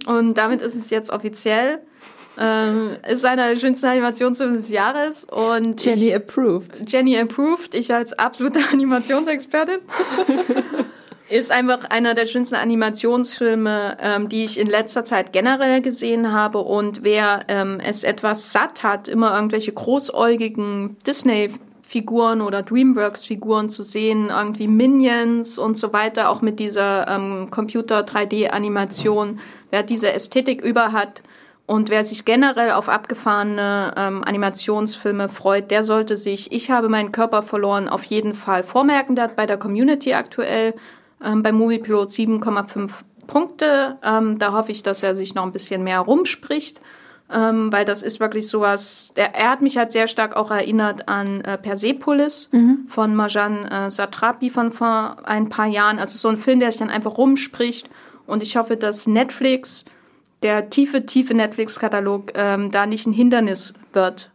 Und 0.07 0.35
damit 0.39 0.62
ist 0.62 0.75
es 0.75 0.91
jetzt 0.91 1.11
offiziell. 1.11 1.81
Ähm, 2.39 2.97
ist 3.09 3.24
einer 3.24 3.49
der 3.49 3.57
schönsten 3.57 3.87
Animationsfilme 3.87 4.57
des 4.57 4.68
Jahres. 4.68 5.24
Und 5.24 5.84
Jenny 5.84 6.09
ich, 6.09 6.14
approved. 6.14 6.84
Jenny 6.87 7.18
approved. 7.18 7.74
Ich 7.74 7.93
als 7.93 8.12
absolute 8.12 8.61
Animationsexpertin. 8.72 9.80
ist 11.28 11.51
einfach 11.51 11.84
einer 11.91 12.14
der 12.14 12.26
schönsten 12.26 12.57
Animationsfilme, 12.57 13.97
ähm, 14.01 14.28
die 14.28 14.45
ich 14.45 14.59
in 14.59 14.66
letzter 14.66 15.03
Zeit 15.05 15.32
generell 15.32 15.80
gesehen 15.80 16.32
habe. 16.32 16.59
Und 16.59 17.03
wer 17.03 17.45
ähm, 17.49 17.80
es 17.80 18.05
etwas 18.05 18.53
satt 18.53 18.82
hat, 18.82 19.09
immer 19.09 19.34
irgendwelche 19.34 19.72
großäugigen 19.72 20.97
Disney-Figuren 21.07 22.43
oder 22.43 22.62
DreamWorks-Figuren 22.62 23.70
zu 23.70 23.82
sehen, 23.82 24.28
irgendwie 24.28 24.68
Minions 24.68 25.59
und 25.59 25.76
so 25.76 25.93
weiter, 25.93 26.28
auch 26.30 26.43
mit 26.43 26.61
dieser 26.61 27.09
ähm, 27.09 27.49
Computer-3D-Animation, 27.51 29.41
wer 29.70 29.82
diese 29.82 30.12
Ästhetik 30.12 30.62
über 30.62 30.93
hat, 30.93 31.22
und 31.67 31.91
wer 31.91 32.05
sich 32.05 32.25
generell 32.25 32.71
auf 32.71 32.89
abgefahrene 32.89 33.93
ähm, 33.97 34.23
Animationsfilme 34.25 35.29
freut, 35.29 35.73
der 35.73 35.83
sollte 35.83 36.17
sich 36.17 36.53
Ich 36.53 36.71
habe 36.71 36.89
meinen 36.89 37.11
Körper 37.11 37.43
verloren 37.43 37.89
auf 37.89 38.05
jeden 38.05 38.35
Fall 38.35 38.62
vormerken. 38.62 39.17
Der 39.17 39.25
hat 39.25 39.37
bei 39.37 39.47
der 39.47 39.57
Community 39.57 40.14
aktuell 40.14 40.75
ähm, 41.25 41.43
beim 41.43 41.57
Moviepilot 41.57 42.09
7,5 42.09 42.91
Punkte. 43.27 43.99
Ähm, 44.05 44.39
da 44.39 44.53
hoffe 44.53 44.71
ich, 44.71 44.85
dass 44.85 45.03
er 45.03 45.17
sich 45.17 45.35
noch 45.35 45.43
ein 45.43 45.51
bisschen 45.51 45.83
mehr 45.83 45.99
rumspricht, 45.99 46.81
ähm, 47.33 47.73
weil 47.73 47.85
das 47.85 48.03
ist 48.05 48.21
wirklich 48.21 48.47
sowas. 48.47 49.12
Der, 49.17 49.35
er 49.35 49.51
hat 49.51 49.61
mich 49.61 49.77
halt 49.77 49.91
sehr 49.91 50.07
stark 50.07 50.37
auch 50.37 50.53
erinnert 50.53 51.09
an 51.09 51.41
äh, 51.41 51.59
Persepolis 51.59 52.49
mhm. 52.53 52.87
von 52.89 53.17
Marjan 53.17 53.64
äh, 53.64 53.91
Satrapi 53.91 54.51
von 54.51 54.71
vor 54.71 55.17
ein 55.25 55.49
paar 55.49 55.67
Jahren. 55.67 55.99
Also 55.99 56.17
so 56.17 56.29
ein 56.29 56.37
Film, 56.37 56.61
der 56.61 56.71
sich 56.71 56.79
dann 56.79 56.91
einfach 56.91 57.19
rumspricht. 57.19 57.91
Und 58.25 58.45
ich 58.45 58.57
hoffe, 58.57 58.77
dass 58.77 59.09
Netflix, 59.09 59.85
der 60.47 60.70
tiefe, 60.70 61.05
tiefe 61.05 61.34
Netflix-Katalog, 61.34 62.32
ähm, 62.36 62.70
da 62.70 62.86
nicht 62.86 63.05
ein 63.05 63.12
Hindernis 63.12 63.74
wird, 63.92 64.30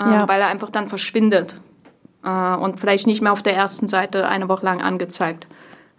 äh, 0.00 0.04
ja. 0.04 0.26
weil 0.26 0.40
er 0.40 0.48
einfach 0.48 0.70
dann 0.70 0.88
verschwindet 0.88 1.60
äh, 2.24 2.56
und 2.56 2.80
vielleicht 2.80 3.06
nicht 3.06 3.20
mehr 3.20 3.32
auf 3.32 3.42
der 3.42 3.54
ersten 3.54 3.86
Seite 3.86 4.26
eine 4.26 4.48
Woche 4.48 4.64
lang 4.64 4.80
angezeigt 4.80 5.46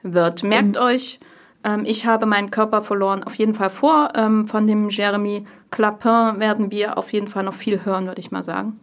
wird. 0.02 0.42
Merkt 0.42 0.78
mhm. 0.78 0.82
euch, 0.82 1.20
ähm, 1.64 1.84
ich 1.86 2.08
habe 2.08 2.26
meinen 2.26 2.50
Körper 2.50 2.82
verloren, 2.82 3.24
auf 3.24 3.36
jeden 3.36 3.54
Fall 3.54 3.70
vor. 3.70 4.14
Ähm, 4.16 4.48
von 4.48 4.66
dem 4.66 4.90
Jeremy 4.90 5.46
Clapin 5.70 6.40
werden 6.40 6.72
wir 6.72 6.98
auf 6.98 7.14
jeden 7.14 7.28
Fall 7.28 7.44
noch 7.44 7.54
viel 7.54 7.86
hören, 7.86 8.08
würde 8.08 8.20
ich 8.20 8.32
mal 8.32 8.44
sagen. 8.44 8.80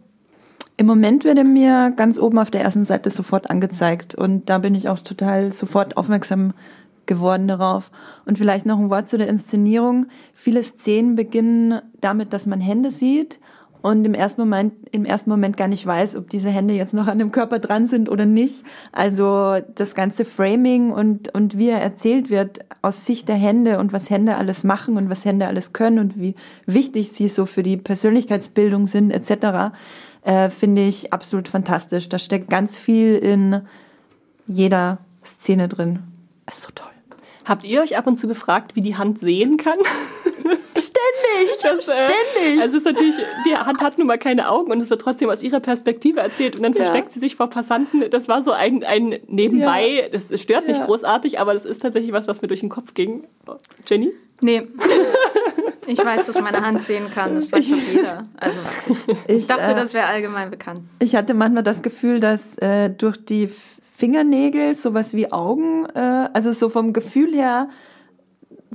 Im 0.77 0.85
Moment 0.85 1.25
wird 1.25 1.37
er 1.37 1.43
mir 1.43 1.91
ganz 1.93 2.17
oben 2.17 2.39
auf 2.39 2.51
der 2.51 2.61
ersten 2.61 2.85
Seite 2.85 3.09
sofort 3.09 3.49
angezeigt 3.49 4.15
und 4.15 4.49
da 4.49 4.59
bin 4.59 4.75
ich 4.75 4.87
auch 4.87 4.99
total 4.99 5.51
sofort 5.51 5.97
aufmerksam 5.97 6.53
geworden 7.09 7.49
darauf. 7.49 7.91
Und 8.25 8.37
vielleicht 8.37 8.65
noch 8.65 8.79
ein 8.79 8.89
Wort 8.89 9.09
zu 9.09 9.17
der 9.17 9.27
Inszenierung. 9.27 10.05
Viele 10.33 10.63
Szenen 10.63 11.15
beginnen 11.15 11.81
damit, 11.99 12.31
dass 12.31 12.45
man 12.45 12.61
Hände 12.61 12.91
sieht 12.91 13.39
und 13.81 14.03
im 14.03 14.13
ersten 14.13 14.41
Moment, 14.41 14.73
im 14.91 15.05
ersten 15.05 15.29
Moment 15.29 15.55
gar 15.55 15.69
nicht 15.69 15.85
weiß, 15.85 16.17
ob 16.17 16.29
diese 16.29 16.49
Hände 16.49 16.73
jetzt 16.73 16.93
noch 16.93 17.07
an 17.07 17.17
dem 17.17 17.31
Körper 17.31 17.59
dran 17.59 17.87
sind 17.87 18.09
oder 18.09 18.25
nicht. 18.25 18.63
Also 18.91 19.57
das 19.75 19.95
ganze 19.95 20.25
Framing 20.25 20.91
und, 20.91 21.33
und 21.33 21.57
wie 21.57 21.69
er 21.69 21.81
erzählt 21.81 22.29
wird 22.29 22.59
aus 22.81 23.05
Sicht 23.05 23.29
der 23.29 23.35
Hände 23.35 23.79
und 23.79 23.93
was 23.93 24.09
Hände 24.09 24.35
alles 24.35 24.63
machen 24.63 24.97
und 24.97 25.09
was 25.09 25.23
Hände 25.23 25.47
alles 25.47 25.71
können 25.71 25.99
und 25.99 26.19
wie 26.19 26.35
wichtig 26.65 27.11
sie 27.11 27.29
so 27.29 27.45
für 27.45 27.63
die 27.63 27.77
Persönlichkeitsbildung 27.77 28.85
sind 28.85 29.11
etc., 29.11 29.73
äh, 30.23 30.49
finde 30.49 30.85
ich 30.85 31.13
absolut 31.13 31.47
fantastisch. 31.47 32.09
Da 32.09 32.19
steckt 32.19 32.49
ganz 32.49 32.77
viel 32.77 33.15
in 33.15 33.61
jeder 34.45 34.97
Szene 35.23 35.69
drin. 35.69 35.99
ist 36.45 36.61
so 36.61 36.69
toll. 36.75 36.98
Habt 37.49 37.63
ihr 37.63 37.81
euch 37.81 37.97
ab 37.97 38.05
und 38.05 38.15
zu 38.15 38.27
gefragt, 38.27 38.75
wie 38.75 38.81
die 38.81 38.95
Hand 38.95 39.17
sehen 39.19 39.57
kann? 39.57 39.77
Ständig, 40.77 41.57
das, 41.63 41.87
äh, 41.87 41.91
ständig. 41.91 42.61
Also 42.61 42.77
es 42.77 42.83
ist 42.83 42.85
natürlich, 42.85 43.15
die 43.45 43.55
Hand 43.55 43.81
hat 43.81 43.97
nun 43.97 44.05
mal 44.05 44.19
keine 44.19 44.49
Augen 44.49 44.71
und 44.71 44.79
es 44.79 44.91
wird 44.91 45.01
trotzdem 45.01 45.31
aus 45.31 45.41
ihrer 45.41 45.59
Perspektive 45.59 46.19
erzählt 46.19 46.55
und 46.55 46.61
dann 46.61 46.73
ja. 46.73 46.83
versteckt 46.83 47.11
sie 47.11 47.19
sich 47.19 47.35
vor 47.35 47.49
Passanten. 47.49 48.07
Das 48.11 48.27
war 48.27 48.43
so 48.43 48.51
ein, 48.51 48.83
ein 48.83 49.19
Nebenbei. 49.27 50.03
Ja. 50.03 50.09
Das 50.09 50.31
stört 50.39 50.67
nicht 50.67 50.79
ja. 50.79 50.85
großartig, 50.85 51.39
aber 51.39 51.53
das 51.53 51.65
ist 51.65 51.81
tatsächlich 51.81 52.13
was, 52.13 52.27
was 52.27 52.43
mir 52.43 52.47
durch 52.47 52.59
den 52.59 52.69
Kopf 52.69 52.93
ging. 52.93 53.27
Jenny? 53.87 54.13
Nee. 54.41 54.67
Ich 55.87 55.97
weiß, 55.97 56.27
dass 56.27 56.39
meine 56.39 56.61
Hand 56.61 56.81
sehen 56.81 57.09
kann. 57.11 57.33
Das 57.33 57.51
weiß 57.51 57.67
doch 57.67 57.77
jeder. 57.91 58.21
Also 58.37 58.59
ich, 59.27 59.37
ich 59.37 59.47
dachte, 59.47 59.71
äh, 59.71 59.73
das 59.73 59.95
wäre 59.95 60.05
allgemein 60.05 60.51
bekannt. 60.51 60.81
Ich 60.99 61.15
hatte 61.15 61.33
manchmal 61.33 61.63
das 61.63 61.81
Gefühl, 61.81 62.19
dass 62.19 62.59
äh, 62.59 62.91
durch 62.91 63.17
die 63.25 63.49
Fingernägel 63.99 64.75
sowas 64.75 65.13
wie 65.13 65.29
Augen, 65.33 65.85
äh, 65.93 66.29
also 66.31 66.53
so 66.53 66.69
vom 66.69 66.93
Gefühl 66.93 67.35
her 67.35 67.67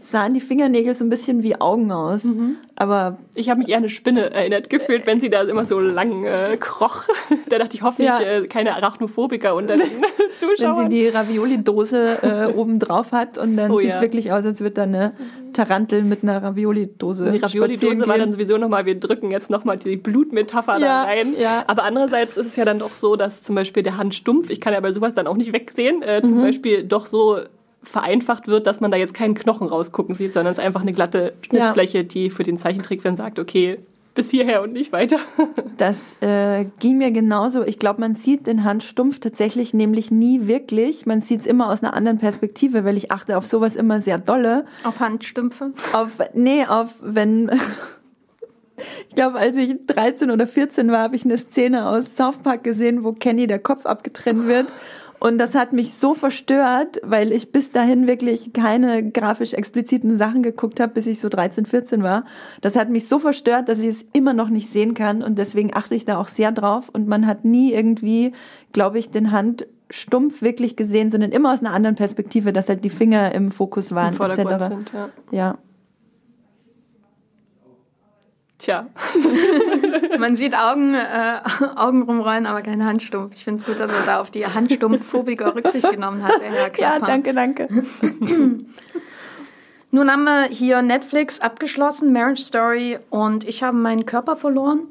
sahen 0.00 0.34
die 0.34 0.40
Fingernägel 0.40 0.94
so 0.94 1.04
ein 1.04 1.08
bisschen 1.08 1.42
wie 1.42 1.60
Augen 1.60 1.92
aus. 1.92 2.24
Mhm. 2.24 2.56
Aber 2.74 3.18
ich 3.34 3.48
habe 3.48 3.58
mich 3.58 3.68
eher 3.68 3.76
an 3.76 3.84
eine 3.84 3.90
Spinne 3.90 4.30
erinnert 4.32 4.68
gefühlt, 4.68 5.06
wenn 5.06 5.20
sie 5.20 5.30
da 5.30 5.42
immer 5.42 5.64
so 5.64 5.78
lang 5.78 6.24
äh, 6.24 6.56
kroch. 6.58 7.04
da 7.48 7.58
dachte 7.58 7.76
ich 7.76 7.82
hoffentlich 7.82 8.08
ja. 8.08 8.20
äh, 8.20 8.46
keine 8.46 8.74
Arachnophobiker 8.74 9.54
unter 9.54 9.76
den 9.76 9.90
Zuschauern. 10.38 10.76
Wenn 10.84 10.90
sie 10.90 10.98
die 10.98 11.08
Ravioli-Dose 11.08 12.18
äh, 12.22 12.52
oben 12.56 12.80
drauf 12.80 13.12
hat 13.12 13.38
und 13.38 13.56
dann 13.56 13.70
oh, 13.70 13.78
sieht 13.78 13.90
es 13.90 13.96
ja. 13.96 14.02
wirklich 14.02 14.32
aus, 14.32 14.44
als 14.44 14.60
würde 14.60 14.74
da 14.74 14.82
eine 14.82 15.12
Tarantel 15.52 16.02
mit 16.02 16.24
einer 16.24 16.42
Ravioli-Dose 16.42 17.30
Die 17.30 17.38
Ravioli-Dose 17.38 18.08
war 18.08 18.18
dann 18.18 18.32
sowieso 18.32 18.58
nochmal, 18.58 18.86
wir 18.86 18.98
drücken 18.98 19.30
jetzt 19.30 19.48
nochmal 19.48 19.78
die 19.78 19.96
Blutmetapher 19.96 20.78
ja, 20.78 20.80
da 20.80 21.02
rein. 21.04 21.34
Aber 21.68 21.84
andererseits 21.84 22.36
ist 22.36 22.46
es 22.46 22.56
ja 22.56 22.64
dann 22.64 22.80
doch 22.80 22.96
so, 22.96 23.14
dass 23.14 23.44
zum 23.44 23.54
Beispiel 23.54 23.84
der 23.84 23.96
Handstumpf, 23.96 24.50
ich 24.50 24.60
kann 24.60 24.72
ja 24.72 24.80
bei 24.80 24.90
sowas 24.90 25.14
dann 25.14 25.28
auch 25.28 25.36
nicht 25.36 25.52
wegsehen, 25.52 26.02
äh, 26.02 26.20
zum 26.22 26.38
mhm. 26.38 26.42
Beispiel 26.42 26.84
doch 26.84 27.06
so 27.06 27.38
vereinfacht 27.84 28.48
wird, 28.48 28.66
dass 28.66 28.80
man 28.80 28.90
da 28.90 28.96
jetzt 28.96 29.14
keinen 29.14 29.34
Knochen 29.34 29.68
rausgucken 29.68 30.14
sieht, 30.14 30.32
sondern 30.32 30.52
es 30.52 30.58
ist 30.58 30.64
einfach 30.64 30.82
eine 30.82 30.92
glatte 30.92 31.34
Schnittfläche, 31.42 31.98
ja. 31.98 32.04
die 32.04 32.30
für 32.30 32.42
den 32.42 32.58
Zeichentrickfilm 32.58 33.16
sagt, 33.16 33.38
okay, 33.38 33.78
bis 34.14 34.30
hierher 34.30 34.62
und 34.62 34.72
nicht 34.72 34.92
weiter. 34.92 35.18
Das 35.76 36.14
äh, 36.20 36.66
ging 36.78 36.98
mir 36.98 37.10
genauso. 37.10 37.64
Ich 37.64 37.80
glaube, 37.80 38.00
man 38.00 38.14
sieht 38.14 38.46
den 38.46 38.62
Handstumpf 38.62 39.18
tatsächlich 39.18 39.74
nämlich 39.74 40.12
nie 40.12 40.46
wirklich. 40.46 41.04
Man 41.04 41.20
sieht 41.20 41.40
es 41.40 41.46
immer 41.46 41.68
aus 41.68 41.82
einer 41.82 41.94
anderen 41.94 42.18
Perspektive, 42.18 42.84
weil 42.84 42.96
ich 42.96 43.10
achte 43.10 43.36
auf 43.36 43.44
sowas 43.44 43.74
immer 43.74 44.00
sehr 44.00 44.18
dolle. 44.18 44.66
Auf 44.84 45.00
Handstümpfe? 45.00 45.72
Auf, 45.92 46.10
nee, 46.32 46.64
auf, 46.64 46.94
wenn... 47.00 47.50
Ich 49.08 49.14
glaube, 49.14 49.38
als 49.38 49.56
ich 49.56 49.86
13 49.86 50.32
oder 50.32 50.48
14 50.48 50.90
war, 50.90 50.98
habe 50.98 51.14
ich 51.14 51.24
eine 51.24 51.38
Szene 51.38 51.88
aus 51.88 52.16
South 52.16 52.38
Park 52.42 52.64
gesehen, 52.64 53.04
wo 53.04 53.12
Kenny 53.12 53.46
der 53.46 53.60
Kopf 53.60 53.86
abgetrennt 53.86 54.48
wird. 54.48 54.66
Und 55.20 55.38
das 55.38 55.54
hat 55.54 55.72
mich 55.72 55.94
so 55.94 56.14
verstört, 56.14 57.00
weil 57.02 57.32
ich 57.32 57.52
bis 57.52 57.72
dahin 57.72 58.06
wirklich 58.06 58.52
keine 58.52 59.10
grafisch 59.10 59.54
expliziten 59.54 60.18
Sachen 60.18 60.42
geguckt 60.42 60.80
habe, 60.80 60.92
bis 60.92 61.06
ich 61.06 61.20
so 61.20 61.28
13, 61.28 61.66
14 61.66 62.02
war. 62.02 62.24
Das 62.60 62.76
hat 62.76 62.90
mich 62.90 63.08
so 63.08 63.18
verstört, 63.18 63.68
dass 63.68 63.78
ich 63.78 63.88
es 63.88 64.04
immer 64.12 64.34
noch 64.34 64.48
nicht 64.48 64.70
sehen 64.70 64.94
kann. 64.94 65.22
Und 65.22 65.38
deswegen 65.38 65.74
achte 65.74 65.94
ich 65.94 66.04
da 66.04 66.18
auch 66.18 66.28
sehr 66.28 66.52
drauf. 66.52 66.88
Und 66.90 67.08
man 67.08 67.26
hat 67.26 67.44
nie 67.44 67.72
irgendwie, 67.72 68.32
glaube 68.72 68.98
ich, 68.98 69.10
den 69.10 69.32
Handstumpf 69.32 70.42
wirklich 70.42 70.76
gesehen, 70.76 71.10
sondern 71.10 71.32
immer 71.32 71.52
aus 71.52 71.60
einer 71.60 71.72
anderen 71.72 71.96
Perspektive, 71.96 72.52
dass 72.52 72.68
halt 72.68 72.84
die 72.84 72.90
Finger 72.90 73.34
im 73.34 73.50
Fokus 73.50 73.94
waren. 73.94 74.08
Im 74.08 74.14
Vordergrund 74.14 74.60
sind, 74.60 74.92
ja. 74.92 75.08
ja. 75.30 75.58
Tja. 78.58 78.86
Man 80.18 80.34
sieht 80.34 80.56
Augen, 80.56 80.94
äh, 80.94 81.40
Augen 81.74 82.02
rumrollen, 82.02 82.46
aber 82.46 82.62
kein 82.62 82.84
Handstumpf. 82.84 83.34
Ich 83.34 83.44
finde 83.44 83.62
es 83.62 83.66
gut, 83.66 83.80
dass 83.80 83.92
er 83.92 84.06
da 84.06 84.20
auf 84.20 84.30
die 84.30 84.46
Handstumpfphobiker 84.46 85.54
Rücksicht 85.54 85.90
genommen 85.90 86.22
hat, 86.22 86.40
der 86.40 86.52
Herr 86.52 86.70
Klapper. 86.70 87.00
Ja, 87.00 87.06
danke, 87.06 87.34
danke. 87.34 87.68
Nun 89.90 90.10
haben 90.10 90.24
wir 90.24 90.44
hier 90.44 90.82
Netflix 90.82 91.40
abgeschlossen, 91.40 92.12
Marriage 92.12 92.42
Story, 92.42 92.98
und 93.10 93.44
ich 93.46 93.62
habe 93.62 93.76
meinen 93.76 94.06
Körper 94.06 94.36
verloren. 94.36 94.88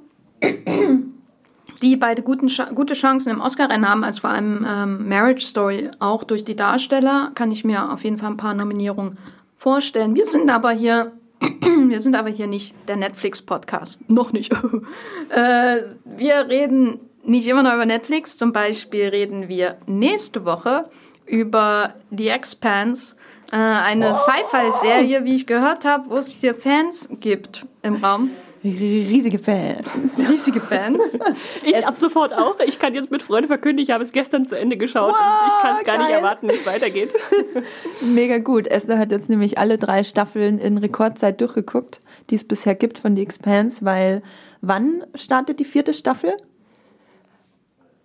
die 1.81 1.95
beide 1.97 2.21
guten, 2.21 2.49
gute 2.75 2.93
Chancen 2.93 3.29
im 3.29 3.41
Oscar-Rennen 3.41 3.87
haben, 3.87 4.03
als 4.03 4.19
vor 4.19 4.29
allem 4.29 4.65
ähm, 4.69 5.09
Marriage 5.09 5.45
Story, 5.45 5.89
auch 5.99 6.23
durch 6.23 6.43
die 6.43 6.55
Darsteller, 6.55 7.31
kann 7.35 7.51
ich 7.51 7.63
mir 7.65 7.91
auf 7.91 8.03
jeden 8.03 8.17
Fall 8.17 8.31
ein 8.31 8.37
paar 8.37 8.53
Nominierungen 8.53 9.17
vorstellen. 9.57 10.15
Wir 10.15 10.25
sind 10.25 10.49
aber 10.49 10.71
hier 10.71 11.13
wir 11.89 11.99
sind 11.99 12.15
aber 12.15 12.29
hier 12.29 12.47
nicht 12.47 12.75
der 12.87 12.95
Netflix-Podcast. 12.95 14.09
Noch 14.09 14.31
nicht. 14.31 14.51
äh, 15.29 15.81
wir 16.05 16.47
reden 16.49 16.99
nicht 17.23 17.47
immer 17.47 17.63
nur 17.63 17.73
über 17.73 17.85
Netflix. 17.85 18.37
Zum 18.37 18.53
Beispiel 18.53 19.07
reden 19.07 19.47
wir 19.47 19.77
nächste 19.85 20.45
Woche 20.45 20.89
über 21.25 21.95
The 22.11 22.29
Expanse, 22.29 23.15
äh, 23.51 23.55
eine 23.55 24.09
oh. 24.09 24.13
Sci-Fi-Serie, 24.13 25.25
wie 25.25 25.35
ich 25.35 25.47
gehört 25.47 25.85
habe, 25.85 26.09
wo 26.09 26.17
es 26.17 26.33
hier 26.33 26.53
Fans 26.53 27.09
gibt 27.19 27.65
im 27.81 27.95
Raum. 28.03 28.31
Riesige 28.63 29.39
Fans. 29.39 29.85
Riesige 30.17 30.61
Fans. 30.61 31.01
ich 31.65 31.85
ab 31.85 31.97
sofort 31.97 32.33
auch. 32.33 32.59
Ich 32.65 32.79
kann 32.79 32.95
jetzt 32.95 33.11
mit 33.11 33.21
Freude 33.21 33.47
verkünden, 33.47 33.83
ich 33.83 33.91
habe 33.91 34.03
es 34.03 34.13
gestern 34.13 34.47
zu 34.47 34.57
Ende 34.57 34.77
geschaut 34.77 35.11
wow, 35.11 35.19
und 35.19 35.47
ich 35.47 35.61
kann 35.61 35.77
es 35.77 35.83
gar 35.83 35.97
geil. 35.97 36.05
nicht 36.05 36.15
erwarten, 36.15 36.49
wie 36.49 36.53
es 36.53 36.65
weitergeht. 36.65 37.13
Mega 38.01 38.37
gut. 38.37 38.67
Esther 38.67 38.97
hat 38.97 39.11
jetzt 39.11 39.29
nämlich 39.29 39.57
alle 39.57 39.77
drei 39.77 40.05
Staffeln 40.05 40.59
in 40.59 40.77
Rekordzeit 40.77 41.41
durchgeguckt, 41.41 41.99
die 42.29 42.35
es 42.35 42.45
bisher 42.45 42.75
gibt 42.75 42.99
von 42.99 43.17
The 43.17 43.21
Expanse, 43.21 43.83
weil 43.83 44.23
wann 44.61 45.03
startet 45.13 45.59
die 45.59 45.65
vierte 45.65 45.93
Staffel? 45.93 46.31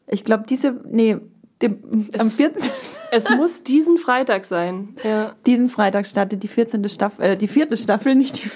Ich 0.08 0.24
glaube, 0.24 0.44
diese, 0.48 0.80
nee, 0.90 1.18
dem, 1.62 2.08
am 2.18 2.28
14. 2.28 2.70
Es 3.10 3.30
muss 3.30 3.62
diesen 3.62 3.98
Freitag 3.98 4.44
sein. 4.44 4.96
Ja. 5.02 5.34
Diesen 5.46 5.68
Freitag 5.68 6.06
startet 6.06 6.42
die 6.42 6.48
14. 6.48 6.88
Staffel, 6.88 7.24
äh, 7.24 7.36
die 7.36 7.48
vierte 7.48 7.76
Staffel, 7.76 8.14
nicht 8.14 8.44
die. 8.44 8.50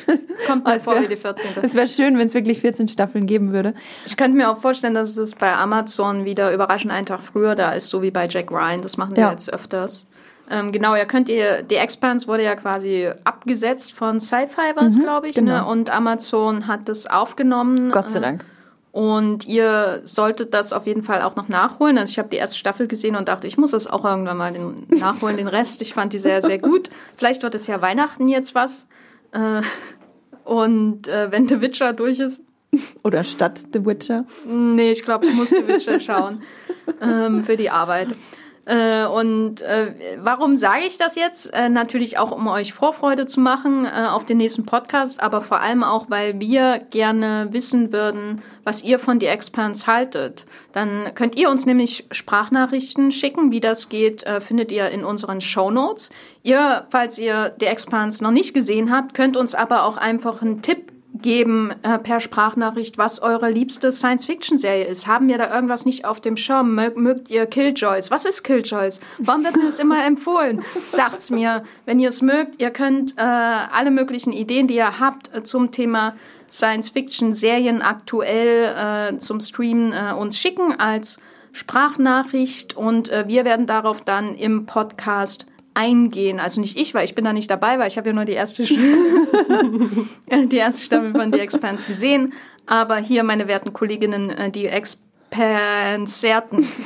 Kommt 0.46 0.64
mir 0.66 0.80
vor 0.80 1.00
wie 1.00 1.06
die 1.06 1.16
14. 1.16 1.62
Es 1.62 1.74
wäre 1.74 1.88
schön, 1.88 2.18
wenn 2.18 2.28
es 2.28 2.34
wirklich 2.34 2.60
14 2.60 2.88
Staffeln 2.88 3.26
geben 3.26 3.52
würde. 3.52 3.74
Ich 4.06 4.16
könnte 4.16 4.36
mir 4.36 4.50
auch 4.50 4.58
vorstellen, 4.58 4.94
dass 4.94 5.16
es 5.16 5.34
bei 5.34 5.54
Amazon 5.54 6.24
wieder 6.24 6.52
überraschend 6.52 6.92
einen 6.92 7.06
Tag 7.06 7.20
früher 7.20 7.54
da 7.54 7.72
ist, 7.72 7.88
so 7.88 8.02
wie 8.02 8.10
bei 8.10 8.26
Jack 8.28 8.50
Ryan. 8.50 8.82
Das 8.82 8.96
machen 8.96 9.14
sie 9.14 9.20
ja. 9.20 9.30
jetzt 9.30 9.52
öfters. 9.52 10.06
Ähm, 10.50 10.72
genau, 10.72 10.94
ja, 10.96 11.04
könnt 11.04 11.28
ihr, 11.28 11.62
die 11.62 11.76
Expanse 11.76 12.26
wurde 12.26 12.44
ja 12.44 12.56
quasi 12.56 13.08
abgesetzt 13.24 13.92
von 13.92 14.20
Sci-Fi, 14.20 14.76
war 14.76 14.86
es, 14.86 14.96
mhm, 14.96 15.02
glaube 15.02 15.28
ich, 15.28 15.34
genau. 15.34 15.52
ne? 15.52 15.64
und 15.64 15.90
Amazon 15.90 16.66
hat 16.66 16.88
das 16.88 17.06
aufgenommen. 17.06 17.90
Gott 17.90 18.10
sei 18.10 18.20
Dank. 18.20 18.44
Und 18.92 19.46
ihr 19.48 20.02
solltet 20.04 20.52
das 20.52 20.74
auf 20.74 20.86
jeden 20.86 21.02
Fall 21.02 21.22
auch 21.22 21.34
noch 21.34 21.48
nachholen. 21.48 21.96
Also 21.96 22.10
ich 22.10 22.18
habe 22.18 22.28
die 22.28 22.36
erste 22.36 22.58
Staffel 22.58 22.86
gesehen 22.86 23.16
und 23.16 23.26
dachte, 23.26 23.46
ich 23.46 23.56
muss 23.56 23.70
das 23.70 23.86
auch 23.86 24.04
irgendwann 24.04 24.36
mal 24.36 24.52
den, 24.52 24.86
nachholen, 24.88 25.38
den 25.38 25.48
Rest. 25.48 25.80
Ich 25.80 25.94
fand 25.94 26.12
die 26.12 26.18
sehr, 26.18 26.42
sehr 26.42 26.58
gut. 26.58 26.90
Vielleicht 27.16 27.42
wird 27.42 27.54
es 27.54 27.66
ja 27.66 27.80
Weihnachten 27.80 28.28
jetzt 28.28 28.54
was. 28.54 28.86
Äh, 29.32 29.62
und 30.44 31.08
äh, 31.08 31.32
wenn 31.32 31.48
The 31.48 31.62
Witcher 31.62 31.94
durch 31.94 32.20
ist. 32.20 32.42
Oder 33.02 33.24
statt 33.24 33.62
The 33.72 33.84
Witcher? 33.84 34.26
Nee, 34.46 34.92
ich 34.92 35.02
glaube, 35.04 35.26
ich 35.26 35.34
muss 35.34 35.48
The 35.48 35.66
Witcher 35.66 35.98
schauen 35.98 36.42
ähm, 37.00 37.44
für 37.44 37.56
die 37.56 37.70
Arbeit. 37.70 38.08
Äh, 38.64 39.06
und 39.06 39.60
äh, 39.60 39.92
warum 40.18 40.56
sage 40.56 40.84
ich 40.86 40.96
das 40.96 41.16
jetzt? 41.16 41.52
Äh, 41.52 41.68
natürlich 41.68 42.18
auch, 42.18 42.30
um 42.30 42.46
euch 42.46 42.72
Vorfreude 42.72 43.26
zu 43.26 43.40
machen 43.40 43.86
äh, 43.86 44.06
auf 44.06 44.24
den 44.24 44.36
nächsten 44.36 44.64
Podcast, 44.64 45.20
aber 45.20 45.40
vor 45.40 45.60
allem 45.60 45.82
auch, 45.82 46.10
weil 46.10 46.38
wir 46.38 46.78
gerne 46.78 47.48
wissen 47.50 47.92
würden, 47.92 48.42
was 48.62 48.84
ihr 48.84 49.00
von 49.00 49.18
The 49.18 49.26
Expanse 49.26 49.88
haltet. 49.88 50.46
Dann 50.72 51.10
könnt 51.16 51.34
ihr 51.34 51.50
uns 51.50 51.66
nämlich 51.66 52.06
Sprachnachrichten 52.12 53.10
schicken. 53.10 53.50
Wie 53.50 53.60
das 53.60 53.88
geht, 53.88 54.22
äh, 54.22 54.40
findet 54.40 54.70
ihr 54.70 54.90
in 54.90 55.04
unseren 55.04 55.40
Show 55.40 55.72
Notes. 55.72 56.10
Ihr, 56.44 56.86
falls 56.90 57.18
ihr 57.18 57.54
The 57.58 57.66
Expanse 57.66 58.22
noch 58.22 58.30
nicht 58.30 58.54
gesehen 58.54 58.92
habt, 58.94 59.14
könnt 59.14 59.36
uns 59.36 59.56
aber 59.56 59.82
auch 59.84 59.96
einfach 59.96 60.40
einen 60.40 60.62
Tipp 60.62 60.92
geben 61.14 61.72
äh, 61.82 61.98
per 61.98 62.20
Sprachnachricht, 62.20 62.98
was 62.98 63.20
eure 63.20 63.50
liebste 63.50 63.92
Science-Fiction-Serie 63.92 64.84
ist. 64.84 65.06
Haben 65.06 65.28
wir 65.28 65.38
da 65.38 65.54
irgendwas 65.54 65.84
nicht 65.84 66.04
auf 66.04 66.20
dem 66.20 66.36
Schirm? 66.36 66.74
Mögt, 66.74 67.30
ihr 67.30 67.46
Killjoys? 67.46 68.10
Was 68.10 68.24
ist 68.24 68.42
Killjoys? 68.42 69.00
Warum 69.18 69.44
wird 69.44 69.56
mir 69.56 69.64
das 69.64 69.78
immer 69.78 70.04
empfohlen? 70.04 70.62
Sagt's 70.82 71.30
mir. 71.30 71.64
Wenn 71.84 72.00
ihr 72.00 72.08
es 72.08 72.22
mögt, 72.22 72.60
ihr 72.60 72.70
könnt 72.70 73.18
äh, 73.18 73.22
alle 73.22 73.90
möglichen 73.90 74.32
Ideen, 74.32 74.68
die 74.68 74.76
ihr 74.76 75.00
habt 75.00 75.34
äh, 75.34 75.42
zum 75.42 75.70
Thema 75.70 76.14
Science-Fiction-Serien 76.50 77.82
aktuell 77.82 79.12
äh, 79.14 79.18
zum 79.18 79.40
Streamen 79.40 79.92
äh, 79.92 80.12
uns 80.12 80.38
schicken 80.38 80.78
als 80.78 81.18
Sprachnachricht 81.52 82.76
und 82.76 83.10
äh, 83.10 83.24
wir 83.26 83.44
werden 83.44 83.66
darauf 83.66 84.00
dann 84.00 84.34
im 84.34 84.66
Podcast 84.66 85.46
eingehen. 85.74 86.40
Also 86.40 86.60
nicht 86.60 86.76
ich, 86.76 86.94
weil 86.94 87.04
ich 87.04 87.14
bin 87.14 87.24
da 87.24 87.32
nicht 87.32 87.48
dabei, 87.50 87.78
weil 87.78 87.88
ich 87.88 87.96
habe 87.96 88.08
ja 88.08 88.14
nur 88.14 88.24
die 88.24 88.32
erste, 88.32 88.64
die 88.64 90.56
erste 90.56 90.82
Staffel 90.82 91.12
von 91.12 91.32
The 91.32 91.38
Expanse 91.40 91.86
gesehen. 91.86 92.34
Aber 92.66 92.96
hier 92.96 93.22
meine 93.24 93.48
werten 93.48 93.72
Kolleginnen, 93.72 94.30
äh, 94.30 94.50
die 94.50 94.66
Expanserten. 94.66 96.66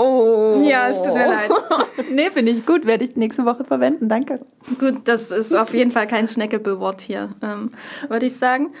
Oh. 0.00 0.62
Ja, 0.64 0.88
es 0.88 1.02
tut 1.02 1.12
mir 1.12 1.26
leid. 1.26 1.50
nee, 2.12 2.30
finde 2.30 2.52
ich 2.52 2.64
gut. 2.64 2.86
Werde 2.86 3.02
ich 3.02 3.16
nächste 3.16 3.44
Woche 3.44 3.64
verwenden. 3.64 4.08
Danke. 4.08 4.38
Gut, 4.78 5.00
das 5.06 5.32
ist 5.32 5.52
auf 5.52 5.74
jeden 5.74 5.90
Fall 5.90 6.06
kein 6.06 6.28
Snackable-Wort 6.28 7.00
hier, 7.00 7.30
ähm, 7.42 7.72
würde 8.08 8.26
ich 8.26 8.36
sagen. 8.36 8.72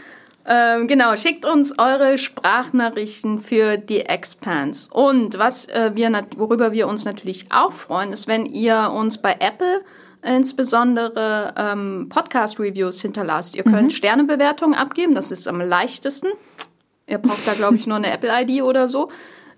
Ähm, 0.50 0.86
genau, 0.86 1.14
schickt 1.14 1.44
uns 1.44 1.78
eure 1.78 2.16
Sprachnachrichten 2.16 3.38
für 3.38 3.76
die 3.76 4.00
Expanse. 4.00 4.88
Und 4.90 5.38
was 5.38 5.68
äh, 5.68 5.90
wir, 5.94 6.10
worüber 6.38 6.72
wir 6.72 6.88
uns 6.88 7.04
natürlich 7.04 7.52
auch 7.52 7.72
freuen, 7.72 8.12
ist, 8.12 8.28
wenn 8.28 8.46
ihr 8.46 8.90
uns 8.94 9.18
bei 9.18 9.36
Apple 9.40 9.82
insbesondere 10.22 11.52
ähm, 11.54 12.08
Podcast-Reviews 12.08 13.02
hinterlasst. 13.02 13.56
Ihr 13.56 13.62
könnt 13.62 13.82
mhm. 13.82 13.90
Sternebewertungen 13.90 14.74
abgeben, 14.74 15.14
das 15.14 15.30
ist 15.30 15.46
am 15.46 15.60
leichtesten. 15.60 16.28
Ihr 17.06 17.18
braucht 17.18 17.46
da, 17.46 17.52
glaube 17.52 17.76
ich, 17.76 17.86
nur 17.86 17.96
eine 17.96 18.10
Apple-ID 18.10 18.62
oder 18.62 18.88
so. 18.88 19.10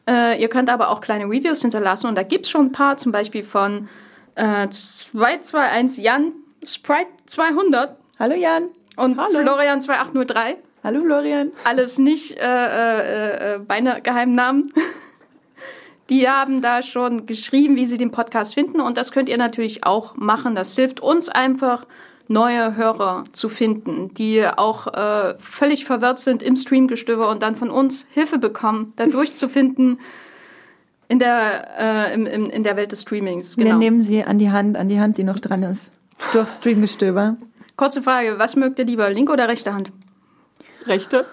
Äh, 0.09 0.43
ihr 0.43 0.49
könnt 0.49 0.71
aber 0.71 0.89
auch 0.89 1.01
kleine 1.01 1.27
Reviews 1.27 1.63
hinterlassen 1.63 2.09
und 2.09 2.17
da 2.17 2.25
gibt 2.25 2.47
es 2.47 2.51
schon 2.51 2.67
ein 2.67 2.73
paar, 2.73 2.97
zum 2.97 3.13
Beispiel 3.13 3.45
von 3.45 3.89
äh, 4.35 4.69
221 4.69 6.03
Jan 6.03 6.33
Sprite 6.65 7.11
200. 7.27 7.97
Hallo 8.19 8.35
Jan. 8.35 8.69
Und 8.97 9.19
Hallo. 9.19 9.41
Florian 9.41 9.81
2803. 9.81 10.57
Hallo 10.83 11.03
Florian. 11.03 11.51
Alles 11.65 11.99
nicht 11.99 12.39
äh, 12.39 12.43
äh, 12.43 13.55
äh, 13.55 13.59
beinahe 13.59 14.01
Geheimnamen. 14.01 14.73
Die 16.09 16.27
haben 16.27 16.63
da 16.63 16.83
schon 16.83 17.27
geschrieben, 17.27 17.77
wie 17.77 17.87
sie 17.87 17.99
den 17.99 18.11
Podcast 18.11 18.55
finden 18.55 18.81
und 18.81 18.97
das 18.97 19.13
könnt 19.13 19.29
ihr 19.29 19.37
natürlich 19.37 19.85
auch 19.85 20.17
machen. 20.17 20.57
Das 20.57 20.75
hilft 20.75 21.01
uns 21.01 21.29
einfach, 21.29 21.87
neue 22.27 22.77
Hörer 22.77 23.25
zu 23.33 23.49
finden, 23.49 24.15
die 24.15 24.45
auch 24.45 24.87
äh, 24.87 25.35
völlig 25.39 25.85
verwirrt 25.85 26.19
sind 26.19 26.43
im 26.43 26.57
Streamgestöber 26.57 27.29
und 27.29 27.43
dann 27.43 27.57
von 27.57 27.71
uns 27.71 28.07
Hilfe 28.11 28.39
bekommen, 28.39 28.93
da 28.97 29.07
durchzufinden 29.07 30.01
in 31.09 31.19
der, 31.19 32.11
äh, 32.11 32.15
im, 32.15 32.27
in 32.27 32.63
der 32.63 32.77
Welt 32.77 32.93
des 32.93 33.03
Streamings. 33.03 33.57
Genau. 33.57 33.71
Wir 33.71 33.77
nehmen 33.77 34.01
sie 34.01 34.25
an 34.25 34.39
die 34.39 34.51
Hand, 34.51 34.77
an 34.77 34.89
die 34.89 35.01
Hand, 35.01 35.19
die 35.19 35.25
noch 35.25 35.41
dran 35.41 35.63
ist. 35.65 35.93
Durch 36.33 36.49
Streamgestöber. 36.49 37.37
Kurze 37.77 38.03
Frage, 38.03 38.39
was 38.39 38.57
mögt 38.57 38.79
ihr 38.79 38.85
lieber, 38.85 39.11
linke 39.11 39.33
oder 39.33 39.49
rechte 39.49 39.75
Hand? 39.75 39.93
Rechte. 40.87 41.27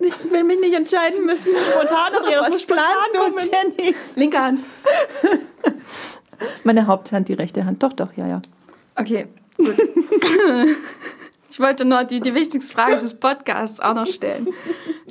Ich 0.00 0.32
will 0.32 0.44
mich 0.44 0.60
nicht 0.60 0.74
entscheiden 0.74 1.24
müssen. 1.26 1.52
Spontan, 1.70 2.14
Andrea, 2.14 2.42
Was 2.42 2.64
planst 2.64 2.86
du, 3.14 3.50
Jenny? 3.50 3.94
Linke 4.14 4.38
Hand. 4.38 4.60
Meine 6.64 6.86
Haupthand, 6.86 7.28
die 7.28 7.34
rechte 7.34 7.64
Hand. 7.64 7.82
Doch, 7.82 7.92
doch, 7.92 8.12
ja, 8.16 8.26
ja. 8.26 8.42
Okay, 8.94 9.28
gut. 9.56 9.76
ich 11.50 11.58
wollte 11.58 11.84
nur 11.84 12.04
die, 12.04 12.20
die 12.20 12.34
wichtigste 12.34 12.72
Frage 12.72 12.98
des 12.98 13.14
Podcasts 13.14 13.80
auch 13.80 13.94
noch 13.94 14.06
stellen. 14.06 14.48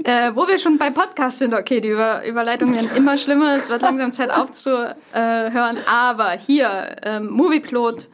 Äh, 0.03 0.31
wo 0.35 0.47
wir 0.47 0.57
schon 0.57 0.77
bei 0.77 0.89
Podcasts 0.89 1.39
sind, 1.39 1.53
okay, 1.53 1.81
die 1.81 1.89
Über 1.89 2.25
Überleitungen 2.25 2.75
werden 2.75 2.95
immer 2.95 3.17
schlimmer, 3.17 3.55
es 3.55 3.69
wird 3.69 3.81
langsam 3.81 4.11
Zeit 4.11 4.31
aufzuhören, 4.31 5.77
aber 5.85 6.31
hier, 6.31 6.95
ähm, 7.03 7.27
Movieplot, 7.29 8.07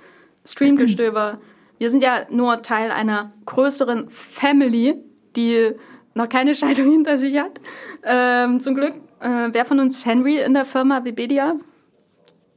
Streamgestöber, 0.46 1.40
wir 1.84 1.90
sind 1.90 2.02
ja 2.02 2.26
nur 2.30 2.62
Teil 2.62 2.92
einer 2.92 3.34
größeren 3.46 4.10
Family, 4.10 4.96
die 5.36 5.72
noch 6.14 6.30
keine 6.30 6.56
Scheidung 6.60 6.90
hinter 6.90 7.18
sich 7.18 7.38
hat. 7.38 7.60
Ähm, 8.06 8.62
zum 8.62 8.76
Glück. 8.76 8.94
Äh, 9.20 9.50
wer 9.52 9.66
von 9.66 9.82
uns 9.82 10.06
Henry 10.06 10.38
in 10.38 10.54
der 10.54 10.64
Firma 10.64 11.04
Webedia? 11.04 11.56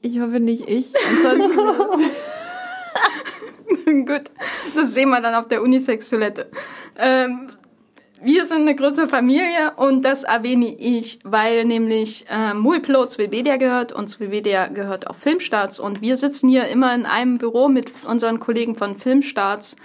Ich 0.00 0.20
hoffe 0.20 0.38
nicht 0.38 0.68
ich. 0.68 0.92
Gut, 3.84 4.30
das 4.76 4.94
sehen 4.94 5.08
wir 5.08 5.20
dann 5.20 5.34
auf 5.34 5.48
der 5.48 5.60
Unisex-Toilette. 5.60 6.48
Ähm, 6.96 7.48
wir 8.22 8.44
sind 8.46 8.62
eine 8.62 8.74
größere 8.74 9.08
Familie 9.08 9.72
und 9.76 10.02
das 10.02 10.24
erwähne 10.24 10.74
ich, 10.74 11.18
weil 11.24 11.64
nämlich 11.64 12.26
äh, 12.28 12.54
Movieplot 12.54 13.12
zu 13.12 13.18
Webedia 13.18 13.56
gehört 13.56 13.92
und 13.92 14.08
zu 14.08 14.20
Webedia 14.20 14.68
gehört 14.68 15.08
auch 15.08 15.16
Filmstarts 15.16 15.78
und 15.78 16.00
wir 16.00 16.16
sitzen 16.16 16.48
hier 16.48 16.68
immer 16.68 16.94
in 16.94 17.06
einem 17.06 17.38
Büro 17.38 17.68
mit 17.68 17.92
unseren 18.04 18.40
Kollegen 18.40 18.76
von 18.76 18.96
Filmstarts 18.96 19.76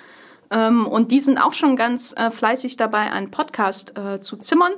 ähm, 0.50 0.88
und 0.88 1.12
die 1.12 1.20
sind 1.20 1.38
auch 1.38 1.54
schon 1.54 1.76
ganz 1.76 2.14
äh, 2.18 2.32
fleißig 2.32 2.78
dabei, 2.78 3.12
einen 3.12 3.32
Podcast 3.32 3.98
äh, 3.98 4.20
zu 4.20 4.38
zimmern 4.38 4.74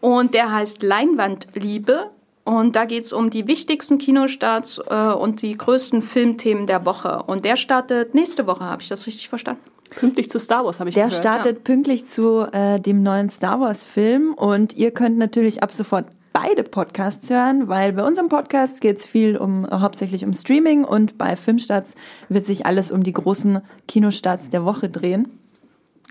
und 0.00 0.34
der 0.34 0.52
heißt 0.52 0.82
Leinwandliebe 0.82 2.10
und 2.44 2.74
da 2.74 2.84
geht's 2.84 3.12
um 3.12 3.30
die 3.30 3.46
wichtigsten 3.46 3.98
Kinostarts 3.98 4.82
äh, 4.88 4.94
und 4.94 5.42
die 5.42 5.56
größten 5.56 6.02
Filmthemen 6.02 6.66
der 6.66 6.84
Woche. 6.84 7.22
Und 7.26 7.44
der 7.44 7.54
startet 7.54 8.14
nächste 8.14 8.48
Woche, 8.48 8.64
habe 8.64 8.82
ich 8.82 8.88
das 8.88 9.06
richtig 9.06 9.28
verstanden? 9.28 9.71
Pünktlich 9.96 10.30
zu 10.30 10.38
Star 10.38 10.64
Wars 10.64 10.80
habe 10.80 10.90
ich 10.90 10.94
Der 10.94 11.08
gehört. 11.08 11.22
startet 11.22 11.56
ja. 11.58 11.62
pünktlich 11.62 12.06
zu 12.06 12.46
äh, 12.52 12.80
dem 12.80 13.02
neuen 13.02 13.28
Star 13.30 13.60
Wars 13.60 13.84
Film 13.84 14.34
und 14.34 14.74
ihr 14.76 14.90
könnt 14.90 15.18
natürlich 15.18 15.62
ab 15.62 15.72
sofort 15.72 16.06
beide 16.32 16.62
Podcasts 16.64 17.28
hören, 17.30 17.68
weil 17.68 17.92
bei 17.92 18.02
unserem 18.04 18.28
Podcast 18.28 18.80
geht 18.80 18.98
es 18.98 19.06
viel 19.06 19.36
um 19.36 19.68
hauptsächlich 19.70 20.24
um 20.24 20.32
Streaming 20.32 20.84
und 20.84 21.18
bei 21.18 21.36
Filmstarts 21.36 21.94
wird 22.28 22.46
sich 22.46 22.64
alles 22.66 22.90
um 22.90 23.02
die 23.02 23.12
großen 23.12 23.60
Kinostarts 23.86 24.48
der 24.48 24.64
Woche 24.64 24.88
drehen. 24.88 25.38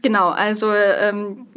Genau, 0.03 0.29
also 0.29 0.71
ähm, 0.71 1.47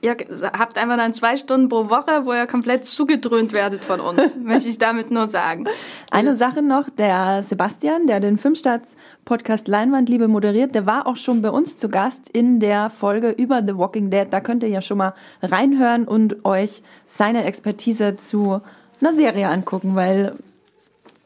ihr 0.00 0.16
habt 0.52 0.78
einfach 0.78 0.96
dann 0.96 1.12
zwei 1.12 1.36
Stunden 1.36 1.68
pro 1.68 1.90
Woche, 1.90 2.24
wo 2.24 2.32
ihr 2.32 2.46
komplett 2.46 2.84
zugedröhnt 2.84 3.52
werdet 3.52 3.84
von 3.84 4.00
uns, 4.00 4.20
möchte 4.42 4.68
ich 4.68 4.78
damit 4.78 5.10
nur 5.10 5.26
sagen. 5.26 5.66
Eine 6.10 6.36
Sache 6.36 6.62
noch, 6.62 6.88
der 6.90 7.42
Sebastian, 7.42 8.06
der 8.06 8.20
den 8.20 8.38
Filmstarts-Podcast 8.38 9.68
Leinwandliebe 9.68 10.28
moderiert, 10.28 10.74
der 10.74 10.86
war 10.86 11.06
auch 11.06 11.16
schon 11.16 11.42
bei 11.42 11.50
uns 11.50 11.78
zu 11.78 11.88
Gast 11.88 12.28
in 12.32 12.60
der 12.60 12.90
Folge 12.90 13.30
über 13.30 13.62
The 13.66 13.76
Walking 13.76 14.10
Dead. 14.10 14.26
Da 14.30 14.40
könnt 14.40 14.62
ihr 14.62 14.68
ja 14.68 14.82
schon 14.82 14.98
mal 14.98 15.14
reinhören 15.42 16.06
und 16.06 16.44
euch 16.44 16.82
seine 17.06 17.44
Expertise 17.44 18.16
zu 18.16 18.60
einer 19.00 19.14
Serie 19.14 19.48
angucken, 19.48 19.94
weil 19.94 20.34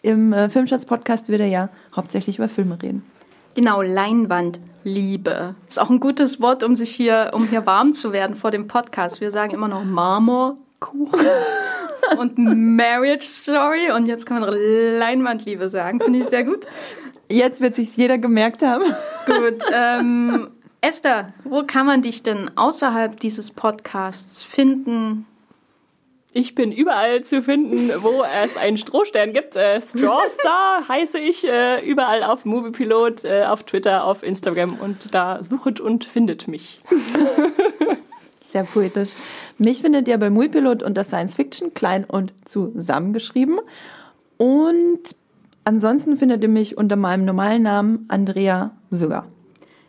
im 0.02 0.32
äh, 0.32 0.48
Filmstarts-Podcast 0.48 1.28
wird 1.28 1.40
er 1.40 1.46
ja 1.46 1.68
hauptsächlich 1.94 2.38
über 2.38 2.48
Filme 2.48 2.82
reden. 2.82 3.04
Genau, 3.54 3.82
Leinwandliebe. 3.82 5.54
Ist 5.66 5.78
auch 5.78 5.90
ein 5.90 6.00
gutes 6.00 6.40
Wort, 6.40 6.62
um 6.62 6.74
sich 6.74 6.90
hier, 6.90 7.32
um 7.34 7.46
hier 7.46 7.66
warm 7.66 7.92
zu 7.92 8.12
werden 8.12 8.34
vor 8.34 8.50
dem 8.50 8.66
Podcast. 8.66 9.20
Wir 9.20 9.30
sagen 9.30 9.52
immer 9.52 9.68
noch 9.68 9.84
Marmorkuchen 9.84 11.20
und 12.18 12.38
Marriage 12.38 13.26
Story 13.26 13.90
und 13.94 14.06
jetzt 14.06 14.24
können 14.26 14.40
wir 14.40 14.98
Leinwandliebe 14.98 15.68
sagen. 15.68 16.00
Finde 16.00 16.20
ich 16.20 16.26
sehr 16.26 16.44
gut. 16.44 16.66
Jetzt 17.30 17.60
wird 17.60 17.74
sich's 17.74 17.96
jeder 17.96 18.18
gemerkt 18.18 18.62
haben. 18.62 18.84
Gut. 19.26 19.62
Ähm, 19.72 20.48
Esther, 20.80 21.32
wo 21.44 21.62
kann 21.64 21.86
man 21.86 22.02
dich 22.02 22.22
denn 22.22 22.50
außerhalb 22.56 23.20
dieses 23.20 23.52
Podcasts 23.52 24.42
finden? 24.42 25.26
Ich 26.34 26.54
bin 26.54 26.72
überall 26.72 27.24
zu 27.24 27.42
finden, 27.42 27.90
wo 28.02 28.22
es 28.42 28.56
einen 28.56 28.78
Strohstern 28.78 29.34
gibt. 29.34 29.54
Äh, 29.54 29.82
Strawstar 29.82 30.88
heiße 30.88 31.18
ich 31.18 31.46
äh, 31.46 31.84
überall 31.86 32.22
auf 32.22 32.46
Moviepilot, 32.46 33.24
äh, 33.24 33.44
auf 33.44 33.64
Twitter, 33.64 34.04
auf 34.04 34.22
Instagram 34.22 34.78
und 34.80 35.14
da 35.14 35.42
suchet 35.42 35.78
und 35.78 36.04
findet 36.04 36.48
mich. 36.48 36.80
Sehr 38.48 38.64
poetisch. 38.64 39.10
Mich 39.58 39.82
findet 39.82 40.08
ihr 40.08 40.16
bei 40.16 40.30
Moviepilot 40.30 40.82
unter 40.82 41.04
Science 41.04 41.34
Fiction, 41.34 41.74
klein 41.74 42.04
und 42.04 42.32
zusammengeschrieben. 42.46 43.60
Und 44.38 45.00
ansonsten 45.64 46.16
findet 46.16 46.42
ihr 46.42 46.48
mich 46.48 46.78
unter 46.78 46.96
meinem 46.96 47.26
normalen 47.26 47.62
Namen 47.62 48.06
Andrea 48.08 48.70
Wügger. 48.88 49.26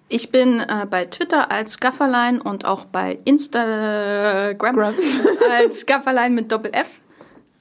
Ich 0.10 0.32
bin 0.32 0.60
äh, 0.60 0.86
bei 0.90 1.06
Twitter 1.06 1.52
als 1.52 1.80
Gafferlein 1.80 2.40
und 2.40 2.66
auch 2.66 2.86
bei 2.86 3.20
Instagram 3.26 4.94
als 5.52 5.86
Gafferlein 5.86 6.36
mit 6.36 6.52
Doppel-F. 6.52 7.02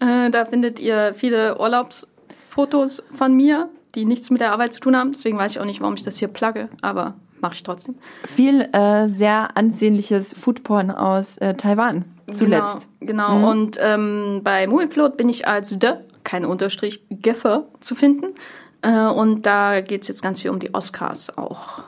Äh, 0.00 0.30
da 0.30 0.44
findet 0.44 0.78
ihr 0.80 1.14
viele 1.14 1.58
Urlaubsfotos 1.58 3.02
von 3.12 3.34
mir, 3.34 3.70
die 3.94 4.04
nichts 4.04 4.30
mit 4.30 4.40
der 4.40 4.52
Arbeit 4.52 4.72
zu 4.72 4.80
tun 4.80 4.96
haben. 4.96 5.12
Deswegen 5.12 5.38
weiß 5.38 5.52
ich 5.52 5.60
auch 5.60 5.64
nicht, 5.64 5.80
warum 5.80 5.94
ich 5.94 6.02
das 6.02 6.18
hier 6.18 6.28
plugge, 6.28 6.68
aber 6.82 7.14
mache 7.40 7.54
ich 7.54 7.62
trotzdem. 7.62 7.96
Viel 8.24 8.62
äh, 8.72 9.08
sehr 9.08 9.56
ansehnliches 9.56 10.34
Foodporn 10.34 10.90
aus 10.90 11.38
äh, 11.38 11.54
Taiwan 11.54 12.04
zuletzt. 12.32 12.88
Genau, 13.00 13.28
genau. 13.28 13.38
Mhm. 13.38 13.44
und 13.44 13.78
ähm, 13.80 14.40
bei 14.42 14.66
Movieplot 14.66 15.16
bin 15.16 15.28
ich 15.28 15.46
als 15.46 15.70
The, 15.70 15.94
kein 16.24 16.44
Unterstrich, 16.44 17.02
Gaffer 17.22 17.66
zu 17.80 17.94
finden. 17.94 18.34
Äh, 18.82 19.06
und 19.06 19.46
da 19.46 19.80
geht 19.80 20.02
es 20.02 20.08
jetzt 20.08 20.22
ganz 20.22 20.40
viel 20.40 20.50
um 20.50 20.58
die 20.58 20.74
Oscars 20.74 21.36
auch. 21.36 21.84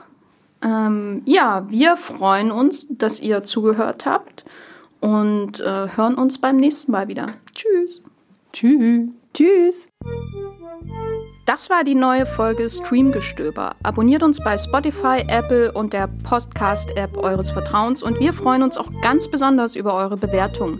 Ähm, 0.65 1.21
ja, 1.25 1.69
wir 1.69 1.95
freuen 1.95 2.51
uns, 2.51 2.87
dass 2.89 3.19
ihr 3.19 3.43
zugehört 3.43 4.07
habt 4.07 4.45
und 4.99 5.59
äh, 5.59 5.87
hören 5.95 6.15
uns 6.15 6.39
beim 6.39 6.57
nächsten 6.57 6.91
Mal 6.91 7.07
wieder. 7.07 7.27
Tschüss. 7.53 8.01
Tschüss. 8.51 9.09
Tschüss. 9.33 9.87
Das 11.45 11.69
war 11.69 11.83
die 11.83 11.93
neue 11.93 12.25
Folge 12.25 12.67
Streamgestöber. 12.67 13.75
Abonniert 13.83 14.23
uns 14.23 14.43
bei 14.43 14.57
Spotify, 14.57 15.23
Apple 15.27 15.71
und 15.71 15.93
der 15.93 16.07
Podcast-App 16.07 17.17
eures 17.17 17.51
Vertrauens 17.51 18.01
und 18.01 18.19
wir 18.19 18.33
freuen 18.33 18.63
uns 18.63 18.77
auch 18.77 18.89
ganz 19.03 19.27
besonders 19.27 19.75
über 19.75 19.93
eure 19.93 20.17
Bewertungen. 20.17 20.79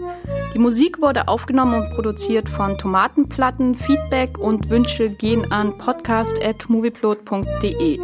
Die 0.55 0.59
Musik 0.59 0.99
wurde 1.01 1.28
aufgenommen 1.28 1.84
und 1.84 1.93
produziert 1.93 2.49
von 2.49 2.80
Tomatenplatten. 2.80 3.76
Feedback 3.76 4.39
und 4.39 4.72
Wünsche 4.72 5.11
gehen 5.11 5.51
an 5.51 5.78
podcast.movieplot.de. 5.78 7.99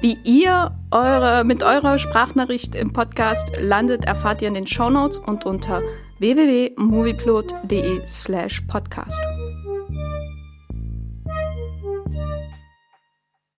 Wie 0.00 0.18
ihr 0.22 0.70
eure, 0.92 1.42
mit 1.42 1.64
eurer 1.64 1.98
Sprachnachricht 1.98 2.76
im 2.76 2.92
Podcast 2.92 3.50
landet, 3.58 4.04
erfahrt 4.04 4.42
ihr 4.42 4.48
in 4.48 4.54
den 4.54 4.68
Shownotes 4.68 5.18
und 5.18 5.44
unter 5.44 5.82
www.movieplot.de 6.20 8.06
slash 8.06 8.60
podcast. 8.60 9.18